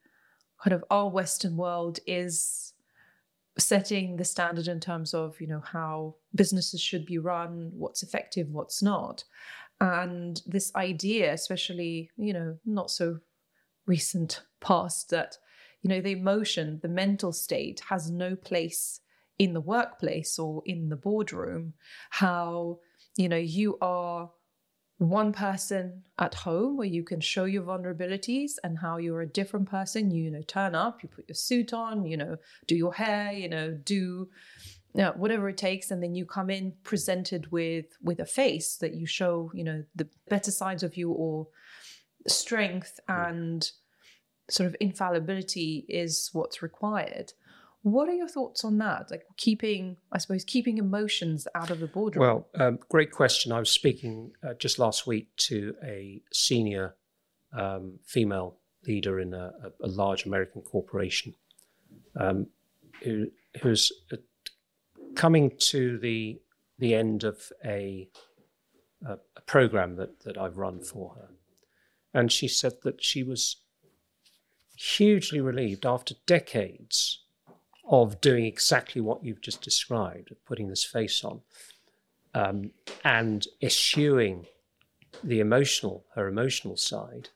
kind 0.62 0.74
of 0.74 0.84
our 0.90 1.10
western 1.10 1.56
world 1.56 2.00
is 2.08 2.74
setting 3.58 4.16
the 4.16 4.26
standard 4.26 4.68
in 4.68 4.80
terms 4.80 5.14
of 5.14 5.40
you 5.42 5.48
know 5.48 5.62
how 5.62 6.16
businesses 6.36 6.82
should 6.82 7.06
be 7.06 7.18
run 7.18 7.72
what's 7.74 8.04
effective 8.04 8.50
what's 8.50 8.82
not. 8.82 9.24
And 9.82 10.42
this 10.46 10.74
idea 10.76 11.34
especially 11.34 12.12
you 12.18 12.34
know 12.34 12.58
not 12.66 12.92
so 12.92 13.20
recent 13.86 14.44
past 14.62 15.10
that 15.10 15.38
you 15.82 15.90
know 15.90 16.02
the 16.02 16.12
emotion 16.12 16.80
the 16.82 16.90
mental 16.90 17.32
state 17.32 17.82
has 17.90 18.12
no 18.12 18.36
place 18.36 19.02
in 19.40 19.54
the 19.54 19.62
workplace 19.62 20.38
or 20.38 20.62
in 20.66 20.90
the 20.90 20.98
boardroom 20.98 21.74
how 22.10 22.78
you 23.16 23.30
know 23.30 23.38
you 23.38 23.78
are 23.82 24.30
one 25.00 25.34
person 25.34 26.04
at 26.20 26.36
home 26.36 26.78
where 26.78 26.88
you 26.88 27.04
can 27.04 27.20
show 27.20 27.46
your 27.46 27.64
vulnerabilities 27.64 28.52
and 28.64 28.78
how 28.78 28.98
you're 28.98 29.22
a 29.22 29.28
different 29.28 29.70
person. 29.70 30.12
You, 30.12 30.26
you 30.26 30.32
know 30.32 30.42
turn 30.44 30.76
up 30.76 31.02
you 31.02 31.10
put 31.10 31.28
your 31.28 31.36
suit 31.36 31.74
on 31.74 32.06
you 32.06 32.18
know 32.18 32.38
do 32.68 32.76
your 32.76 32.94
hair 32.94 33.32
you 33.32 33.50
know 33.50 33.72
do 33.72 34.30
you 34.94 35.02
know, 35.02 35.14
whatever 35.16 35.50
it 35.50 35.58
takes. 35.58 35.92
And 35.92 36.02
then 36.02 36.16
you 36.16 36.26
come 36.26 36.50
in 36.50 36.74
presented 36.84 37.52
with 37.52 37.86
with 38.02 38.20
a 38.20 38.26
face 38.26 38.78
that 38.78 38.96
you 38.96 39.06
show 39.06 39.52
you 39.54 39.64
know 39.64 39.84
the 39.96 40.08
better 40.28 40.52
sides 40.52 40.84
of 40.84 40.98
you 40.98 41.12
or 41.12 41.48
strength 42.28 43.00
mm. 43.10 43.30
and 43.30 43.72
sort 44.50 44.68
of 44.68 44.76
infallibility 44.80 45.86
is 45.88 46.30
what's 46.34 46.62
required. 46.62 47.34
What 47.82 48.10
are 48.10 48.14
your 48.14 48.28
thoughts 48.28 48.66
on 48.66 48.78
that? 48.80 49.10
Like 49.10 49.24
keeping, 49.38 49.98
I 50.12 50.18
suppose, 50.18 50.44
keeping 50.44 50.78
emotions 50.78 51.48
out 51.56 51.70
of 51.70 51.80
the 51.80 51.88
boardroom. 51.88 52.22
Well, 52.22 52.48
um, 52.56 52.80
great 52.90 53.12
question. 53.12 53.52
I 53.52 53.60
was 53.60 53.70
speaking 53.70 54.32
uh, 54.44 54.54
just 54.56 54.80
last 54.80 55.08
week 55.08 55.34
to 55.48 55.76
a 55.84 56.22
senior 56.34 56.96
um, 57.58 58.00
female 58.06 58.58
leader 58.86 59.20
in 59.20 59.34
a, 59.34 59.52
a, 59.82 59.88
large 59.88 60.26
American 60.26 60.62
corporation 60.62 61.34
um, 62.20 62.48
who, 63.04 63.28
who's 63.62 63.92
uh, 64.12 64.18
coming 65.16 65.52
to 65.58 65.98
the 65.98 66.40
the 66.80 66.96
end 66.96 67.24
of 67.24 67.52
a, 67.64 68.10
a, 69.06 69.18
a 69.36 69.42
program 69.46 69.98
that, 69.98 70.22
that 70.22 70.38
I've 70.38 70.58
run 70.58 70.82
for 70.82 71.16
her. 71.16 71.30
And 72.14 72.32
she 72.32 72.48
said 72.48 72.74
that 72.84 73.04
she 73.04 73.22
was 73.22 73.58
hugely 74.78 75.42
relieved 75.42 75.86
after 75.86 76.16
decades 76.26 77.26
of 77.90 78.22
doing 78.22 78.46
exactly 78.46 79.02
what 79.02 79.26
you've 79.26 79.42
just 79.42 79.62
described, 79.62 80.32
of 80.32 80.46
putting 80.46 80.70
this 80.70 80.84
face 80.84 81.24
on 81.24 81.42
um, 82.36 82.72
and 83.04 83.48
eschewing 83.62 84.46
the 85.24 85.40
emotional, 85.40 86.06
her 86.14 86.28
emotional 86.28 86.78
side, 86.78 87.30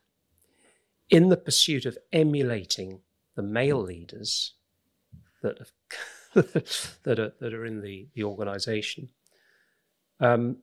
in 1.10 1.28
the 1.28 1.36
pursuit 1.36 1.84
of 1.84 1.98
emulating 2.12 3.00
the 3.34 3.42
male 3.42 3.82
leaders 3.82 4.54
that 5.42 5.58
have, 5.58 5.72
that 7.02 7.18
are 7.18 7.32
that 7.40 7.52
are 7.52 7.64
in 7.64 7.80
the 7.80 8.08
the 8.14 8.22
organisation. 8.22 9.08
Um, 10.20 10.58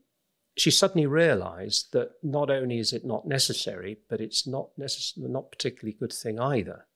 she 0.58 0.72
suddenly 0.72 1.08
realized 1.08 1.92
that 1.94 2.12
not 2.24 2.50
only 2.50 2.80
is 2.80 2.94
it 2.94 3.06
not 3.06 3.28
necessary, 3.28 3.98
but 4.10 4.20
it's 4.22 4.48
not 4.48 4.70
necess- 4.80 5.18
not 5.18 5.52
particularly 5.52 5.98
good 5.98 6.14
thing 6.14 6.40
either. 6.40 6.88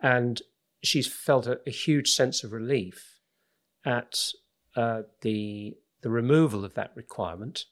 And 0.00 0.42
she's 0.86 1.06
felt 1.06 1.46
a, 1.46 1.60
a 1.66 1.70
huge 1.70 2.10
sense 2.10 2.44
of 2.44 2.52
relief 2.52 3.20
at 3.84 4.32
uh, 4.74 5.02
the 5.22 5.76
the 6.02 6.10
removal 6.10 6.64
of 6.64 6.74
that 6.74 6.92
requirement, 6.94 7.64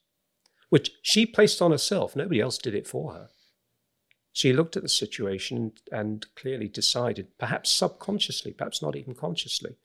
which 0.69 0.91
she 1.03 1.27
placed 1.27 1.63
on 1.63 1.71
herself. 1.71 2.17
Nobody 2.17 2.41
else 2.41 2.59
did 2.59 2.75
it 2.75 2.87
for 2.87 3.13
her. 3.13 3.29
She 4.33 4.53
looked 4.53 4.77
at 4.77 4.83
the 4.83 4.89
situation 4.89 5.73
and 5.93 6.27
clearly 6.35 6.67
decided, 6.67 7.39
perhaps 7.39 7.71
subconsciously, 7.71 8.53
perhaps 8.53 8.83
not 8.83 8.97
even 8.97 9.15
consciously, 9.15 9.77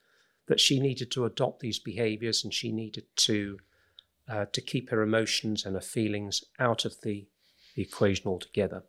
that 0.48 0.60
she 0.60 0.80
needed 0.80 1.12
to 1.12 1.26
adopt 1.26 1.60
these 1.60 1.78
behaviors 1.78 2.44
and 2.44 2.52
she 2.52 2.72
needed 2.72 3.06
to 3.18 3.60
uh, 4.28 4.46
to 4.52 4.62
keep 4.62 4.90
her 4.90 5.02
emotions 5.02 5.66
and 5.66 5.76
her 5.76 5.82
feelings 5.82 6.44
out 6.60 6.86
of 6.86 7.02
the, 7.02 7.28
the 7.76 7.82
equation 7.82 8.28
altogether. 8.28 8.84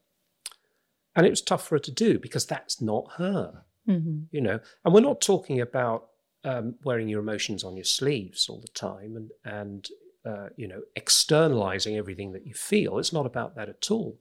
And 1.16 1.26
it 1.26 1.30
was 1.30 1.42
tough 1.42 1.66
for 1.66 1.74
her 1.74 1.80
to 1.80 1.90
do 1.90 2.18
because 2.18 2.46
that's 2.46 2.80
not 2.80 3.12
her, 3.16 3.64
Mm-hmm. 3.90 4.20
you 4.30 4.40
know. 4.40 4.60
And 4.84 4.94
we're 4.94 5.00
not 5.00 5.20
talking 5.20 5.60
about 5.60 6.08
um, 6.44 6.76
wearing 6.84 7.08
your 7.08 7.20
emotions 7.20 7.64
on 7.64 7.76
your 7.76 7.84
sleeves 7.84 8.48
all 8.48 8.60
the 8.60 8.68
time 8.68 9.16
and 9.16 9.30
and 9.44 9.88
uh, 10.24 10.48
you 10.56 10.68
know 10.68 10.82
externalizing 10.96 11.96
everything 11.96 12.32
that 12.32 12.46
you 12.46 12.54
feel. 12.54 12.98
It's 12.98 13.12
not 13.12 13.26
about 13.26 13.56
that 13.56 13.68
at 13.68 13.90
all, 13.90 14.18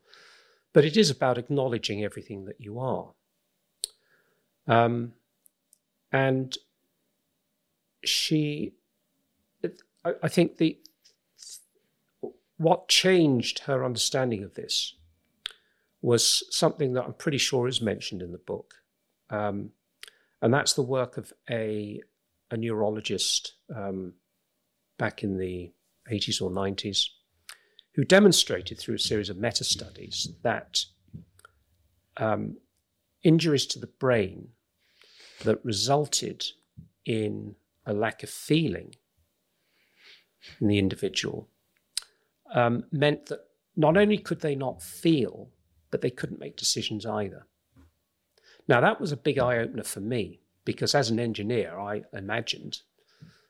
but 0.73 0.85
it 0.85 0.97
is 0.97 1.09
about 1.09 1.37
acknowledging 1.37 2.03
everything 2.03 2.45
that 2.45 2.59
you 2.59 2.79
are. 2.79 3.11
Um, 4.67 5.13
and 6.11 6.55
she, 8.03 8.73
I, 10.05 10.13
I 10.23 10.27
think 10.27 10.57
the 10.57 10.77
what 12.57 12.89
changed 12.89 13.59
her 13.59 13.85
understanding 13.85 14.43
of 14.43 14.55
this 14.55 14.95
was 16.01 16.43
something 16.49 16.93
that 16.93 17.05
I'm 17.05 17.13
pretty 17.13 17.37
sure 17.37 17.67
is 17.67 17.81
mentioned 17.81 18.21
in 18.21 18.31
the 18.31 18.37
book, 18.37 18.75
um, 19.29 19.71
and 20.41 20.53
that's 20.53 20.73
the 20.73 20.81
work 20.81 21.17
of 21.17 21.31
a 21.49 22.01
a 22.51 22.57
neurologist 22.57 23.53
um, 23.75 24.13
back 24.97 25.23
in 25.23 25.37
the 25.37 25.71
80s 26.11 26.41
or 26.41 26.49
90s 26.49 27.05
who 27.93 28.03
demonstrated 28.03 28.79
through 28.79 28.95
a 28.95 28.99
series 28.99 29.29
of 29.29 29.37
meta 29.37 29.63
studies 29.63 30.29
that 30.43 30.79
um, 32.17 32.57
injuries 33.23 33.65
to 33.67 33.79
the 33.79 33.87
brain 33.87 34.49
that 35.43 35.63
resulted 35.63 36.43
in 37.05 37.55
a 37.85 37.93
lack 37.93 38.23
of 38.23 38.29
feeling 38.29 38.95
in 40.59 40.67
the 40.67 40.79
individual 40.79 41.49
um, 42.53 42.83
meant 42.91 43.27
that 43.27 43.41
not 43.75 43.97
only 43.97 44.17
could 44.17 44.41
they 44.41 44.55
not 44.55 44.81
feel, 44.81 45.49
but 45.91 46.01
they 46.01 46.09
couldn't 46.09 46.39
make 46.39 46.57
decisions 46.57 47.05
either. 47.05 47.45
Now, 48.69 48.79
that 48.81 49.01
was 49.01 49.11
a 49.11 49.17
big 49.17 49.39
eye 49.39 49.57
opener 49.57 49.83
for 49.83 49.99
me 49.99 50.41
because 50.63 50.93
as 50.93 51.09
an 51.09 51.19
engineer, 51.19 51.77
I 51.79 52.03
imagined 52.13 52.81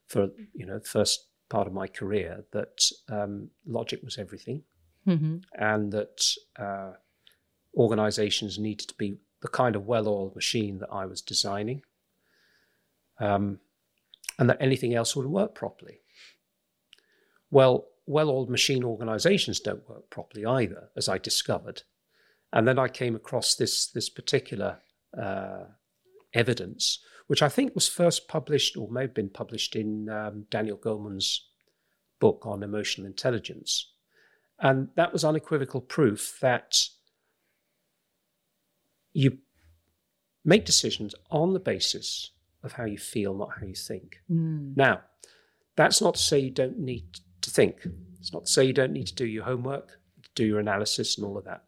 for 0.07 0.29
you 0.53 0.65
know 0.65 0.79
the 0.79 0.85
first 0.85 1.27
part 1.49 1.67
of 1.67 1.73
my 1.73 1.87
career 1.87 2.45
that 2.53 2.89
um, 3.09 3.49
logic 3.67 4.01
was 4.01 4.17
everything, 4.17 4.63
Mm-hmm. 5.07 5.37
and 5.53 5.91
that 5.91 6.23
uh, 6.59 6.91
organizations 7.75 8.59
needed 8.59 8.87
to 8.89 8.93
be 8.95 9.17
the 9.41 9.47
kind 9.47 9.75
of 9.75 9.87
well-oiled 9.87 10.35
machine 10.35 10.79
that 10.79 10.89
I 10.91 11.05
was 11.05 11.21
designing, 11.21 11.81
um, 13.19 13.59
and 14.37 14.49
that 14.49 14.61
anything 14.61 14.93
else 14.93 15.15
would 15.15 15.25
work 15.25 15.55
properly. 15.55 16.01
Well, 17.49 17.87
well-oiled 18.05 18.49
machine 18.49 18.83
organizations 18.83 19.59
don't 19.59 19.87
work 19.89 20.09
properly 20.09 20.45
either, 20.45 20.89
as 20.95 21.09
I 21.09 21.17
discovered, 21.17 21.83
and 22.53 22.67
then 22.67 22.77
I 22.77 22.87
came 22.87 23.15
across 23.15 23.55
this 23.55 23.87
this 23.87 24.09
particular 24.09 24.79
uh, 25.17 25.65
evidence, 26.33 26.99
which 27.27 27.41
I 27.41 27.49
think 27.49 27.75
was 27.75 27.87
first 27.87 28.27
published 28.27 28.77
or 28.77 28.89
may 28.89 29.01
have 29.01 29.13
been 29.13 29.29
published 29.29 29.75
in 29.75 30.09
um, 30.09 30.45
Daniel 30.49 30.77
Goleman's 30.77 31.47
book 32.19 32.43
on 32.45 32.63
emotional 32.63 33.07
intelligence. 33.07 33.91
And 34.59 34.89
that 34.95 35.13
was 35.13 35.23
unequivocal 35.23 35.81
proof 35.81 36.37
that 36.41 36.77
you 39.13 39.37
make 40.43 40.65
decisions 40.65 41.15
on 41.31 41.53
the 41.53 41.59
basis 41.59 42.31
of 42.63 42.73
how 42.73 42.85
you 42.85 42.97
feel, 42.97 43.33
not 43.33 43.51
how 43.59 43.65
you 43.65 43.75
think. 43.75 44.17
Mm. 44.29 44.75
Now, 44.75 45.01
that's 45.75 46.01
not 46.01 46.15
to 46.15 46.19
say 46.19 46.39
you 46.39 46.51
don't 46.51 46.79
need 46.79 47.19
to 47.41 47.49
think. 47.49 47.87
It's 48.19 48.33
not 48.33 48.45
to 48.45 48.51
say 48.51 48.65
you 48.65 48.73
don't 48.73 48.91
need 48.91 49.07
to 49.07 49.15
do 49.15 49.25
your 49.25 49.45
homework, 49.45 49.99
do 50.35 50.45
your 50.45 50.59
analysis, 50.59 51.17
and 51.17 51.25
all 51.25 51.37
of 51.37 51.45
that. 51.45 51.63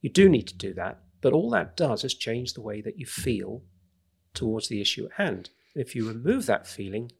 You 0.00 0.10
do 0.10 0.28
need 0.28 0.46
to 0.48 0.56
do 0.56 0.72
that, 0.74 1.00
but 1.20 1.32
all 1.32 1.50
that 1.50 1.76
does 1.76 2.04
is 2.04 2.14
change 2.14 2.54
the 2.54 2.60
way 2.60 2.80
that 2.80 2.98
you 2.98 3.06
feel 3.06 3.62
towards 4.34 4.68
the 4.68 4.80
issue 4.80 5.06
at 5.06 5.12
hand. 5.12 5.50
If 5.74 5.94
you 5.94 6.06
remove 6.08 6.46
that 6.46 6.66
feeling, 6.66 7.12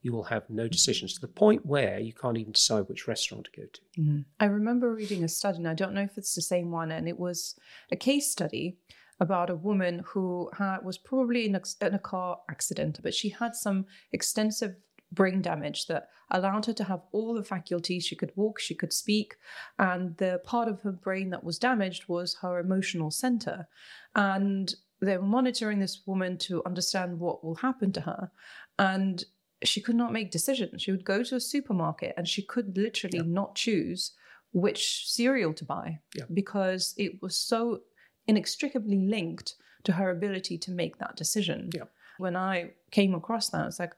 you 0.00 0.12
will 0.12 0.24
have 0.24 0.50
no 0.50 0.68
decisions 0.68 1.14
to 1.14 1.20
the 1.20 1.28
point 1.28 1.64
where 1.64 1.98
you 2.00 2.12
can't 2.12 2.36
even 2.36 2.52
decide 2.52 2.88
which 2.88 3.06
restaurant 3.06 3.46
to 3.46 3.60
go 3.60 3.66
to. 3.72 4.00
Mm-hmm. 4.00 4.20
I 4.40 4.46
remember 4.46 4.92
reading 4.92 5.22
a 5.22 5.28
study, 5.28 5.58
and 5.58 5.68
I 5.68 5.74
don't 5.74 5.94
know 5.94 6.02
if 6.02 6.18
it's 6.18 6.34
the 6.34 6.42
same 6.42 6.70
one, 6.70 6.90
and 6.90 7.08
it 7.08 7.18
was 7.18 7.54
a 7.90 7.96
case 7.96 8.30
study 8.30 8.78
about 9.20 9.50
a 9.50 9.54
woman 9.54 10.02
who 10.06 10.50
had, 10.58 10.78
was 10.84 10.98
probably 10.98 11.46
in 11.46 11.54
a, 11.54 11.62
in 11.80 11.94
a 11.94 11.98
car 11.98 12.38
accident, 12.50 12.98
but 13.02 13.14
she 13.14 13.28
had 13.28 13.54
some 13.54 13.86
extensive 14.10 14.74
brain 15.12 15.42
damage 15.42 15.86
that 15.86 16.08
allowed 16.30 16.66
her 16.66 16.72
to 16.72 16.84
have 16.84 17.02
all 17.12 17.34
the 17.34 17.44
faculties. 17.44 18.04
She 18.06 18.16
could 18.16 18.32
walk, 18.36 18.58
she 18.58 18.74
could 18.74 18.92
speak, 18.92 19.36
and 19.78 20.16
the 20.16 20.40
part 20.44 20.68
of 20.68 20.80
her 20.82 20.92
brain 20.92 21.30
that 21.30 21.44
was 21.44 21.58
damaged 21.58 22.08
was 22.08 22.36
her 22.42 22.58
emotional 22.58 23.10
center. 23.10 23.68
And 24.14 24.74
they 25.00 25.16
were 25.16 25.24
monitoring 25.24 25.80
this 25.80 26.02
woman 26.06 26.38
to 26.38 26.62
understand 26.64 27.18
what 27.18 27.44
will 27.44 27.56
happen 27.56 27.92
to 27.92 28.00
her. 28.02 28.30
And 28.78 29.24
she 29.64 29.80
could 29.80 29.96
not 29.96 30.12
make 30.12 30.30
decisions. 30.30 30.82
She 30.82 30.90
would 30.90 31.04
go 31.04 31.22
to 31.22 31.36
a 31.36 31.40
supermarket 31.40 32.14
and 32.16 32.26
she 32.26 32.42
could 32.42 32.76
literally 32.76 33.18
Yeah. 33.18 33.24
not 33.26 33.54
choose 33.54 34.12
which 34.52 35.08
cereal 35.10 35.52
to 35.54 35.64
buy 35.64 36.00
Yeah. 36.14 36.24
because 36.32 36.94
it 36.96 37.22
was 37.22 37.36
so 37.36 37.82
inextricably 38.26 38.98
linked 38.98 39.54
to 39.84 39.92
her 39.92 40.10
ability 40.10 40.58
to 40.58 40.70
make 40.70 40.98
that 40.98 41.16
decision. 41.16 41.70
Yeah. 41.74 41.84
When 42.18 42.36
I 42.36 42.72
came 42.90 43.14
across 43.14 43.50
that, 43.50 43.66
it's 43.66 43.78
like, 43.80 43.94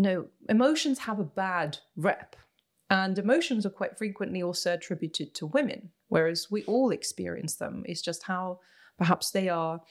you 0.00 0.06
know, 0.06 0.24
emotions 0.48 1.00
have 1.00 1.18
a 1.18 1.24
bad 1.24 1.76
rep. 1.94 2.34
And 2.88 3.18
emotions 3.18 3.66
are 3.66 3.76
quite 3.80 3.98
frequently 3.98 4.42
also 4.42 4.72
attributed 4.72 5.34
to 5.34 5.46
women, 5.48 5.90
whereas 6.08 6.50
we 6.50 6.62
all 6.62 6.90
experience 6.90 7.56
them. 7.56 7.84
It's 7.84 8.00
just 8.00 8.22
how 8.22 8.60
perhaps 8.96 9.30
they 9.30 9.50
are 9.50 9.82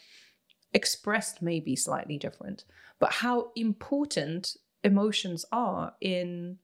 expressed 0.73 1.43
may 1.43 1.59
be 1.59 1.75
slightly 1.75 2.17
different, 2.17 2.65
but 2.97 3.11
how 3.11 3.51
important 3.55 4.57
emotions 4.83 5.45
are 5.51 5.93
in 6.01 6.57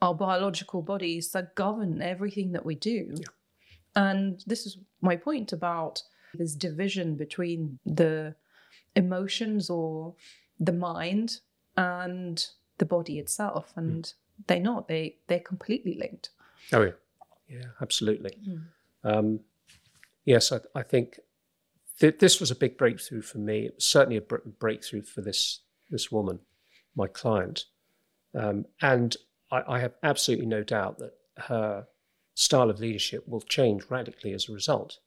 our 0.00 0.12
biological 0.12 0.82
bodies 0.82 1.30
that 1.30 1.54
govern 1.54 2.02
everything 2.02 2.50
that 2.50 2.66
we 2.66 2.74
do. 2.74 3.14
Yeah. 3.14 3.26
And 3.94 4.42
this 4.44 4.66
is 4.66 4.76
my 5.00 5.14
point 5.14 5.52
about 5.52 6.02
this 6.34 6.56
division 6.56 7.14
between 7.14 7.78
the 7.86 8.34
emotions 8.96 9.70
or 9.70 10.16
the 10.58 10.72
mind 10.72 11.38
and 11.76 12.44
the 12.78 12.84
body 12.84 13.18
itself. 13.18 13.72
And 13.76 14.12
they're 14.46 14.60
not, 14.60 14.88
they, 14.88 15.16
they're 15.28 15.40
completely 15.40 15.94
linked. 15.94 16.30
Oh, 16.72 16.82
yeah. 16.82 16.92
Yeah, 17.48 17.66
absolutely. 17.80 18.38
Mm. 18.48 18.62
Um, 19.04 19.40
yes, 20.24 20.52
I, 20.52 20.60
I 20.74 20.82
think 20.82 21.18
th- 22.00 22.18
this 22.18 22.40
was 22.40 22.50
a 22.50 22.56
big 22.56 22.78
breakthrough 22.78 23.22
for 23.22 23.38
me. 23.38 23.66
It 23.66 23.74
was 23.74 23.84
certainly 23.84 24.16
a 24.16 24.22
br- 24.22 24.36
breakthrough 24.58 25.02
for 25.02 25.20
this, 25.20 25.60
this 25.90 26.10
woman, 26.10 26.38
my 26.96 27.08
client. 27.08 27.66
Um, 28.34 28.64
and 28.80 29.16
I, 29.50 29.62
I 29.68 29.80
have 29.80 29.92
absolutely 30.02 30.46
no 30.46 30.62
doubt 30.62 30.98
that 30.98 31.12
her 31.48 31.86
style 32.34 32.70
of 32.70 32.80
leadership 32.80 33.28
will 33.28 33.42
change 33.42 33.84
radically 33.90 34.32
as 34.32 34.48
a 34.48 34.52
result. 34.52 34.98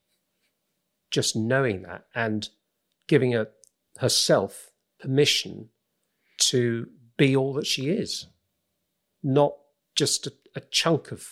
Just 1.10 1.36
knowing 1.36 1.82
that 1.84 2.06
and 2.14 2.50
giving 3.08 3.32
her, 3.32 3.48
herself 3.98 4.72
permission 5.00 5.70
to 6.38 6.90
be 7.18 7.36
all 7.36 7.54
that 7.54 7.68
she 7.68 7.90
is, 7.90 8.28
not 9.24 9.54
just 9.96 10.28
a, 10.28 10.34
a 10.56 10.60
chunk 10.60 11.12
of, 11.12 11.28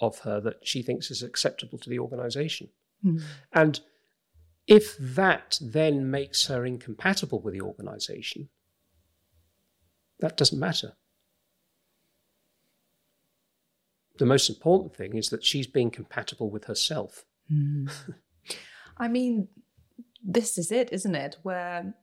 of 0.00 0.20
her 0.20 0.40
that 0.40 0.66
she 0.66 0.82
thinks 0.82 1.10
is 1.10 1.22
acceptable 1.22 1.78
to 1.78 1.90
the 1.90 1.98
organization. 1.98 2.68
Mm. 3.04 3.22
And 3.52 3.80
if 4.66 4.96
that 4.98 5.58
then 5.60 6.10
makes 6.10 6.46
her 6.46 6.64
incompatible 6.64 7.40
with 7.40 7.54
the 7.54 7.60
organization, 7.60 8.48
that 10.20 10.36
doesn't 10.36 10.58
matter. 10.58 10.92
The 14.18 14.26
most 14.26 14.50
important 14.50 14.94
thing 14.94 15.16
is 15.16 15.30
that 15.30 15.44
she's 15.44 15.66
being 15.66 15.90
compatible 15.90 16.50
with 16.50 16.66
herself. 16.66 17.24
I 18.98 19.08
mean, 19.08 19.48
this 20.22 20.58
is 20.58 20.70
it, 20.70 20.92
isn't 20.92 21.14
it? 21.14 21.38
Where 21.42 21.94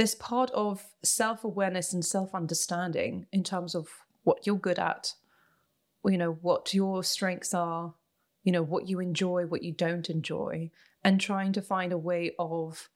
there's 0.00 0.14
part 0.14 0.50
of 0.52 0.82
self 1.02 1.44
awareness 1.44 1.92
and 1.92 2.02
self 2.02 2.34
understanding 2.34 3.26
in 3.34 3.44
terms 3.44 3.74
of 3.74 3.86
what 4.24 4.46
you're 4.46 4.56
good 4.56 4.78
at, 4.78 5.12
you 6.06 6.16
know, 6.16 6.38
what 6.40 6.72
your 6.72 7.04
strengths 7.04 7.52
are, 7.52 7.92
you 8.42 8.50
know, 8.50 8.62
what 8.62 8.88
you 8.88 8.98
enjoy, 8.98 9.44
what 9.44 9.62
you 9.62 9.72
don't 9.72 10.08
enjoy, 10.08 10.70
and 11.04 11.20
trying 11.20 11.52
to 11.52 11.60
find 11.60 11.92
a 11.92 11.98
way 11.98 12.32
of 12.38 12.88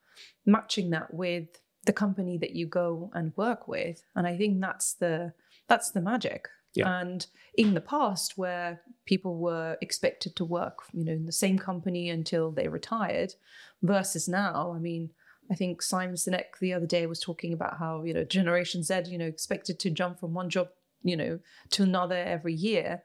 matching 0.47 0.89
that 0.93 1.13
with 1.13 1.61
the 1.85 1.93
company 1.93 2.39
that 2.39 2.57
you 2.57 2.67
go 2.67 3.11
and 3.13 3.37
work 3.37 3.69
with. 3.69 4.03
And 4.17 4.27
I 4.27 4.39
think 4.39 4.63
that's 4.63 4.95
the 4.95 5.35
that's 5.69 5.91
the 5.91 6.01
magic. 6.01 6.49
Yeah. 6.73 7.03
And 7.03 7.27
in 7.55 7.75
the 7.75 7.83
past, 7.83 8.39
where 8.39 8.81
people 9.05 9.37
were 9.37 9.77
expected 9.83 10.37
to 10.37 10.45
work, 10.47 10.79
you 10.95 11.05
know, 11.05 11.13
in 11.13 11.27
the 11.27 11.33
same 11.33 11.59
company 11.59 12.09
until 12.09 12.51
they 12.51 12.67
retired, 12.67 13.35
versus 13.83 14.27
now, 14.27 14.73
I 14.75 14.79
mean, 14.79 15.11
I 15.51 15.55
think 15.55 15.82
Simon 15.82 16.16
Sinek 16.16 16.59
the 16.61 16.72
other 16.72 16.86
day 16.86 17.07
was 17.07 17.20
talking 17.20 17.53
about 17.53 17.78
how 17.78 18.03
you 18.03 18.14
know 18.14 18.24
Generation 18.24 18.82
Z, 18.82 19.03
you 19.07 19.18
know, 19.18 19.26
expected 19.26 19.78
to 19.80 19.90
jump 19.90 20.20
from 20.20 20.34
one 20.34 20.51
job 20.51 20.68
you 21.05 21.16
know, 21.16 21.38
to 21.70 21.84
another 21.84 22.16
every 22.16 22.55
year. 22.55 23.03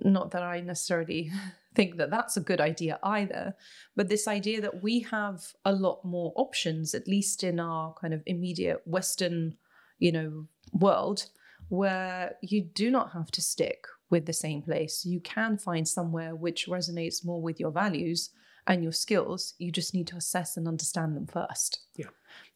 Not 0.00 0.30
that 0.30 0.42
I 0.42 0.60
necessarily 0.60 1.30
think 1.74 1.96
that 1.96 2.10
that's 2.10 2.36
a 2.36 2.40
good 2.40 2.60
idea 2.60 2.98
either, 3.02 3.54
but 3.94 4.08
this 4.08 4.26
idea 4.26 4.60
that 4.62 4.82
we 4.82 5.00
have 5.00 5.52
a 5.64 5.72
lot 5.72 6.04
more 6.04 6.32
options, 6.36 6.94
at 6.94 7.06
least 7.06 7.44
in 7.44 7.60
our 7.60 7.94
kind 8.00 8.14
of 8.14 8.22
immediate 8.24 8.80
Western, 8.86 9.56
you 9.98 10.12
know, 10.12 10.46
world, 10.72 11.26
where 11.68 12.36
you 12.40 12.62
do 12.62 12.90
not 12.90 13.12
have 13.12 13.30
to 13.32 13.42
stick 13.42 13.84
with 14.10 14.24
the 14.24 14.32
same 14.32 14.62
place. 14.62 15.04
You 15.04 15.20
can 15.20 15.58
find 15.58 15.86
somewhere 15.86 16.34
which 16.34 16.66
resonates 16.66 17.24
more 17.24 17.42
with 17.42 17.60
your 17.60 17.70
values 17.70 18.30
and 18.68 18.82
your 18.82 18.92
skills. 18.92 19.54
You 19.58 19.72
just 19.72 19.94
need 19.94 20.06
to 20.08 20.16
assess 20.16 20.56
and 20.56 20.68
understand 20.68 21.16
them 21.16 21.26
first. 21.26 21.80
Yeah. 21.96 22.10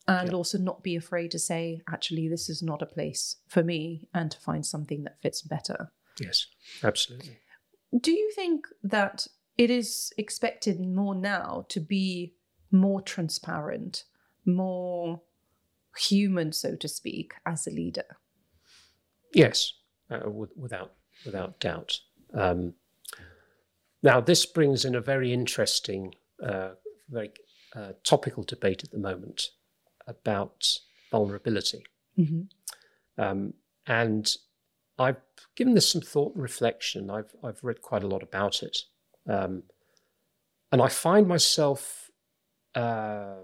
And 0.07 0.29
Yeah. 0.31 0.35
also 0.37 0.59
not 0.59 0.83
be 0.83 0.95
afraid 0.95 1.31
to 1.33 1.39
say, 1.39 1.83
actually, 1.89 2.29
this 2.29 2.49
is 2.49 2.63
not 2.63 2.83
a 2.83 2.87
place 2.87 3.37
for 3.49 3.65
me, 3.65 4.09
and 4.15 4.31
to 4.31 4.39
find 4.39 4.65
something 4.65 5.03
that 5.05 5.21
fits 5.21 5.43
better. 5.43 5.93
Yes, 6.21 6.47
absolutely. 6.83 7.39
Do 7.99 8.13
you 8.13 8.31
think 8.35 8.67
that 8.83 9.27
it 9.57 9.71
is 9.71 10.13
expected 10.17 10.81
more 10.81 11.15
now 11.15 11.67
to 11.69 11.81
be 11.81 12.35
more 12.71 13.01
transparent, 13.01 14.05
more 14.45 15.23
human, 15.97 16.53
so 16.53 16.75
to 16.77 16.89
speak, 16.89 17.35
as 17.47 17.67
a 17.67 17.71
leader? 17.71 18.19
Yes, 19.35 19.75
uh, 20.11 20.29
with, 20.29 20.51
without 20.57 20.95
without 21.25 21.61
doubt. 21.61 22.01
Um, 22.35 22.75
now, 24.03 24.21
this 24.21 24.47
brings 24.47 24.85
in 24.85 24.95
a 24.95 25.01
very 25.01 25.33
interesting, 25.33 26.15
uh, 26.43 26.71
very 27.09 27.33
uh, 27.75 27.93
topical 28.05 28.43
debate 28.43 28.83
at 28.85 28.91
the 28.91 28.99
moment 28.99 29.51
about 30.07 30.67
vulnerability, 31.11 31.85
Mm-hmm. 32.19 33.23
um, 33.23 33.55
and 33.87 34.37
I've 34.99 35.17
given 35.57 35.73
this 35.73 35.91
some 35.91 36.03
thought 36.03 36.35
and 36.35 36.43
reflection. 36.43 37.09
I've 37.09 37.35
I've 37.43 37.65
read 37.65 37.81
quite 37.81 38.03
a 38.03 38.07
lot 38.07 38.23
about 38.23 38.63
it, 38.63 38.77
um, 39.27 39.63
and 40.71 40.83
I 40.83 40.89
find 40.89 41.27
myself 41.27 42.11
uh, 42.75 43.37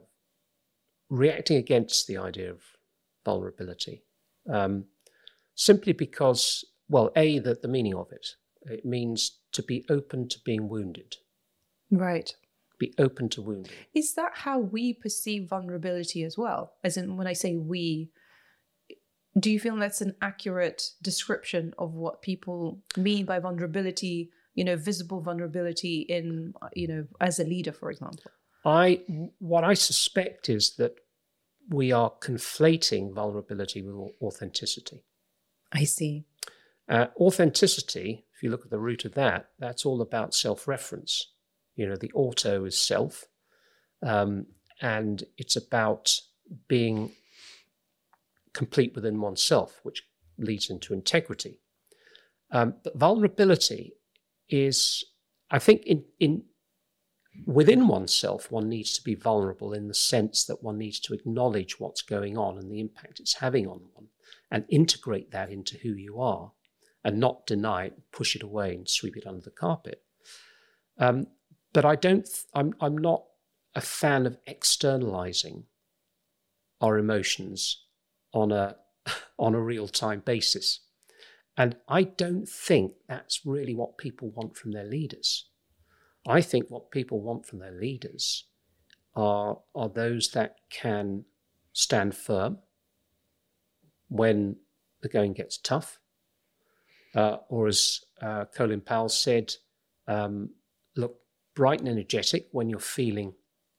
reacting 1.09 1.57
against 1.57 2.07
the 2.07 2.19
idea 2.19 2.51
of 2.51 2.61
vulnerability. 3.25 4.03
Um, 4.51 4.85
simply 5.55 5.93
because, 5.93 6.65
well, 6.89 7.11
A, 7.17 7.39
that 7.41 7.63
the 7.63 7.69
meaning 7.69 7.95
of 7.95 8.13
it. 8.13 8.37
It 8.63 8.85
means 8.85 9.38
to 9.53 9.63
be 9.63 9.85
open 9.89 10.29
to 10.29 10.39
being 10.45 10.69
wounded, 10.69 11.17
Right. 11.91 12.35
be 12.79 12.95
open 12.99 13.29
to 13.31 13.43
wounding. 13.43 13.73
Is 13.95 14.15
that 14.15 14.33
how 14.35 14.59
we 14.59 14.93
perceive 14.93 15.49
vulnerability 15.49 16.23
as 16.23 16.37
well? 16.39 16.75
As 16.85 16.97
in, 16.97 17.17
when 17.17 17.27
I 17.27 17.33
say 17.33 17.57
we, 17.57 18.11
do 19.39 19.51
you 19.51 19.59
feel 19.61 19.77
that's 19.77 20.01
an 20.01 20.15
accurate 20.23 20.91
description 21.03 21.75
of 21.79 21.95
what 21.95 22.23
people 22.23 22.83
mean 22.97 23.25
by 23.27 23.39
vulnerability? 23.41 24.31
You 24.55 24.65
know, 24.65 24.77
visible 24.77 25.21
vulnerability 25.21 26.01
in, 26.09 26.53
you 26.75 26.89
know, 26.89 27.07
as 27.21 27.39
a 27.39 27.45
leader, 27.45 27.73
for 27.73 27.91
example. 27.91 28.31
I, 28.65 29.03
what 29.39 29.63
I 29.63 29.75
suspect 29.75 30.49
is 30.49 30.75
that 30.77 30.97
we 31.69 31.93
are 31.93 32.13
conflating 32.21 33.15
vulnerability 33.15 33.83
with 33.83 34.11
authenticity. 34.21 35.05
I 35.71 35.85
see. 35.85 36.25
Uh, 36.89 37.07
authenticity, 37.21 38.25
if 38.39 38.45
you 38.45 38.51
look 38.51 38.65
at 38.65 38.71
the 38.71 38.79
root 38.79 39.05
of 39.05 39.15
that, 39.15 39.49
that's 39.59 39.85
all 39.85 40.01
about 40.01 40.33
self 40.33 40.69
reference. 40.69 41.33
You 41.75 41.89
know, 41.89 41.97
the 41.97 42.13
auto 42.15 42.65
is 42.65 42.81
self, 42.81 43.25
um, 44.01 44.47
and 44.81 45.25
it's 45.37 45.57
about 45.57 46.21
being 46.69 47.11
complete 48.53 48.95
within 48.95 49.21
oneself, 49.21 49.81
which 49.83 50.05
leads 50.39 50.71
into 50.71 50.95
integrity. 50.95 51.59
Um, 52.53 52.75
but 52.85 52.97
vulnerability 52.97 53.95
is, 54.49 55.05
I 55.51 55.59
think, 55.59 55.83
in, 55.85 56.05
in 56.21 56.45
within 57.45 57.89
oneself, 57.89 58.53
one 58.53 58.69
needs 58.69 58.93
to 58.93 59.03
be 59.03 59.17
vulnerable 59.17 59.73
in 59.73 59.89
the 59.89 59.95
sense 59.95 60.45
that 60.45 60.63
one 60.63 60.79
needs 60.79 61.01
to 61.01 61.13
acknowledge 61.13 61.81
what's 61.81 62.03
going 62.03 62.39
on 62.39 62.57
and 62.57 62.71
the 62.71 62.79
impact 62.79 63.19
it's 63.19 63.35
having 63.35 63.67
on 63.67 63.81
one 63.95 64.07
and 64.49 64.65
integrate 64.69 65.33
that 65.33 65.51
into 65.51 65.77
who 65.79 65.95
you 65.95 66.21
are 66.21 66.53
and 67.05 67.19
not 67.19 67.47
deny 67.47 67.85
it, 67.87 67.99
push 68.13 68.35
it 68.35 68.43
away 68.43 68.75
and 68.75 68.89
sweep 68.89 69.17
it 69.17 69.27
under 69.27 69.41
the 69.41 69.51
carpet. 69.51 70.03
Um, 70.99 71.29
but 71.73 71.85
I 71.85 71.95
don't, 71.95 72.29
I'm, 72.55 72.75
I'm 72.81 72.99
not 72.99 73.25
a 73.75 73.81
fan 73.81 74.27
of 74.27 74.39
externalizing 74.47 75.65
our 76.81 76.99
emotions 76.99 77.85
on 78.33 78.53
a, 78.53 78.77
on 79.39 79.55
a 79.55 79.61
real 79.61 79.89
time 79.89 80.23
basis. 80.25 80.81
And 81.57 81.77
I 81.89 82.05
don't 82.05 82.49
think 82.49 82.93
that's 83.09 83.45
really 83.45 83.75
what 83.75 83.99
people 83.99 84.31
want 84.31 84.57
from 84.57 84.73
their 84.73 84.85
leaders. 84.85 85.49
I 86.27 86.41
think 86.41 86.67
what 86.69 86.91
people 86.91 87.21
want 87.21 87.47
from 87.47 87.59
their 87.59 87.73
leaders 87.73 88.45
are, 89.17 89.59
are 89.75 89.89
those 89.89 90.31
that 90.31 90.57
can 90.71 91.25
stand 91.73 92.15
firm 92.15 92.59
when 94.09 94.57
the 95.03 95.09
going 95.09 95.33
gets 95.33 95.59
tough. 95.59 95.99
Uh, 97.19 97.39
or 97.49 97.67
as 97.67 98.05
uh, 98.23 98.45
Colin 98.55 98.81
Powell 98.81 99.09
said, 99.09 99.53
um, 100.07 100.51
look 100.95 101.17
bright 101.57 101.81
and 101.81 101.89
energetic 101.89 102.47
when 102.53 102.69
you're 102.69 102.79
feeling 102.79 103.35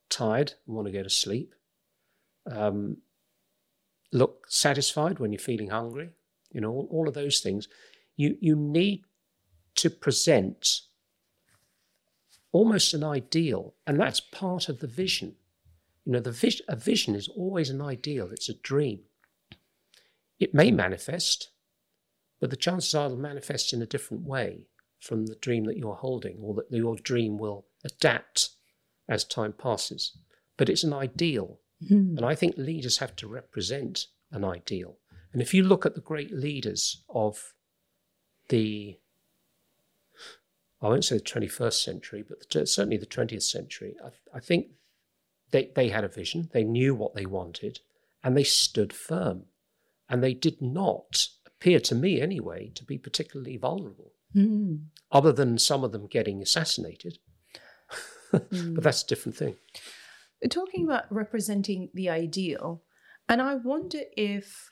tired 0.09 0.55
and 0.67 0.75
want 0.75 0.87
to 0.87 0.91
go 0.91 1.03
to 1.03 1.09
sleep. 1.09 1.55
Um, 2.51 2.97
look 4.11 4.45
satisfied 4.49 5.19
when 5.19 5.31
you're 5.31 5.39
feeling 5.39 5.69
hungry. 5.69 6.09
You 6.51 6.59
know, 6.59 6.71
all, 6.71 6.87
all 6.91 7.07
of 7.07 7.13
those 7.13 7.39
things. 7.39 7.69
You, 8.17 8.35
you 8.41 8.57
need 8.57 9.03
to 9.75 9.89
present 9.89 10.81
almost 12.51 12.93
an 12.93 13.05
ideal, 13.05 13.73
and 13.87 13.97
that's 13.97 14.19
part 14.19 14.67
of 14.67 14.79
the 14.79 14.87
vision. 14.87 15.35
You 16.03 16.11
know, 16.11 16.19
the 16.19 16.31
vis- 16.33 16.61
a 16.67 16.75
vision 16.75 17.15
is 17.15 17.29
always 17.29 17.69
an 17.69 17.81
ideal, 17.81 18.31
it's 18.31 18.49
a 18.49 18.53
dream. 18.53 18.99
It 20.39 20.53
may 20.53 20.71
manifest, 20.71 21.51
but 22.39 22.49
the 22.49 22.55
chances 22.55 22.95
are 22.95 23.07
it'll 23.07 23.17
manifest 23.17 23.73
in 23.73 23.81
a 23.81 23.87
different 23.87 24.23
way 24.23 24.67
from 24.99 25.25
the 25.25 25.35
dream 25.35 25.65
that 25.65 25.77
you're 25.77 25.95
holding, 25.95 26.37
or 26.41 26.53
that 26.55 26.71
your 26.71 26.95
dream 26.97 27.37
will 27.37 27.65
adapt 27.85 28.49
as 29.07 29.23
time 29.23 29.53
passes. 29.53 30.17
But 30.57 30.69
it's 30.69 30.83
an 30.83 30.93
ideal, 30.93 31.59
hmm. 31.87 32.17
and 32.17 32.25
I 32.25 32.35
think 32.35 32.55
leaders 32.57 32.97
have 32.97 33.15
to 33.17 33.27
represent 33.27 34.07
an 34.31 34.43
ideal. 34.43 34.97
And 35.31 35.41
if 35.41 35.53
you 35.53 35.63
look 35.63 35.85
at 35.85 35.95
the 35.95 36.01
great 36.01 36.31
leaders 36.31 37.03
of 37.09 37.53
the, 38.49 38.97
I 40.81 40.87
won't 40.87 41.05
say 41.05 41.17
the 41.17 41.23
21st 41.23 41.83
century, 41.83 42.23
but 42.27 42.49
the, 42.49 42.65
certainly 42.65 42.97
the 42.97 43.05
20th 43.05 43.43
century, 43.43 43.95
I, 44.03 44.37
I 44.37 44.39
think 44.39 44.67
they, 45.51 45.71
they 45.75 45.89
had 45.89 46.03
a 46.03 46.09
vision, 46.09 46.49
they 46.51 46.63
knew 46.63 46.95
what 46.95 47.15
they 47.15 47.25
wanted, 47.25 47.79
and 48.23 48.35
they 48.35 48.43
stood 48.43 48.91
firm. 48.91 49.45
And 50.11 50.23
they 50.23 50.33
did 50.33 50.59
not 50.61 51.27
appear 51.59 51.79
to 51.81 51.95
me, 51.95 52.21
anyway, 52.21 52.71
to 52.75 52.83
be 52.85 52.97
particularly 52.97 53.57
vulnerable, 53.57 54.13
Mm. 54.35 54.85
other 55.11 55.31
than 55.33 55.57
some 55.57 55.83
of 55.83 55.91
them 55.91 56.05
getting 56.07 56.41
assassinated. 56.41 57.17
but 58.31 58.83
that's 58.83 59.03
a 59.03 59.07
different 59.07 59.35
thing. 59.35 59.55
Talking 60.49 60.85
about 60.85 61.11
representing 61.11 61.89
the 61.93 62.09
ideal, 62.09 62.83
and 63.27 63.41
I 63.41 63.55
wonder 63.55 64.01
if 64.15 64.71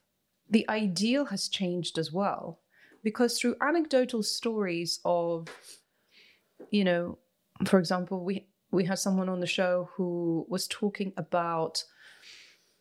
the 0.49 0.63
ideal 0.69 1.25
has 1.25 1.49
changed 1.49 1.97
as 1.97 2.11
well, 2.13 2.61
because 3.03 3.37
through 3.39 3.55
anecdotal 3.59 4.23
stories 4.23 4.99
of, 5.03 5.47
you 6.69 6.83
know, 6.85 7.17
for 7.65 7.79
example, 7.79 8.23
we 8.23 8.47
we 8.71 8.85
had 8.85 8.99
someone 8.99 9.27
on 9.29 9.39
the 9.39 9.47
show 9.47 9.89
who 9.95 10.45
was 10.49 10.67
talking 10.67 11.13
about, 11.17 11.83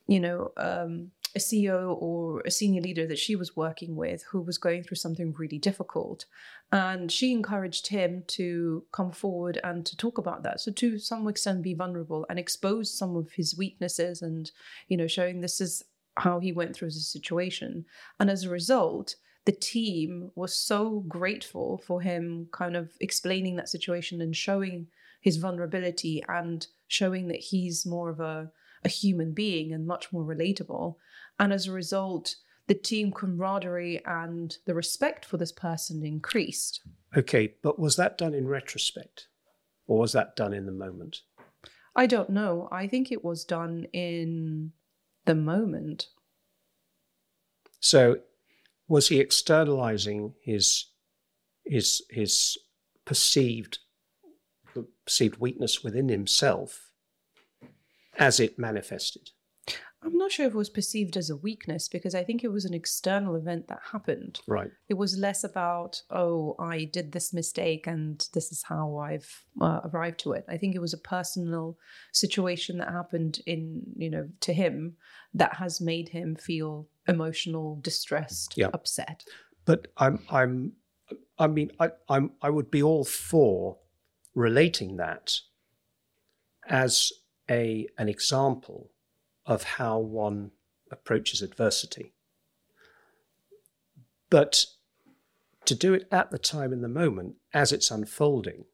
you 0.06 0.20
know, 0.20 0.52
um, 0.56 1.10
a 1.36 1.38
CEO 1.38 1.96
or 2.00 2.40
a 2.46 2.50
senior 2.50 2.80
leader 2.80 3.06
that 3.06 3.18
she 3.18 3.36
was 3.36 3.54
working 3.54 3.94
with 3.94 4.24
who 4.30 4.40
was 4.40 4.58
going 4.58 4.82
through 4.82 4.96
something 4.96 5.34
really 5.38 5.58
difficult. 5.58 6.24
And 6.72 7.12
she 7.12 7.32
encouraged 7.32 7.86
him 7.88 8.24
to 8.28 8.84
come 8.90 9.12
forward 9.12 9.60
and 9.62 9.84
to 9.86 9.96
talk 9.96 10.18
about 10.18 10.42
that. 10.42 10.60
So 10.60 10.72
to 10.72 10.98
some 10.98 11.28
extent 11.28 11.62
be 11.62 11.74
vulnerable 11.74 12.26
and 12.28 12.38
expose 12.38 12.96
some 12.96 13.14
of 13.16 13.30
his 13.32 13.56
weaknesses 13.56 14.22
and, 14.22 14.50
you 14.88 14.96
know, 14.96 15.06
showing 15.06 15.40
this 15.40 15.60
is 15.60 15.84
how 16.16 16.40
he 16.40 16.52
went 16.52 16.74
through 16.74 16.88
the 16.88 16.94
situation. 16.94 17.84
And 18.18 18.30
as 18.30 18.44
a 18.44 18.50
result, 18.50 19.14
the 19.44 19.52
team 19.52 20.32
was 20.34 20.56
so 20.56 21.04
grateful 21.06 21.82
for 21.86 22.00
him 22.00 22.48
kind 22.50 22.76
of 22.76 22.90
explaining 23.00 23.56
that 23.56 23.68
situation 23.68 24.20
and 24.20 24.34
showing 24.34 24.88
his 25.20 25.36
vulnerability 25.36 26.22
and 26.28 26.66
showing 26.88 27.28
that 27.28 27.40
he's 27.40 27.86
more 27.86 28.08
of 28.08 28.20
a, 28.20 28.50
a 28.84 28.88
human 28.88 29.32
being 29.32 29.72
and 29.72 29.86
much 29.86 30.12
more 30.12 30.24
relatable. 30.24 30.96
And 31.38 31.52
as 31.52 31.66
a 31.66 31.72
result, 31.72 32.36
the 32.66 32.74
team 32.74 33.12
camaraderie 33.12 34.04
and 34.06 34.56
the 34.66 34.74
respect 34.74 35.24
for 35.24 35.36
this 35.36 35.52
person 35.52 36.04
increased. 36.04 36.80
Okay, 37.16 37.54
but 37.62 37.78
was 37.78 37.96
that 37.96 38.18
done 38.18 38.34
in 38.34 38.48
retrospect 38.48 39.28
or 39.86 39.98
was 39.98 40.12
that 40.12 40.36
done 40.36 40.52
in 40.52 40.66
the 40.66 40.72
moment? 40.72 41.20
I 41.94 42.06
don't 42.06 42.30
know. 42.30 42.68
I 42.70 42.88
think 42.88 43.10
it 43.10 43.24
was 43.24 43.44
done 43.44 43.86
in 43.92 44.72
the 45.24 45.34
moment. 45.34 46.08
So 47.80 48.18
was 48.88 49.08
he 49.08 49.20
externalizing 49.20 50.34
his 50.42 50.86
his 51.64 52.02
his 52.10 52.58
perceived 53.04 53.78
perceived 55.04 55.38
weakness 55.38 55.82
within 55.82 56.08
himself 56.08 56.90
as 58.18 58.40
it 58.40 58.58
manifested? 58.58 59.30
I'm 60.02 60.16
not 60.16 60.30
sure 60.30 60.46
if 60.46 60.52
it 60.54 60.56
was 60.58 60.68
perceived 60.70 61.16
as 61.16 61.30
a 61.30 61.36
weakness 61.36 61.88
because 61.88 62.14
I 62.14 62.22
think 62.22 62.44
it 62.44 62.52
was 62.52 62.64
an 62.64 62.74
external 62.74 63.34
event 63.34 63.68
that 63.68 63.80
happened. 63.92 64.40
Right. 64.46 64.70
It 64.88 64.94
was 64.94 65.16
less 65.18 65.42
about, 65.42 66.02
oh, 66.10 66.54
I 66.58 66.84
did 66.84 67.12
this 67.12 67.32
mistake 67.32 67.86
and 67.86 68.24
this 68.32 68.52
is 68.52 68.62
how 68.62 68.98
I've 68.98 69.44
uh, 69.60 69.80
arrived 69.92 70.20
to 70.20 70.32
it. 70.32 70.44
I 70.48 70.58
think 70.58 70.74
it 70.74 70.80
was 70.80 70.92
a 70.94 70.98
personal 70.98 71.78
situation 72.12 72.78
that 72.78 72.88
happened 72.92 73.40
in, 73.46 73.82
you 73.96 74.10
know, 74.10 74.28
to 74.40 74.52
him 74.52 74.96
that 75.34 75.54
has 75.56 75.80
made 75.80 76.10
him 76.10 76.36
feel 76.36 76.88
emotional, 77.08 77.80
distressed, 77.82 78.54
Yeah. 78.56 78.68
upset. 78.74 79.24
But 79.64 79.88
I'm 79.96 80.20
I'm 80.30 80.72
I 81.38 81.46
mean 81.48 81.72
I 81.80 81.90
I'm 82.08 82.32
I 82.40 82.50
would 82.50 82.70
be 82.70 82.82
all 82.82 83.04
for 83.04 83.78
relating 84.34 84.96
that 84.98 85.32
as 86.68 87.12
a 87.50 87.86
an 87.98 88.08
example 88.08 88.90
of 89.46 89.62
how 89.62 89.98
one 89.98 90.50
approaches 90.90 91.42
adversity. 91.42 92.12
But 94.28 94.66
to 95.66 95.74
do 95.74 95.94
it 95.94 96.06
at 96.10 96.30
the 96.30 96.38
time 96.38 96.72
in 96.72 96.80
the 96.80 96.88
moment 96.88 97.36
as 97.52 97.72
it's 97.72 97.90
unfolding 97.90 98.64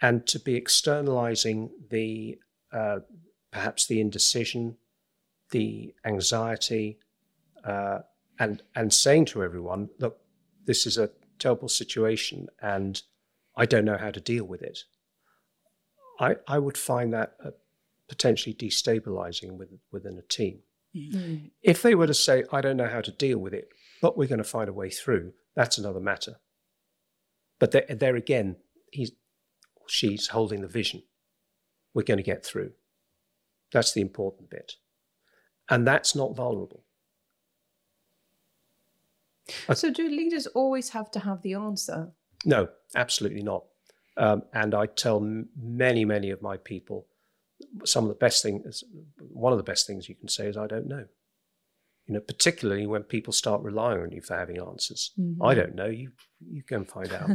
and 0.00 0.26
to 0.26 0.38
be 0.38 0.54
externalizing 0.54 1.70
the 1.90 2.38
uh, 2.72 3.00
perhaps 3.50 3.86
the 3.86 4.00
indecision, 4.00 4.76
the 5.50 5.94
anxiety, 6.04 6.98
uh, 7.64 8.00
and 8.38 8.62
and 8.74 8.92
saying 8.92 9.24
to 9.26 9.42
everyone, 9.42 9.88
look, 9.98 10.18
this 10.64 10.86
is 10.86 10.98
a 10.98 11.10
terrible 11.38 11.68
situation, 11.68 12.48
and 12.60 13.02
I 13.56 13.66
don't 13.66 13.84
know 13.84 13.98
how 13.98 14.10
to 14.10 14.20
deal 14.20 14.44
with 14.44 14.62
it. 14.62 14.80
I 16.20 16.36
I 16.46 16.58
would 16.58 16.78
find 16.78 17.12
that 17.14 17.34
uh, 17.44 17.50
potentially 18.08 18.54
destabilizing 18.54 19.56
with, 19.56 19.68
within 19.92 20.18
a 20.18 20.22
team. 20.22 20.60
Mm. 20.96 21.12
Mm. 21.12 21.50
If 21.62 21.82
they 21.82 21.94
were 21.94 22.06
to 22.06 22.14
say, 22.14 22.44
I 22.52 22.60
don't 22.60 22.76
know 22.76 22.88
how 22.88 23.00
to 23.00 23.10
deal 23.10 23.38
with 23.38 23.52
it, 23.52 23.68
but 24.00 24.16
we're 24.16 24.28
going 24.28 24.38
to 24.38 24.44
find 24.44 24.68
a 24.68 24.72
way 24.72 24.90
through, 24.90 25.32
that's 25.54 25.78
another 25.78 26.00
matter. 26.00 26.36
But 27.58 27.72
there, 27.72 27.86
there 27.88 28.16
again, 28.16 28.56
he's 28.92 29.12
she's 29.86 30.28
holding 30.28 30.60
the 30.60 30.68
vision. 30.68 31.02
We're 31.94 32.02
going 32.02 32.18
to 32.18 32.22
get 32.22 32.44
through. 32.44 32.72
That's 33.72 33.92
the 33.92 34.00
important 34.00 34.50
bit. 34.50 34.74
And 35.68 35.86
that's 35.86 36.14
not 36.14 36.36
vulnerable. 36.36 36.84
Uh, 39.68 39.74
so, 39.74 39.90
do 39.90 40.08
leaders 40.08 40.46
always 40.48 40.90
have 40.90 41.10
to 41.10 41.20
have 41.20 41.42
the 41.42 41.54
answer? 41.54 42.12
No, 42.44 42.68
absolutely 42.94 43.42
not. 43.42 43.64
Um, 44.16 44.42
and 44.52 44.74
I 44.74 44.86
tell 44.86 45.16
m- 45.16 45.48
many, 45.56 46.04
many 46.04 46.30
of 46.30 46.42
my 46.42 46.56
people, 46.58 47.06
some 47.84 48.04
of 48.04 48.08
the 48.08 48.14
best 48.14 48.42
things, 48.42 48.84
one 49.18 49.52
of 49.52 49.58
the 49.58 49.64
best 49.64 49.86
things 49.86 50.08
you 50.08 50.14
can 50.14 50.28
say 50.28 50.46
is, 50.46 50.56
I 50.56 50.66
don't 50.66 50.86
know. 50.86 51.06
You 52.06 52.14
know, 52.14 52.20
particularly 52.20 52.86
when 52.86 53.02
people 53.02 53.34
start 53.34 53.62
relying 53.62 54.00
on 54.00 54.12
you 54.12 54.22
for 54.22 54.34
having 54.34 54.58
answers. 54.58 55.12
I 55.42 55.52
don't 55.52 55.74
know. 55.74 55.86
You 55.86 56.12
you 56.40 56.62
go 56.62 56.76
and 56.76 56.88
find 56.88 57.12
out. 57.12 57.30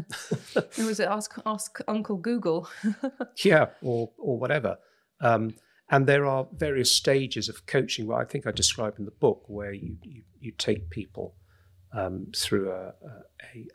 Or 0.80 0.86
was 0.86 1.00
it 1.00 1.08
ask 1.08 1.38
ask 1.46 1.80
Uncle 1.88 2.18
Google? 2.18 2.68
yeah, 3.44 3.68
or 3.84 4.10
or 4.18 4.40
whatever. 4.40 4.80
Um, 5.22 5.54
and 5.92 6.08
there 6.08 6.26
are 6.26 6.48
various 6.52 6.92
stages 6.92 7.50
of 7.50 7.68
coaching. 7.68 8.08
Where 8.08 8.18
I 8.18 8.26
think 8.26 8.48
I 8.48 8.52
describe 8.52 8.96
in 8.98 9.06
the 9.06 9.12
book 9.12 9.44
where 9.48 9.74
you 9.74 9.98
you, 10.02 10.24
you 10.40 10.52
take 10.52 10.90
people 10.90 11.36
um, 11.94 12.32
through 12.36 12.72
a, 12.72 12.88
a, 12.88 13.14
a 13.54 13.68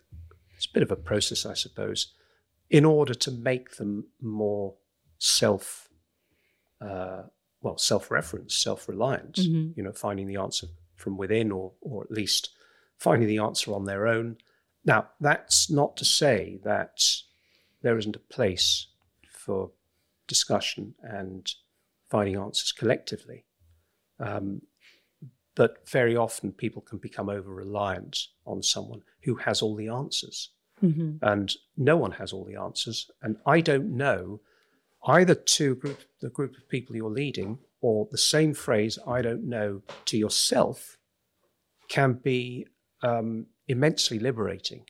it's 0.59 0.67
a 0.67 0.73
bit 0.73 0.83
of 0.83 0.91
a 0.91 0.97
process, 0.97 1.47
I 1.47 1.55
suppose, 1.55 2.13
in 2.69 2.85
order 2.85 3.15
to 3.15 3.31
make 3.31 3.77
them 3.77 4.09
more 4.21 4.75
self, 5.19 5.88
uh, 6.81 7.23
well, 7.63 7.79
self-reference, 7.79 8.55
self-reliant. 8.57 9.39
You 9.77 9.83
know, 9.83 9.93
finding 9.93 10.27
the 10.27 10.37
answer 10.37 10.69
from 10.95 11.17
within, 11.17 11.51
or 11.53 11.73
or 11.81 12.05
at 12.05 12.11
least 12.11 12.51
finding 12.99 13.29
the 13.29 13.39
answer 13.39 13.73
on 13.73 13.85
their 13.85 14.07
own. 14.07 14.37
Now, 14.85 15.09
that's 15.21 15.71
not 15.71 15.97
to 15.99 16.05
say 16.05 16.59
that 16.65 17.05
there 17.83 17.99
isn't 17.99 18.17
a 18.17 18.21
place 18.21 18.87
for 19.31 19.71
discussion 20.27 20.95
and 21.03 21.51
finding 22.09 22.37
answers 22.37 22.73
collectively. 22.73 23.45
Um, 24.19 24.63
but 25.55 25.89
very 25.89 26.17
often 26.17 26.53
people 26.53 26.83
can 26.83 26.99
become 26.99 27.29
over 27.29 27.53
reliant 27.53 28.19
on 28.47 28.63
someone 28.63 29.03
who 29.23 29.35
has 29.37 29.63
all 29.63 29.75
the 29.75 29.89
answers. 29.89 30.51
And 31.23 31.53
no 31.77 31.97
one 31.97 32.13
has 32.13 32.33
all 32.33 32.45
the 32.45 32.57
answers. 32.57 33.11
And 33.23 33.37
I 33.45 33.61
don't 33.61 33.97
know 33.97 34.41
either 35.07 35.35
to 35.35 35.75
group, 35.77 36.01
the 36.21 36.31
group 36.31 36.57
of 36.57 36.69
people 36.69 36.97
you're 36.97 37.11
leading 37.11 37.59
or 37.81 38.09
the 38.11 38.19
same 38.19 38.55
phrase, 38.55 38.99
I 39.07 39.23
don't 39.23 39.45
know, 39.45 39.83
to 40.07 40.19
yourself 40.19 40.99
can 41.89 42.15
be 42.15 42.67
um, 43.03 43.47
immensely 43.69 44.19
liberating 44.19 44.85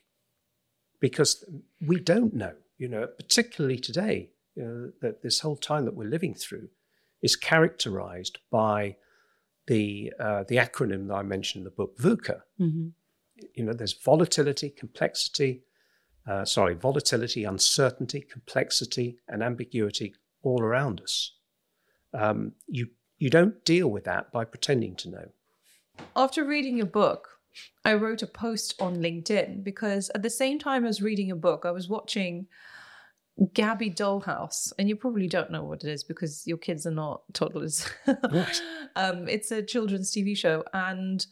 because 1.00 1.44
we 1.86 2.00
don't 2.00 2.34
know, 2.34 2.54
you 2.78 2.88
know, 2.88 3.06
particularly 3.06 3.78
today, 3.78 4.30
you 4.54 4.64
know, 4.64 4.92
that 5.02 5.22
this 5.22 5.40
whole 5.40 5.56
time 5.56 5.84
that 5.84 5.94
we're 5.94 6.08
living 6.08 6.34
through 6.34 6.68
is 7.22 7.36
characterized 7.36 8.38
by 8.50 8.96
the 9.66 10.12
uh, 10.18 10.44
the 10.48 10.56
acronym 10.56 11.08
that 11.08 11.14
I 11.14 11.22
mentioned 11.22 11.60
in 11.60 11.64
the 11.64 11.70
book, 11.70 11.98
VUCA. 11.98 12.40
You 13.54 13.64
know, 13.64 13.72
there's 13.72 13.92
volatility, 13.92 14.70
complexity, 14.70 15.62
uh, 16.28 16.44
sorry, 16.44 16.74
volatility, 16.74 17.44
uncertainty, 17.44 18.20
complexity, 18.20 19.18
and 19.28 19.42
ambiguity 19.42 20.14
all 20.42 20.62
around 20.62 21.00
us. 21.00 21.32
Um, 22.12 22.52
you 22.66 22.88
you 23.18 23.30
don't 23.30 23.64
deal 23.64 23.88
with 23.88 24.04
that 24.04 24.30
by 24.30 24.44
pretending 24.44 24.94
to 24.96 25.10
know. 25.10 25.28
After 26.14 26.44
reading 26.44 26.76
your 26.76 26.86
book, 26.86 27.40
I 27.84 27.94
wrote 27.94 28.22
a 28.22 28.26
post 28.26 28.80
on 28.80 28.98
LinkedIn 28.98 29.64
because 29.64 30.10
at 30.14 30.22
the 30.22 30.30
same 30.30 30.58
time 30.58 30.84
as 30.84 31.02
reading 31.02 31.26
your 31.26 31.36
book, 31.36 31.64
I 31.64 31.72
was 31.72 31.88
watching 31.88 32.46
Gabby 33.54 33.90
Dollhouse, 33.90 34.72
and 34.78 34.88
you 34.88 34.96
probably 34.96 35.28
don't 35.28 35.50
know 35.50 35.64
what 35.64 35.82
it 35.84 35.90
is 35.90 36.04
because 36.04 36.46
your 36.46 36.58
kids 36.58 36.86
are 36.86 36.92
not 36.92 37.22
toddlers. 37.32 37.88
um, 38.96 39.28
it's 39.28 39.50
a 39.50 39.62
children's 39.62 40.12
TV 40.12 40.36
show, 40.36 40.64
and 40.72 41.26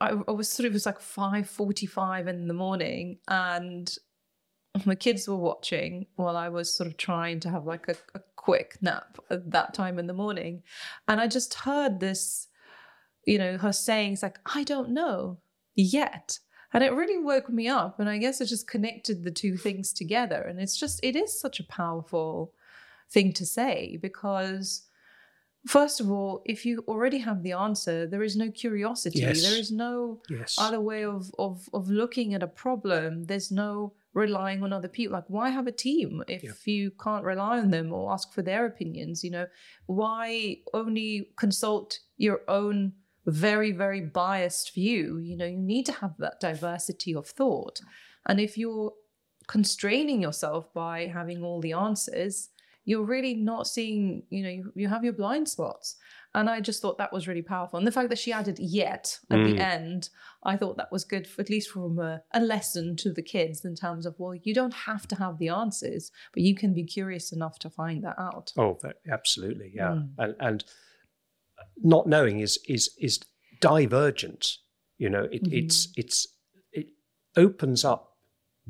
I, 0.00 0.14
I 0.28 0.30
was 0.32 0.48
sort 0.48 0.66
of 0.66 0.72
it 0.72 0.74
was 0.74 0.86
like 0.86 1.00
five 1.00 1.48
forty-five 1.48 2.28
in 2.28 2.48
the 2.48 2.54
morning, 2.54 3.18
and 3.28 3.94
my 4.84 4.94
kids 4.94 5.26
were 5.26 5.36
watching 5.36 6.06
while 6.16 6.36
I 6.36 6.48
was 6.48 6.74
sort 6.74 6.88
of 6.88 6.96
trying 6.96 7.40
to 7.40 7.50
have 7.50 7.66
like 7.66 7.88
a, 7.88 7.96
a 8.14 8.20
quick 8.36 8.78
nap 8.80 9.18
at 9.30 9.50
that 9.50 9.74
time 9.74 9.98
in 9.98 10.06
the 10.06 10.12
morning, 10.12 10.62
and 11.08 11.20
I 11.20 11.28
just 11.28 11.54
heard 11.54 12.00
this, 12.00 12.48
you 13.24 13.38
know, 13.38 13.58
her 13.58 13.72
saying, 13.72 14.14
"It's 14.14 14.22
like 14.22 14.38
I 14.54 14.64
don't 14.64 14.90
know 14.90 15.38
yet." 15.74 16.38
And 16.72 16.82
it 16.84 16.92
really 16.92 17.16
woke 17.16 17.48
me 17.48 17.68
up. 17.68 18.00
And 18.00 18.08
I 18.08 18.18
guess 18.18 18.40
it 18.40 18.46
just 18.46 18.68
connected 18.68 19.22
the 19.22 19.30
two 19.30 19.56
things 19.56 19.92
together. 19.94 20.42
And 20.42 20.60
it's 20.60 20.76
just, 20.76 21.00
it 21.02 21.16
is 21.16 21.40
such 21.40 21.58
a 21.58 21.64
powerful 21.64 22.52
thing 23.08 23.32
to 23.34 23.46
say 23.46 23.98
because, 24.02 24.82
first 25.66 26.00
of 26.00 26.10
all, 26.10 26.42
if 26.44 26.64
you 26.66 26.84
already 26.88 27.18
have 27.18 27.42
the 27.42 27.52
answer, 27.52 28.06
there 28.06 28.22
is 28.22 28.36
no 28.36 28.50
curiosity. 28.50 29.20
Yes. 29.20 29.42
There 29.42 29.58
is 29.58 29.70
no 29.72 30.20
Yes. 30.30 30.56
other 30.58 30.80
way 30.80 31.04
of, 31.04 31.30
of, 31.38 31.68
of 31.72 31.88
looking 31.88 32.34
at 32.34 32.42
a 32.42 32.46
problem. 32.46 33.24
There's 33.24 33.50
no 33.50 33.94
relying 34.14 34.62
on 34.62 34.72
other 34.72 34.88
people. 34.88 35.12
Like, 35.14 35.28
why 35.28 35.50
have 35.50 35.66
a 35.66 35.72
team 35.72 36.22
if 36.28 36.42
Yeah. 36.42 36.52
you 36.64 36.90
can't 37.04 37.24
rely 37.24 37.58
on 37.58 37.70
them 37.70 37.92
or 37.92 38.12
ask 38.12 38.32
for 38.32 38.42
their 38.42 38.64
opinions? 38.66 39.22
You 39.24 39.30
know, 39.30 39.46
why 39.86 40.58
only 40.72 41.30
consult 41.36 41.98
your 42.16 42.40
own 42.48 42.92
very, 43.26 43.72
very 43.72 44.00
biased 44.00 44.72
view? 44.74 45.18
You 45.18 45.36
know, 45.36 45.46
you 45.46 45.58
need 45.58 45.86
to 45.86 45.92
have 45.92 46.14
that 46.18 46.40
diversity 46.40 47.14
of 47.14 47.26
thought. 47.26 47.80
And 48.28 48.40
if 48.40 48.56
you're 48.56 48.92
constraining 49.48 50.20
yourself 50.22 50.72
by 50.74 51.06
having 51.06 51.42
all 51.44 51.60
the 51.60 51.72
answers, 51.72 52.48
you're 52.86 53.04
really 53.04 53.34
not 53.34 53.66
seeing, 53.66 54.22
you 54.30 54.42
know, 54.42 54.48
you, 54.48 54.72
you 54.74 54.88
have 54.88 55.04
your 55.04 55.12
blind 55.12 55.48
spots. 55.48 55.96
And 56.34 56.48
I 56.48 56.60
just 56.60 56.80
thought 56.80 56.98
that 56.98 57.12
was 57.12 57.26
really 57.26 57.42
powerful. 57.42 57.78
And 57.78 57.86
the 57.86 57.92
fact 57.92 58.10
that 58.10 58.18
she 58.18 58.32
added 58.32 58.58
yet 58.60 59.18
at 59.30 59.42
the 59.42 59.58
end, 59.58 60.10
I 60.44 60.56
thought 60.56 60.76
that 60.76 60.92
was 60.92 61.02
good, 61.02 61.26
for, 61.26 61.40
at 61.40 61.50
least 61.50 61.70
from 61.70 61.98
a, 61.98 62.22
a 62.32 62.40
lesson 62.40 62.94
to 62.96 63.12
the 63.12 63.22
kids 63.22 63.64
in 63.64 63.74
terms 63.74 64.06
of, 64.06 64.14
well, 64.18 64.34
you 64.34 64.54
don't 64.54 64.74
have 64.74 65.08
to 65.08 65.16
have 65.16 65.38
the 65.38 65.48
answers, 65.48 66.12
but 66.32 66.42
you 66.42 66.54
can 66.54 66.74
be 66.74 66.84
curious 66.84 67.32
enough 67.32 67.58
to 67.60 67.70
find 67.70 68.04
that 68.04 68.16
out. 68.18 68.52
Oh, 68.56 68.78
absolutely, 69.10 69.72
yeah. 69.74 69.88
Mm. 69.88 70.08
And 70.18 70.34
and 70.40 70.64
not 71.82 72.06
knowing 72.06 72.40
is 72.40 72.58
is 72.68 72.94
is 73.00 73.18
divergent. 73.60 74.58
You 74.98 75.10
know, 75.10 75.24
it, 75.32 75.42
it's 75.50 75.88
it's 75.96 76.26
it 76.72 76.86
opens 77.36 77.84
up 77.84 78.15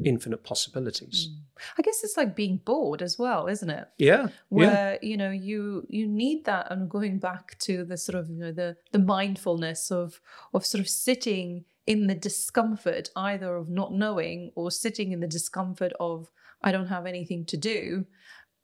infinite 0.04 0.44
possibilities. 0.44 1.30
I 1.78 1.82
guess 1.82 2.04
it's 2.04 2.16
like 2.16 2.36
being 2.36 2.58
bored 2.58 3.00
as 3.02 3.18
well, 3.18 3.46
isn't 3.46 3.70
it? 3.70 3.88
Yeah, 3.98 4.24
yeah, 4.24 4.28
where 4.50 4.98
you 5.02 5.16
know 5.16 5.30
you 5.30 5.86
you 5.88 6.06
need 6.06 6.44
that 6.44 6.70
and 6.70 6.90
going 6.90 7.18
back 7.18 7.58
to 7.60 7.84
the 7.84 7.96
sort 7.96 8.16
of 8.16 8.28
you 8.28 8.36
know 8.36 8.52
the 8.52 8.76
the 8.92 8.98
mindfulness 8.98 9.90
of 9.90 10.20
of 10.52 10.66
sort 10.66 10.80
of 10.80 10.88
sitting 10.88 11.64
in 11.86 12.08
the 12.08 12.14
discomfort 12.14 13.10
either 13.16 13.54
of 13.56 13.68
not 13.70 13.92
knowing 13.94 14.50
or 14.54 14.70
sitting 14.70 15.12
in 15.12 15.20
the 15.20 15.26
discomfort 15.28 15.92
of 16.00 16.30
I 16.62 16.72
don't 16.72 16.88
have 16.88 17.06
anything 17.06 17.46
to 17.46 17.56
do, 17.56 18.06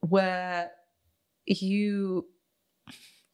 where 0.00 0.70
you 1.46 2.26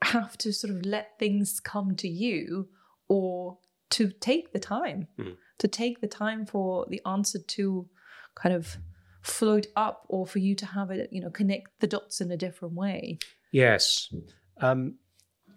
have 0.05 0.39
to 0.39 0.53
sort 0.53 0.73
of 0.75 0.85
let 0.87 1.19
things 1.19 1.59
come 1.61 1.97
to 1.97 2.09
you 2.09 2.69
or 3.09 3.59
to 3.91 4.11
take 4.11 4.53
the 4.53 4.59
time, 4.61 5.09
Mhm. 5.19 5.37
To 5.59 5.69
take 5.69 6.01
the 6.01 6.07
time 6.07 6.47
for 6.47 6.87
the 6.89 7.01
answer 7.07 7.39
to 7.39 7.89
kind 8.35 8.55
of 8.55 8.77
float 9.23 9.67
up 9.77 10.05
or 10.09 10.27
for 10.27 10.39
you 10.39 10.55
to 10.55 10.65
have 10.67 10.91
it, 10.91 11.09
you 11.13 11.21
know, 11.21 11.31
connect 11.31 11.81
the 11.81 11.87
dots 11.87 12.21
in 12.21 12.31
a 12.31 12.37
different 12.37 12.75
way. 12.75 13.19
Yes, 13.53 14.13
um, 14.61 14.99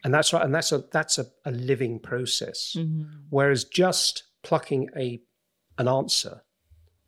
and 0.03 0.13
that's 0.13 0.33
right, 0.33 0.43
and 0.43 0.53
that's 0.53 0.71
a 0.71 0.83
that's 0.91 1.17
a, 1.19 1.27
a 1.45 1.51
living 1.51 1.99
process. 1.99 2.75
Whereas 3.29 3.65
just 3.65 4.23
plucking 4.43 4.89
a 4.97 5.21
an 5.77 5.87
answer 5.87 6.41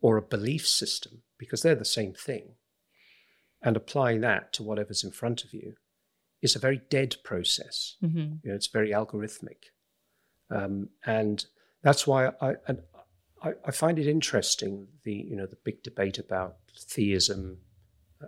or 0.01 0.17
a 0.17 0.21
belief 0.21 0.67
system, 0.67 1.23
because 1.37 1.61
they're 1.61 1.75
the 1.75 1.85
same 1.85 2.13
thing, 2.13 2.55
and 3.61 3.75
applying 3.75 4.21
that 4.21 4.53
to 4.53 4.63
whatever's 4.63 5.03
in 5.03 5.11
front 5.11 5.43
of 5.43 5.53
you, 5.53 5.73
is 6.41 6.55
a 6.55 6.59
very 6.59 6.81
dead 6.89 7.15
process. 7.23 7.95
Mm-hmm. 8.03 8.35
You 8.43 8.49
know, 8.49 8.55
it's 8.55 8.67
very 8.67 8.91
algorithmic, 8.91 9.71
um, 10.51 10.89
and 11.05 11.45
that's 11.83 12.07
why 12.07 12.31
I, 12.41 12.55
and 12.67 12.81
I 13.43 13.53
I 13.65 13.71
find 13.71 13.99
it 13.99 14.07
interesting 14.07 14.87
the 15.03 15.13
you 15.13 15.35
know 15.35 15.45
the 15.45 15.57
big 15.63 15.83
debate 15.83 16.17
about 16.17 16.55
theism, 16.77 17.57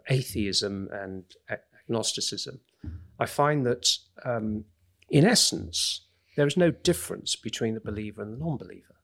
atheism, 0.09 0.89
and 0.91 1.23
agnosticism. 1.49 2.59
I 3.19 3.25
find 3.25 3.65
that 3.65 3.89
um, 4.23 4.65
in 5.09 5.25
essence 5.25 6.01
there 6.35 6.47
is 6.47 6.57
no 6.57 6.71
difference 6.71 7.35
between 7.35 7.73
the 7.75 7.79
believer 7.79 8.21
and 8.21 8.33
the 8.33 8.37
non-believer. 8.45 8.95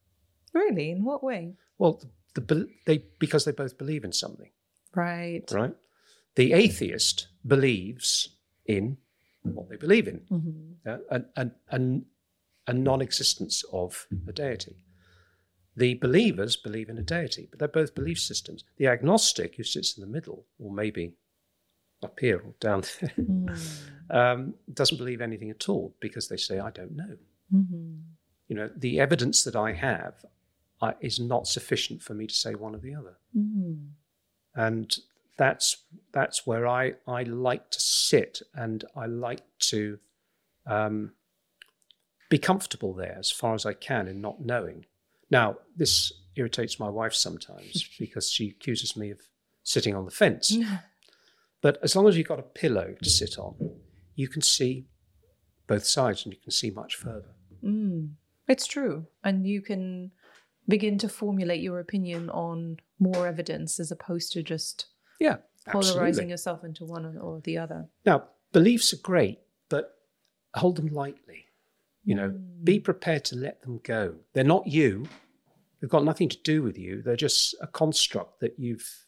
Really? 0.53 0.91
In 0.91 1.03
what 1.05 1.23
way? 1.23 1.53
Well, 1.77 2.01
the, 2.33 2.41
the 2.41 2.67
they 2.85 3.05
because 3.19 3.45
they 3.45 3.51
both 3.53 3.77
believe 3.77 4.03
in 4.03 4.11
something, 4.11 4.51
Right. 4.93 5.43
right? 5.51 5.75
The 6.35 6.53
atheist 6.53 7.27
believes 7.45 8.29
in 8.65 8.97
what 9.43 9.69
they 9.69 9.77
believe 9.77 10.07
in, 10.07 10.19
Mm-hmm. 10.31 10.89
uh, 10.89 10.97
and, 11.09 11.25
and, 11.35 11.51
and 11.69 12.05
a 12.71 12.73
non-existence 12.73 13.63
of 13.73 14.07
a 14.27 14.31
deity. 14.31 14.77
The 15.75 15.95
believers 15.95 16.55
believe 16.55 16.89
in 16.89 16.97
a 16.97 17.01
deity, 17.01 17.47
but 17.49 17.59
they're 17.59 17.67
both 17.81 17.95
belief 17.95 18.19
systems. 18.19 18.63
The 18.77 18.87
agnostic, 18.87 19.55
who 19.55 19.63
sits 19.63 19.97
in 19.97 20.01
the 20.01 20.07
middle, 20.17 20.45
or 20.57 20.71
maybe 20.71 21.13
up 22.01 22.17
here 22.19 22.37
or 22.37 22.53
down 22.59 22.83
there, 23.01 23.55
um, 24.09 24.55
doesn't 24.73 24.97
believe 24.97 25.21
anything 25.21 25.49
at 25.49 25.67
all 25.69 25.95
because 25.99 26.27
they 26.29 26.37
say, 26.37 26.59
"I 26.59 26.71
don't 26.71 26.95
know." 26.95 27.17
Mm-hmm. 27.53 27.93
You 28.47 28.55
know, 28.55 28.69
the 28.75 28.99
evidence 28.99 29.43
that 29.43 29.55
I 29.55 29.73
have 29.73 30.15
uh, 30.81 30.93
is 31.01 31.19
not 31.19 31.47
sufficient 31.47 32.01
for 32.01 32.13
me 32.13 32.27
to 32.27 32.33
say 32.33 32.53
one 32.55 32.75
or 32.75 32.79
the 32.79 32.95
other, 32.95 33.17
Mm-hmm. 33.37 33.73
and 34.55 34.95
that's 35.37 35.77
that's 36.13 36.45
where 36.47 36.67
I 36.67 36.93
I 37.07 37.23
like 37.23 37.69
to 37.71 37.79
sit 37.79 38.41
and 38.53 38.83
I 38.95 39.05
like 39.07 39.41
to 39.71 39.99
um, 40.65 41.13
be 42.31 42.37
comfortable 42.39 42.93
there 42.93 43.17
as 43.19 43.29
far 43.29 43.53
as 43.53 43.65
I 43.65 43.73
can 43.73 44.07
in 44.07 44.21
not 44.21 44.41
knowing. 44.41 44.85
Now, 45.29 45.57
this 45.75 46.11
irritates 46.35 46.79
my 46.79 46.89
wife 46.89 47.13
sometimes 47.13 47.87
because 47.99 48.31
she 48.31 48.49
accuses 48.49 48.95
me 48.97 49.11
of 49.11 49.19
sitting 49.63 49.95
on 49.95 50.05
the 50.05 50.11
fence. 50.11 50.57
But 51.63 51.77
as 51.83 51.95
long 51.95 52.07
as 52.07 52.17
you've 52.17 52.27
got 52.27 52.39
a 52.39 52.53
pillow 52.63 52.95
to 53.03 53.09
sit 53.09 53.37
on, 53.37 53.53
you 54.15 54.27
can 54.27 54.41
see 54.41 54.87
both 55.67 55.85
sides 55.85 56.25
and 56.25 56.33
you 56.33 56.39
can 56.41 56.49
see 56.49 56.71
much 56.71 56.95
further. 56.95 57.35
Mm. 57.63 58.13
It's 58.47 58.65
true. 58.65 59.05
And 59.23 59.45
you 59.45 59.61
can 59.61 60.09
begin 60.67 60.97
to 60.97 61.07
formulate 61.07 61.61
your 61.61 61.79
opinion 61.79 62.31
on 62.31 62.77
more 62.97 63.27
evidence 63.27 63.79
as 63.79 63.91
opposed 63.91 64.31
to 64.33 64.41
just 64.41 64.87
Yeah, 65.19 65.37
polarizing 65.67 66.01
absolutely. 66.01 66.29
yourself 66.31 66.63
into 66.63 66.83
one 66.85 67.05
or- 67.05 67.19
or 67.19 67.41
the 67.41 67.59
other. 67.59 67.89
Now, 68.07 68.29
beliefs 68.51 68.91
are 68.91 68.97
great, 69.11 69.37
but 69.69 69.99
hold 70.55 70.77
them 70.77 70.87
lightly. 70.87 71.45
You 72.03 72.15
know, 72.15 72.39
be 72.63 72.79
prepared 72.79 73.25
to 73.25 73.35
let 73.35 73.61
them 73.61 73.79
go. 73.83 74.15
They're 74.33 74.43
not 74.43 74.67
you. 74.67 75.05
They've 75.79 75.89
got 75.89 76.03
nothing 76.03 76.29
to 76.29 76.37
do 76.43 76.61
with 76.61 76.77
you. 76.77 77.01
They're 77.01 77.15
just 77.15 77.55
a 77.61 77.67
construct 77.67 78.39
that 78.39 78.57
you've 78.57 79.05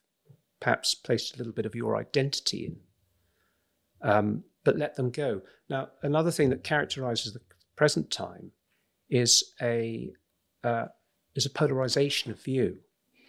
perhaps 0.60 0.96
placed 0.96 1.36
a 1.36 1.38
little 1.38 1.54
bit 1.54 1.66
of 1.66 1.76
your 1.76 1.98
identity 1.98 2.66
in. 2.66 2.78
Um, 4.10 4.44
but 4.64 4.78
let 4.78 4.96
them 4.96 5.12
go. 5.12 5.42
Now, 5.70 5.90
another 6.04 6.32
thing 6.32 6.50
that 6.50 6.64
characterizes 6.64 7.34
the 7.34 7.42
present 7.76 8.12
time 8.12 8.52
is 9.10 9.54
a 9.62 10.12
uh, 10.64 10.86
is 11.36 11.46
a 11.46 11.50
polarization 11.50 12.32
of 12.32 12.42
view. 12.42 12.78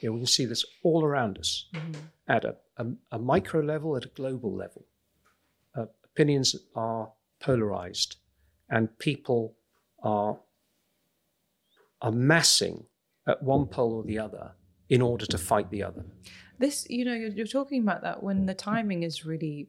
You 0.00 0.08
know, 0.08 0.12
we 0.14 0.20
can 0.20 0.26
see 0.26 0.44
this 0.44 0.64
all 0.82 1.04
around 1.04 1.38
us 1.38 1.66
at 2.28 2.44
a, 2.44 2.56
a, 2.76 2.86
a 3.12 3.18
micro 3.18 3.60
level, 3.60 3.96
at 3.96 4.04
a 4.04 4.08
global 4.08 4.54
level 4.54 4.84
uh, 5.76 5.86
opinions 6.04 6.54
are 6.74 7.12
polarized 7.40 8.16
and 8.70 8.98
people 8.98 9.56
are 10.02 10.38
are 12.02 12.12
massing 12.12 12.84
at 13.26 13.42
one 13.42 13.66
pole 13.66 13.94
or 13.94 14.02
the 14.04 14.18
other 14.18 14.52
in 14.90 15.00
order 15.00 15.24
to 15.24 15.38
fight 15.38 15.70
the 15.70 15.82
other. 15.82 16.04
This, 16.58 16.86
you 16.90 17.04
know, 17.04 17.14
you're, 17.14 17.30
you're 17.30 17.46
talking 17.46 17.82
about 17.82 18.02
that 18.02 18.22
when 18.22 18.46
the 18.46 18.54
timing 18.54 19.02
is 19.02 19.24
really 19.24 19.68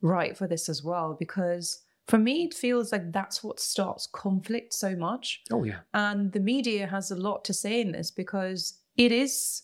right 0.00 0.36
for 0.36 0.46
this 0.46 0.68
as 0.68 0.84
well, 0.84 1.16
because 1.18 1.82
for 2.06 2.18
me, 2.18 2.44
it 2.44 2.54
feels 2.54 2.92
like 2.92 3.12
that's 3.12 3.42
what 3.42 3.58
starts 3.58 4.06
conflict 4.12 4.72
so 4.74 4.94
much. 4.94 5.42
Oh 5.50 5.64
yeah. 5.64 5.80
And 5.92 6.32
the 6.32 6.40
media 6.40 6.86
has 6.86 7.10
a 7.10 7.16
lot 7.16 7.44
to 7.46 7.54
say 7.54 7.80
in 7.80 7.92
this 7.92 8.10
because 8.10 8.80
it 8.96 9.10
is 9.10 9.62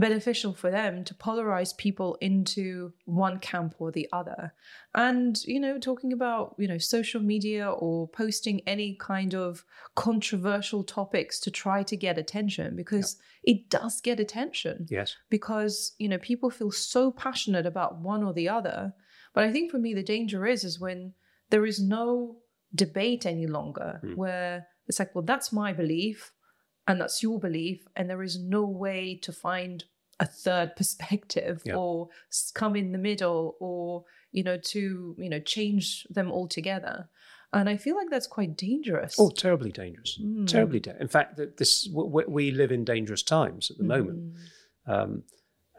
beneficial 0.00 0.52
for 0.54 0.70
them 0.70 1.04
to 1.04 1.14
polarize 1.14 1.76
people 1.76 2.16
into 2.20 2.92
one 3.04 3.38
camp 3.38 3.74
or 3.78 3.90
the 3.90 4.08
other. 4.12 4.52
And, 4.94 5.42
you 5.44 5.58
know, 5.58 5.78
talking 5.78 6.12
about, 6.12 6.54
you 6.58 6.68
know, 6.68 6.78
social 6.78 7.20
media 7.22 7.70
or 7.70 8.06
posting 8.08 8.60
any 8.66 8.94
kind 9.00 9.34
of 9.34 9.64
controversial 9.94 10.84
topics 10.84 11.40
to 11.40 11.50
try 11.50 11.82
to 11.82 11.96
get 11.96 12.18
attention 12.18 12.76
because 12.76 13.16
it 13.42 13.68
does 13.70 14.00
get 14.00 14.20
attention 14.20 14.86
Yes. 14.90 15.16
because 15.30 15.94
you 15.98 16.08
know 16.08 16.18
people 16.18 16.50
feel 16.50 16.70
so 16.70 17.10
passionate 17.10 17.66
about 17.66 17.98
one 18.00 18.22
or 18.22 18.32
the 18.32 18.48
other 18.48 18.92
but 19.34 19.42
i 19.44 19.50
think 19.52 19.70
for 19.70 19.78
me 19.78 19.94
the 19.94 20.02
danger 20.02 20.46
is 20.46 20.62
is 20.64 20.78
when 20.78 21.12
there 21.50 21.66
is 21.66 21.80
no 21.80 22.36
debate 22.74 23.24
any 23.26 23.46
longer 23.46 24.00
Hmm. 24.02 24.14
where 24.14 24.66
it's 24.86 24.98
like 24.98 25.14
well 25.14 25.24
that's 25.24 25.52
my 25.52 25.72
belief 25.72 26.32
and 26.88 27.00
that's 27.00 27.22
your 27.22 27.38
belief 27.38 27.86
and 27.96 28.08
there 28.08 28.22
is 28.22 28.38
no 28.38 28.64
way 28.66 29.18
to 29.22 29.32
find 29.32 29.84
a 30.20 30.26
third 30.26 30.74
perspective 30.80 31.62
Yeah. 31.64 31.76
or 31.76 32.08
come 32.54 32.76
in 32.76 32.92
the 32.92 32.98
middle 32.98 33.56
or 33.60 34.04
you 34.32 34.42
know 34.42 34.58
to 34.58 35.14
you 35.18 35.28
know 35.28 35.40
change 35.40 36.04
them 36.10 36.30
altogether 36.30 37.08
and 37.52 37.68
i 37.68 37.76
feel 37.76 37.96
like 37.96 38.10
that's 38.10 38.26
quite 38.26 38.56
dangerous 38.56 39.16
Oh, 39.18 39.30
terribly 39.30 39.72
dangerous. 39.72 40.18
Mm. 40.22 40.46
Terribly 40.46 40.80
dangerous. 40.80 41.02
In 41.02 41.08
fact, 41.08 41.36
that 41.36 41.56
this 41.56 41.88
we 41.92 42.50
live 42.50 42.72
in 42.72 42.84
dangerous 42.84 43.22
times 43.22 43.70
at 43.70 43.78
the 43.78 43.84
moment. 43.84 44.34
Mm. 44.88 44.92
Um, 44.92 45.22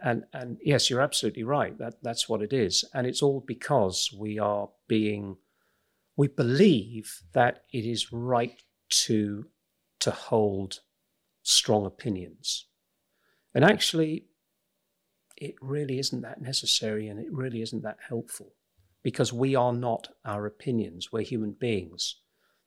and 0.04 0.24
and 0.34 0.58
yes, 0.64 0.90
you're 0.90 1.02
absolutely 1.02 1.44
right. 1.44 1.78
That 1.78 1.96
that's 2.04 2.30
what 2.30 2.42
it 2.42 2.54
is, 2.54 2.86
and 2.94 3.06
it's 3.08 3.22
all 3.24 3.42
because 3.46 4.14
we 4.18 4.38
are 4.40 4.70
being, 4.88 5.38
we 6.16 6.28
believe 6.28 7.22
that 7.34 7.64
it 7.74 7.86
is 7.86 8.12
right 8.14 8.62
to 9.06 9.46
to 10.00 10.12
hold 10.12 10.80
strong 11.50 11.86
opinions, 11.86 12.66
and 13.56 13.64
actually, 13.64 14.26
it 15.38 15.56
really 15.62 15.98
isn't 15.98 16.22
that 16.22 16.42
necessary, 16.42 17.08
and 17.08 17.20
it 17.20 17.32
really 17.32 17.62
isn't 17.62 17.84
that 17.84 17.98
helpful, 18.06 18.54
because 19.02 19.32
we 19.32 19.56
are 19.56 19.72
not 19.72 20.10
our 20.26 20.46
opinions. 20.46 21.12
We're 21.12 21.22
human 21.22 21.54
beings. 21.54 22.18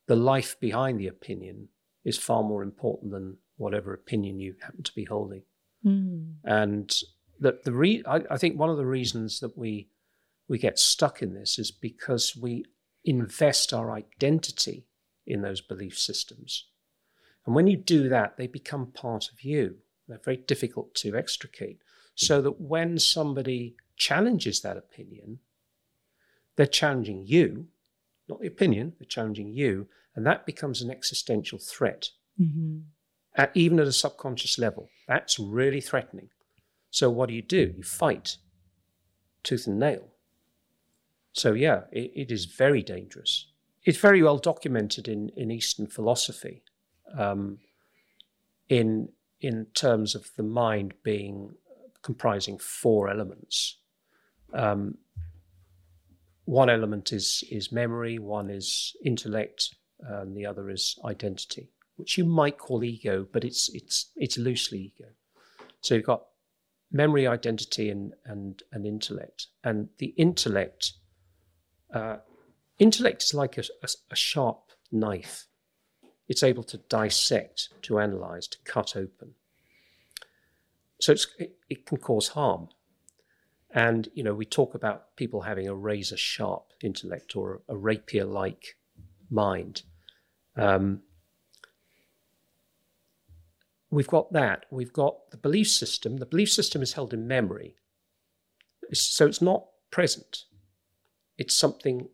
The 0.07 0.15
life 0.15 0.59
behind 0.59 0.99
the 0.99 1.07
opinion 1.07 1.69
is 2.03 2.17
far 2.17 2.41
more 2.41 2.63
important 2.63 3.11
than 3.11 3.37
whatever 3.57 3.93
opinion 3.93 4.39
you 4.39 4.55
happen 4.59 4.81
to 4.81 4.95
be 4.95 5.05
holding. 5.05 5.43
Mm. 5.85 6.33
And 6.43 6.91
the 7.39 7.59
the 7.63 7.73
re- 7.73 8.03
I, 8.07 8.21
I 8.31 8.37
think 8.37 8.57
one 8.57 8.71
of 8.71 8.77
the 8.77 8.85
reasons 8.85 9.39
that 9.41 9.55
we 9.55 9.89
we 10.47 10.57
get 10.57 10.79
stuck 10.79 11.21
in 11.21 11.35
this 11.35 11.59
is 11.59 11.69
because 11.71 12.35
we 12.35 12.65
invest 13.05 13.73
our 13.73 13.91
identity 13.91 14.87
in 15.27 15.41
those 15.43 15.61
belief 15.61 15.97
systems. 15.99 16.70
And 17.45 17.55
when 17.55 17.67
you 17.67 17.77
do 17.77 18.09
that, 18.09 18.37
they 18.37 18.47
become 18.47 18.87
part 18.87 19.29
of 19.31 19.43
you. 19.43 19.77
They're 20.07 20.19
very 20.23 20.37
difficult 20.37 20.93
to 20.95 21.15
extricate. 21.15 21.79
So 22.15 22.41
that 22.41 22.59
when 22.61 22.99
somebody 22.99 23.75
challenges 23.95 24.61
that 24.61 24.77
opinion, 24.77 25.39
they're 26.55 26.65
challenging 26.65 27.25
you, 27.25 27.67
not 28.27 28.41
the 28.41 28.47
opinion, 28.47 28.93
they're 28.99 29.05
challenging 29.07 29.49
you, 29.49 29.87
and 30.15 30.25
that 30.25 30.45
becomes 30.45 30.81
an 30.81 30.91
existential 30.91 31.57
threat 31.57 32.09
Mhm. 32.39 32.83
at, 33.35 33.51
even 33.55 33.79
at 33.79 33.87
a 33.87 33.93
subconscious 33.93 34.57
level. 34.59 34.89
That's 35.07 35.39
really 35.39 35.81
threatening. 35.81 36.29
So 36.89 37.09
what 37.09 37.29
do 37.29 37.35
you 37.35 37.41
do? 37.41 37.73
You 37.77 37.83
fight 37.83 38.37
tooth 39.43 39.65
and 39.67 39.79
nail. 39.79 40.13
So 41.33 41.53
yeah, 41.53 41.85
it, 41.91 42.11
it 42.13 42.31
is 42.31 42.45
very 42.45 42.83
dangerous. 42.83 43.47
It's 43.83 43.97
very 43.97 44.21
well 44.21 44.37
documented 44.37 45.07
in, 45.07 45.29
in 45.29 45.49
Eastern 45.49 45.87
philosophy 45.87 46.63
um, 47.17 47.59
in 48.69 49.09
in 49.39 49.65
terms 49.73 50.15
of 50.15 50.29
the 50.37 50.43
mind 50.43 50.93
being 51.03 51.55
comprising 52.03 52.57
four 52.57 53.09
elements. 53.09 53.77
Um, 54.53 54.97
one 56.45 56.69
element 56.69 57.13
is 57.13 57.43
is 57.49 57.71
memory, 57.71 58.19
one 58.19 58.49
is 58.49 58.95
intellect, 59.03 59.75
and 59.99 60.35
the 60.35 60.45
other 60.45 60.69
is 60.69 60.97
identity, 61.05 61.69
which 61.95 62.17
you 62.17 62.25
might 62.25 62.57
call 62.57 62.83
ego, 62.83 63.27
but 63.31 63.43
it's 63.43 63.69
it's 63.69 64.11
it's 64.15 64.37
loosely 64.37 64.79
ego. 64.79 65.09
So 65.81 65.95
you've 65.95 66.05
got 66.05 66.23
memory, 66.91 67.27
identity, 67.27 67.89
and 67.89 68.13
and 68.25 68.61
and 68.71 68.85
intellect, 68.85 69.47
and 69.63 69.89
the 69.97 70.07
intellect. 70.17 70.93
Uh, 71.93 72.17
intellect 72.79 73.21
is 73.21 73.33
like 73.33 73.57
a, 73.57 73.63
a, 73.83 73.87
a 74.11 74.15
sharp 74.15 74.71
knife. 74.91 75.47
It's 76.31 76.43
able 76.43 76.63
to 76.63 76.77
dissect, 76.77 77.67
to 77.81 77.99
analyze, 77.99 78.47
to 78.47 78.57
cut 78.63 78.95
open. 78.95 79.33
So 81.01 81.11
it, 81.11 81.57
it 81.69 81.85
can 81.85 81.97
cause 81.97 82.29
harm. 82.29 82.69
And, 83.69 84.07
you 84.13 84.23
know, 84.23 84.33
we 84.33 84.45
talk 84.45 84.73
about 84.73 85.17
people 85.17 85.41
having 85.41 85.67
a 85.67 85.75
razor 85.75 86.15
sharp 86.15 86.71
intellect 86.81 87.35
or 87.35 87.63
a 87.67 87.75
rapier 87.75 88.23
like 88.23 88.77
mind. 89.29 89.81
Um, 90.55 91.01
we've 93.89 94.07
got 94.07 94.31
that. 94.31 94.67
We've 94.71 94.93
got 94.93 95.31
the 95.31 95.37
belief 95.37 95.67
system. 95.67 96.15
The 96.15 96.25
belief 96.25 96.49
system 96.49 96.81
is 96.81 96.93
held 96.93 97.13
in 97.13 97.27
memory. 97.27 97.75
So 98.93 99.27
it's 99.27 99.41
not 99.41 99.65
present, 99.91 100.45
it's 101.37 101.53
something 101.53 102.07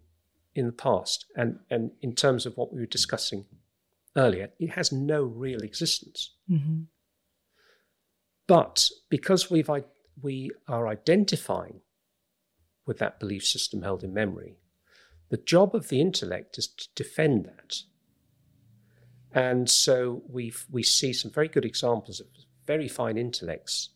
in 0.55 0.65
the 0.65 0.71
past. 0.71 1.25
And, 1.35 1.59
and 1.69 1.91
in 2.01 2.15
terms 2.15 2.47
of 2.47 2.57
what 2.57 2.73
we 2.73 2.79
were 2.79 2.87
discussing 2.87 3.45
earlier, 4.17 4.49
it 4.59 4.71
has 4.71 4.91
no 4.91 5.23
real 5.23 5.61
existence. 5.61 6.33
Mm-hmm. 6.49 6.81
But 8.47 8.89
because 9.09 9.51
we've 9.51 9.69
we 10.21 10.51
are 10.67 10.87
identifying 10.87 11.81
with 12.85 12.97
that 12.97 13.19
belief 13.19 13.45
system 13.45 13.83
held 13.83 14.03
in 14.03 14.13
memory, 14.13 14.57
the 15.29 15.37
job 15.37 15.75
of 15.75 15.89
the 15.89 16.01
intellect 16.01 16.57
is 16.57 16.67
to 16.67 16.87
defend 16.95 17.45
that. 17.45 17.75
And 19.33 19.69
so 19.69 20.23
we 20.27 20.53
we 20.71 20.83
see 20.83 21.13
some 21.13 21.31
very 21.31 21.49
good 21.49 21.65
examples 21.65 22.19
of 22.19 22.27
very 22.65 22.87
fine 22.87 23.17
intellects 23.17 23.89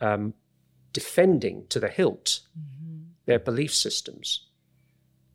um, 0.00 0.34
defending 0.92 1.66
to 1.68 1.80
the 1.80 1.88
hilt 1.88 2.40
mm-hmm. 2.58 3.02
their 3.26 3.38
belief 3.38 3.74
systems 3.74 4.48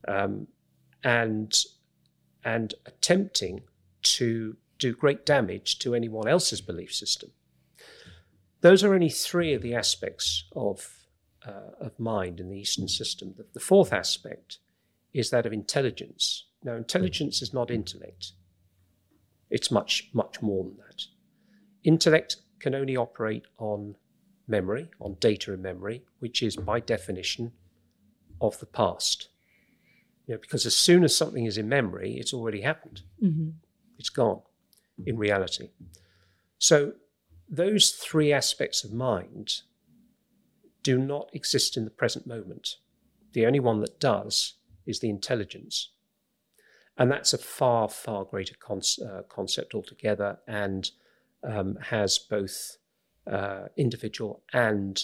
um, 0.07 0.47
and 1.03 1.57
and 2.43 2.75
attempting 2.85 3.61
to 4.05 4.57
do 4.79 4.93
great 4.93 5.25
damage 5.25 5.79
to 5.79 5.95
anyone 5.95 6.27
else's 6.27 6.61
belief 6.61 6.93
system. 6.93 7.31
Those 8.61 8.83
are 8.83 8.93
only 8.93 9.09
three 9.09 9.53
of 9.53 9.61
the 9.61 9.75
aspects 9.75 10.45
of, 10.55 11.07
uh, 11.47 11.71
of 11.79 11.99
mind 11.99 12.39
in 12.39 12.49
the 12.49 12.57
Eastern 12.57 12.87
system. 12.87 13.33
The, 13.37 13.45
the 13.53 13.59
fourth 13.59 13.93
aspect 13.93 14.57
is 15.13 15.29
that 15.29 15.45
of 15.45 15.53
intelligence. 15.53 16.45
Now, 16.63 16.75
intelligence 16.75 17.41
is 17.41 17.53
not 17.53 17.69
intellect, 17.69 18.31
it's 19.49 19.69
much, 19.69 20.09
much 20.13 20.41
more 20.41 20.63
than 20.63 20.77
that. 20.77 21.03
Intellect 21.83 22.37
can 22.59 22.73
only 22.73 22.97
operate 22.97 23.43
on 23.59 23.95
memory, 24.47 24.89
on 24.99 25.15
data 25.19 25.53
in 25.53 25.61
memory, 25.61 26.03
which 26.19 26.41
is 26.41 26.55
by 26.55 26.79
definition 26.79 27.51
of 28.41 28.59
the 28.59 28.65
past. 28.65 29.29
You 30.25 30.33
know, 30.33 30.39
because 30.41 30.65
as 30.65 30.75
soon 30.75 31.03
as 31.03 31.15
something 31.15 31.45
is 31.45 31.57
in 31.57 31.69
memory, 31.69 32.17
it's 32.17 32.33
already 32.33 32.61
happened. 32.61 33.03
Mm-hmm. 33.23 33.49
It's 33.97 34.09
gone 34.09 34.41
in 35.05 35.17
reality. 35.17 35.69
So 36.57 36.93
those 37.49 37.91
three 37.91 38.33
aspects 38.33 38.83
of 38.83 38.91
mind 38.91 39.61
do 40.83 40.97
not 40.97 41.29
exist 41.33 41.77
in 41.77 41.83
the 41.83 41.91
present 41.91 42.27
moment. 42.27 42.75
The 43.33 43.45
only 43.45 43.59
one 43.59 43.81
that 43.81 43.99
does 43.99 44.55
is 44.85 44.99
the 44.99 45.09
intelligence. 45.09 45.89
And 46.97 47.11
that's 47.11 47.33
a 47.33 47.37
far, 47.37 47.89
far 47.89 48.23
greater 48.23 48.55
con- 48.59 48.81
uh, 49.05 49.23
concept 49.27 49.73
altogether 49.73 50.39
and 50.47 50.89
um, 51.43 51.77
has 51.81 52.17
both 52.17 52.77
uh, 53.29 53.65
individual 53.75 54.43
and 54.53 55.01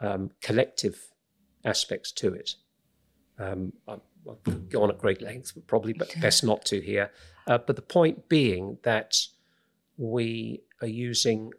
um, 0.00 0.30
collective 0.40 1.10
aspects 1.64 2.10
to 2.12 2.34
it. 2.34 2.54
Um, 3.38 3.72
I, 3.86 3.98
will 4.24 4.38
go 4.68 4.82
on 4.82 4.90
at 4.90 4.98
great 4.98 5.22
length, 5.22 5.52
but 5.54 5.66
probably 5.66 5.92
but 5.92 6.14
best 6.20 6.44
not 6.44 6.64
to 6.66 6.80
here. 6.80 7.10
Uh, 7.46 7.58
but 7.58 7.76
the 7.76 7.82
point 7.82 8.28
being 8.28 8.78
that 8.82 9.16
we 9.96 10.62
are 10.80 10.88
using 10.88 11.52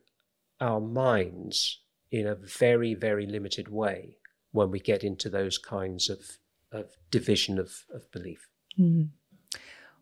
our 0.60 0.80
minds 0.80 1.80
in 2.12 2.28
a 2.28 2.36
very, 2.36 2.94
very 2.94 3.26
limited 3.26 3.68
way 3.68 4.18
when 4.52 4.70
we 4.70 4.80
get 4.80 5.04
into 5.04 5.30
those 5.30 5.58
kinds 5.58 6.10
of, 6.10 6.38
of 6.72 6.92
division 7.10 7.58
of, 7.58 7.86
of 7.94 8.12
belief. 8.12 8.48
Mm. 8.80 9.10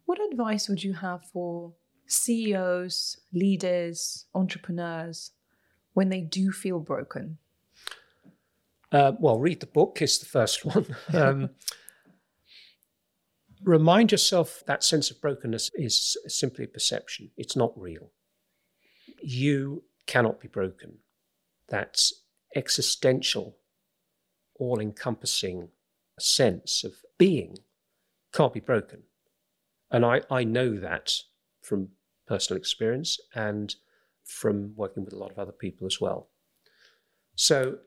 What 0.05 0.19
advice 0.31 0.67
would 0.67 0.83
you 0.83 0.93
have 0.93 1.23
for 1.25 1.73
CEOs, 2.07 3.17
leaders, 3.31 4.25
entrepreneurs 4.33 5.31
when 5.93 6.09
they 6.09 6.21
do 6.21 6.51
feel 6.51 6.79
broken? 6.79 7.37
Uh, 8.91 9.11
well, 9.19 9.39
read 9.39 9.59
the 9.59 9.67
book 9.67 10.01
is 10.01 10.17
the 10.17 10.25
first 10.25 10.65
one. 10.65 10.95
Um, 11.13 11.49
remind 13.63 14.11
yourself 14.11 14.63
that 14.67 14.83
sense 14.83 15.11
of 15.11 15.21
brokenness 15.21 15.71
is 15.75 16.17
simply 16.27 16.65
perception, 16.67 17.31
it's 17.37 17.55
not 17.55 17.73
real. 17.79 18.11
You 19.21 19.83
cannot 20.07 20.39
be 20.39 20.47
broken. 20.47 20.99
That's 21.67 22.13
existential, 22.55 23.57
all 24.55 24.79
encompassing 24.79 25.69
sense 26.19 26.83
of 26.83 26.93
being 27.17 27.57
can't 28.33 28.53
be 28.53 28.59
broken. 28.59 29.03
And 29.91 30.05
I, 30.05 30.21
I 30.29 30.43
know 30.43 30.77
that 30.77 31.13
from 31.61 31.89
personal 32.27 32.59
experience 32.59 33.19
and 33.33 33.75
from 34.23 34.73
working 34.75 35.03
with 35.03 35.13
a 35.13 35.17
lot 35.17 35.31
of 35.31 35.39
other 35.39 35.51
people 35.51 35.87
as 35.87 35.99
well. 35.99 36.29
So, 37.35 37.79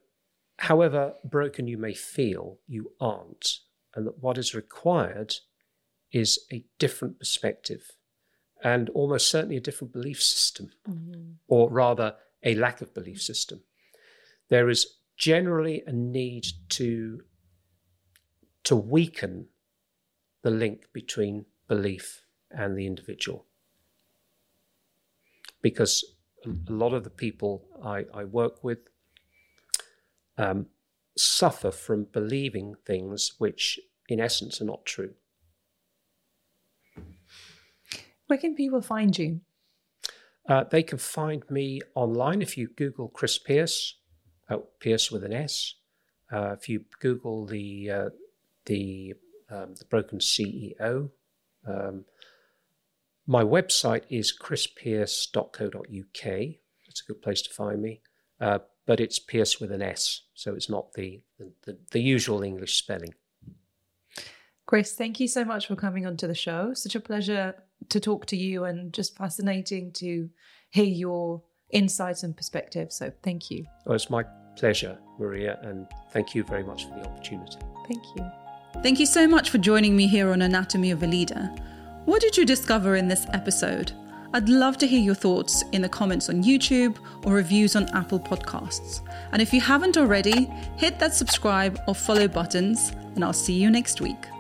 however 0.58 1.14
broken 1.24 1.68
you 1.68 1.78
may 1.78 1.94
feel, 1.94 2.58
you 2.66 2.92
aren't. 3.00 3.58
And 3.94 4.06
that 4.06 4.22
what 4.22 4.38
is 4.38 4.54
required 4.54 5.34
is 6.12 6.38
a 6.52 6.64
different 6.78 7.18
perspective 7.18 7.92
and 8.62 8.88
almost 8.90 9.28
certainly 9.28 9.56
a 9.56 9.60
different 9.60 9.92
belief 9.92 10.22
system, 10.22 10.70
mm-hmm. 10.88 11.32
or 11.48 11.70
rather, 11.70 12.14
a 12.42 12.54
lack 12.54 12.80
of 12.80 12.94
belief 12.94 13.20
system. 13.20 13.62
There 14.48 14.68
is 14.68 14.98
generally 15.16 15.82
a 15.86 15.92
need 15.92 16.46
to, 16.70 17.22
to 18.64 18.76
weaken 18.76 19.46
the 20.42 20.50
link 20.50 20.86
between 20.92 21.46
belief 21.66 22.22
and 22.50 22.76
the 22.76 22.86
individual. 22.86 23.46
Because 25.60 26.04
a 26.44 26.72
lot 26.72 26.92
of 26.92 27.04
the 27.04 27.10
people 27.10 27.64
I, 27.82 28.04
I 28.12 28.24
work 28.24 28.62
with 28.62 28.78
um, 30.36 30.66
suffer 31.16 31.70
from 31.70 32.04
believing 32.04 32.74
things 32.84 33.34
which, 33.38 33.78
in 34.08 34.20
essence, 34.20 34.60
are 34.60 34.64
not 34.64 34.84
true. 34.84 35.14
Where 38.32 38.38
can 38.38 38.54
people 38.54 38.80
find 38.80 39.18
you? 39.18 39.42
Uh, 40.48 40.64
they 40.64 40.82
can 40.82 40.96
find 40.96 41.44
me 41.50 41.82
online 41.94 42.40
if 42.40 42.56
you 42.56 42.68
Google 42.68 43.08
Chris 43.08 43.38
Pierse, 43.38 43.92
oh, 44.48 44.68
Pierse 44.80 45.12
with 45.12 45.22
an 45.22 45.34
S. 45.34 45.74
Uh, 46.32 46.56
if 46.58 46.66
you 46.66 46.86
Google 46.98 47.44
the 47.44 47.90
uh, 47.90 48.08
the 48.64 49.12
um, 49.50 49.74
the 49.74 49.84
Broken 49.84 50.18
CEO, 50.18 51.10
um, 51.68 52.06
my 53.26 53.44
website 53.44 54.04
is 54.08 54.32
chrispierse.co.uk. 54.34 56.24
That's 56.24 57.02
a 57.02 57.04
good 57.06 57.20
place 57.20 57.42
to 57.42 57.50
find 57.50 57.82
me. 57.82 58.00
Uh, 58.40 58.60
but 58.86 58.98
it's 58.98 59.18
Pierse 59.18 59.60
with 59.60 59.70
an 59.72 59.82
S, 59.82 60.22
so 60.32 60.54
it's 60.54 60.70
not 60.70 60.94
the, 60.94 61.20
the, 61.38 61.52
the, 61.66 61.76
the 61.90 62.00
usual 62.00 62.42
English 62.42 62.78
spelling. 62.78 63.12
Chris, 64.64 64.94
thank 64.94 65.20
you 65.20 65.28
so 65.28 65.44
much 65.44 65.66
for 65.66 65.76
coming 65.76 66.06
onto 66.06 66.26
the 66.26 66.34
show. 66.34 66.72
Such 66.72 66.94
a 66.94 67.00
pleasure 67.00 67.54
to 67.88 68.00
talk 68.00 68.26
to 68.26 68.36
you 68.36 68.64
and 68.64 68.92
just 68.92 69.16
fascinating 69.16 69.92
to 69.94 70.28
hear 70.70 70.84
your 70.84 71.42
insights 71.70 72.22
and 72.22 72.36
perspectives. 72.36 72.96
So 72.96 73.12
thank 73.22 73.50
you. 73.50 73.64
Well, 73.86 73.96
it's 73.96 74.10
my 74.10 74.24
pleasure, 74.56 74.98
Maria, 75.18 75.58
and 75.62 75.86
thank 76.12 76.34
you 76.34 76.44
very 76.44 76.62
much 76.62 76.86
for 76.86 76.94
the 76.98 77.06
opportunity. 77.06 77.58
Thank 77.88 78.04
you. 78.16 78.30
Thank 78.82 79.00
you 79.00 79.06
so 79.06 79.26
much 79.26 79.50
for 79.50 79.58
joining 79.58 79.96
me 79.96 80.06
here 80.06 80.30
on 80.30 80.42
Anatomy 80.42 80.90
of 80.90 81.02
a 81.02 81.06
Leader. 81.06 81.50
What 82.04 82.20
did 82.20 82.36
you 82.36 82.44
discover 82.44 82.96
in 82.96 83.08
this 83.08 83.26
episode? 83.32 83.92
I'd 84.34 84.48
love 84.48 84.78
to 84.78 84.86
hear 84.86 85.00
your 85.00 85.14
thoughts 85.14 85.62
in 85.72 85.82
the 85.82 85.88
comments 85.90 86.30
on 86.30 86.42
YouTube 86.42 86.96
or 87.26 87.34
reviews 87.34 87.76
on 87.76 87.88
Apple 87.90 88.18
Podcasts. 88.18 89.06
And 89.32 89.42
if 89.42 89.52
you 89.52 89.60
haven't 89.60 89.98
already, 89.98 90.46
hit 90.76 90.98
that 91.00 91.14
subscribe 91.14 91.78
or 91.86 91.94
follow 91.94 92.26
buttons, 92.28 92.92
and 93.14 93.22
I'll 93.22 93.34
see 93.34 93.52
you 93.52 93.70
next 93.70 94.00
week. 94.00 94.31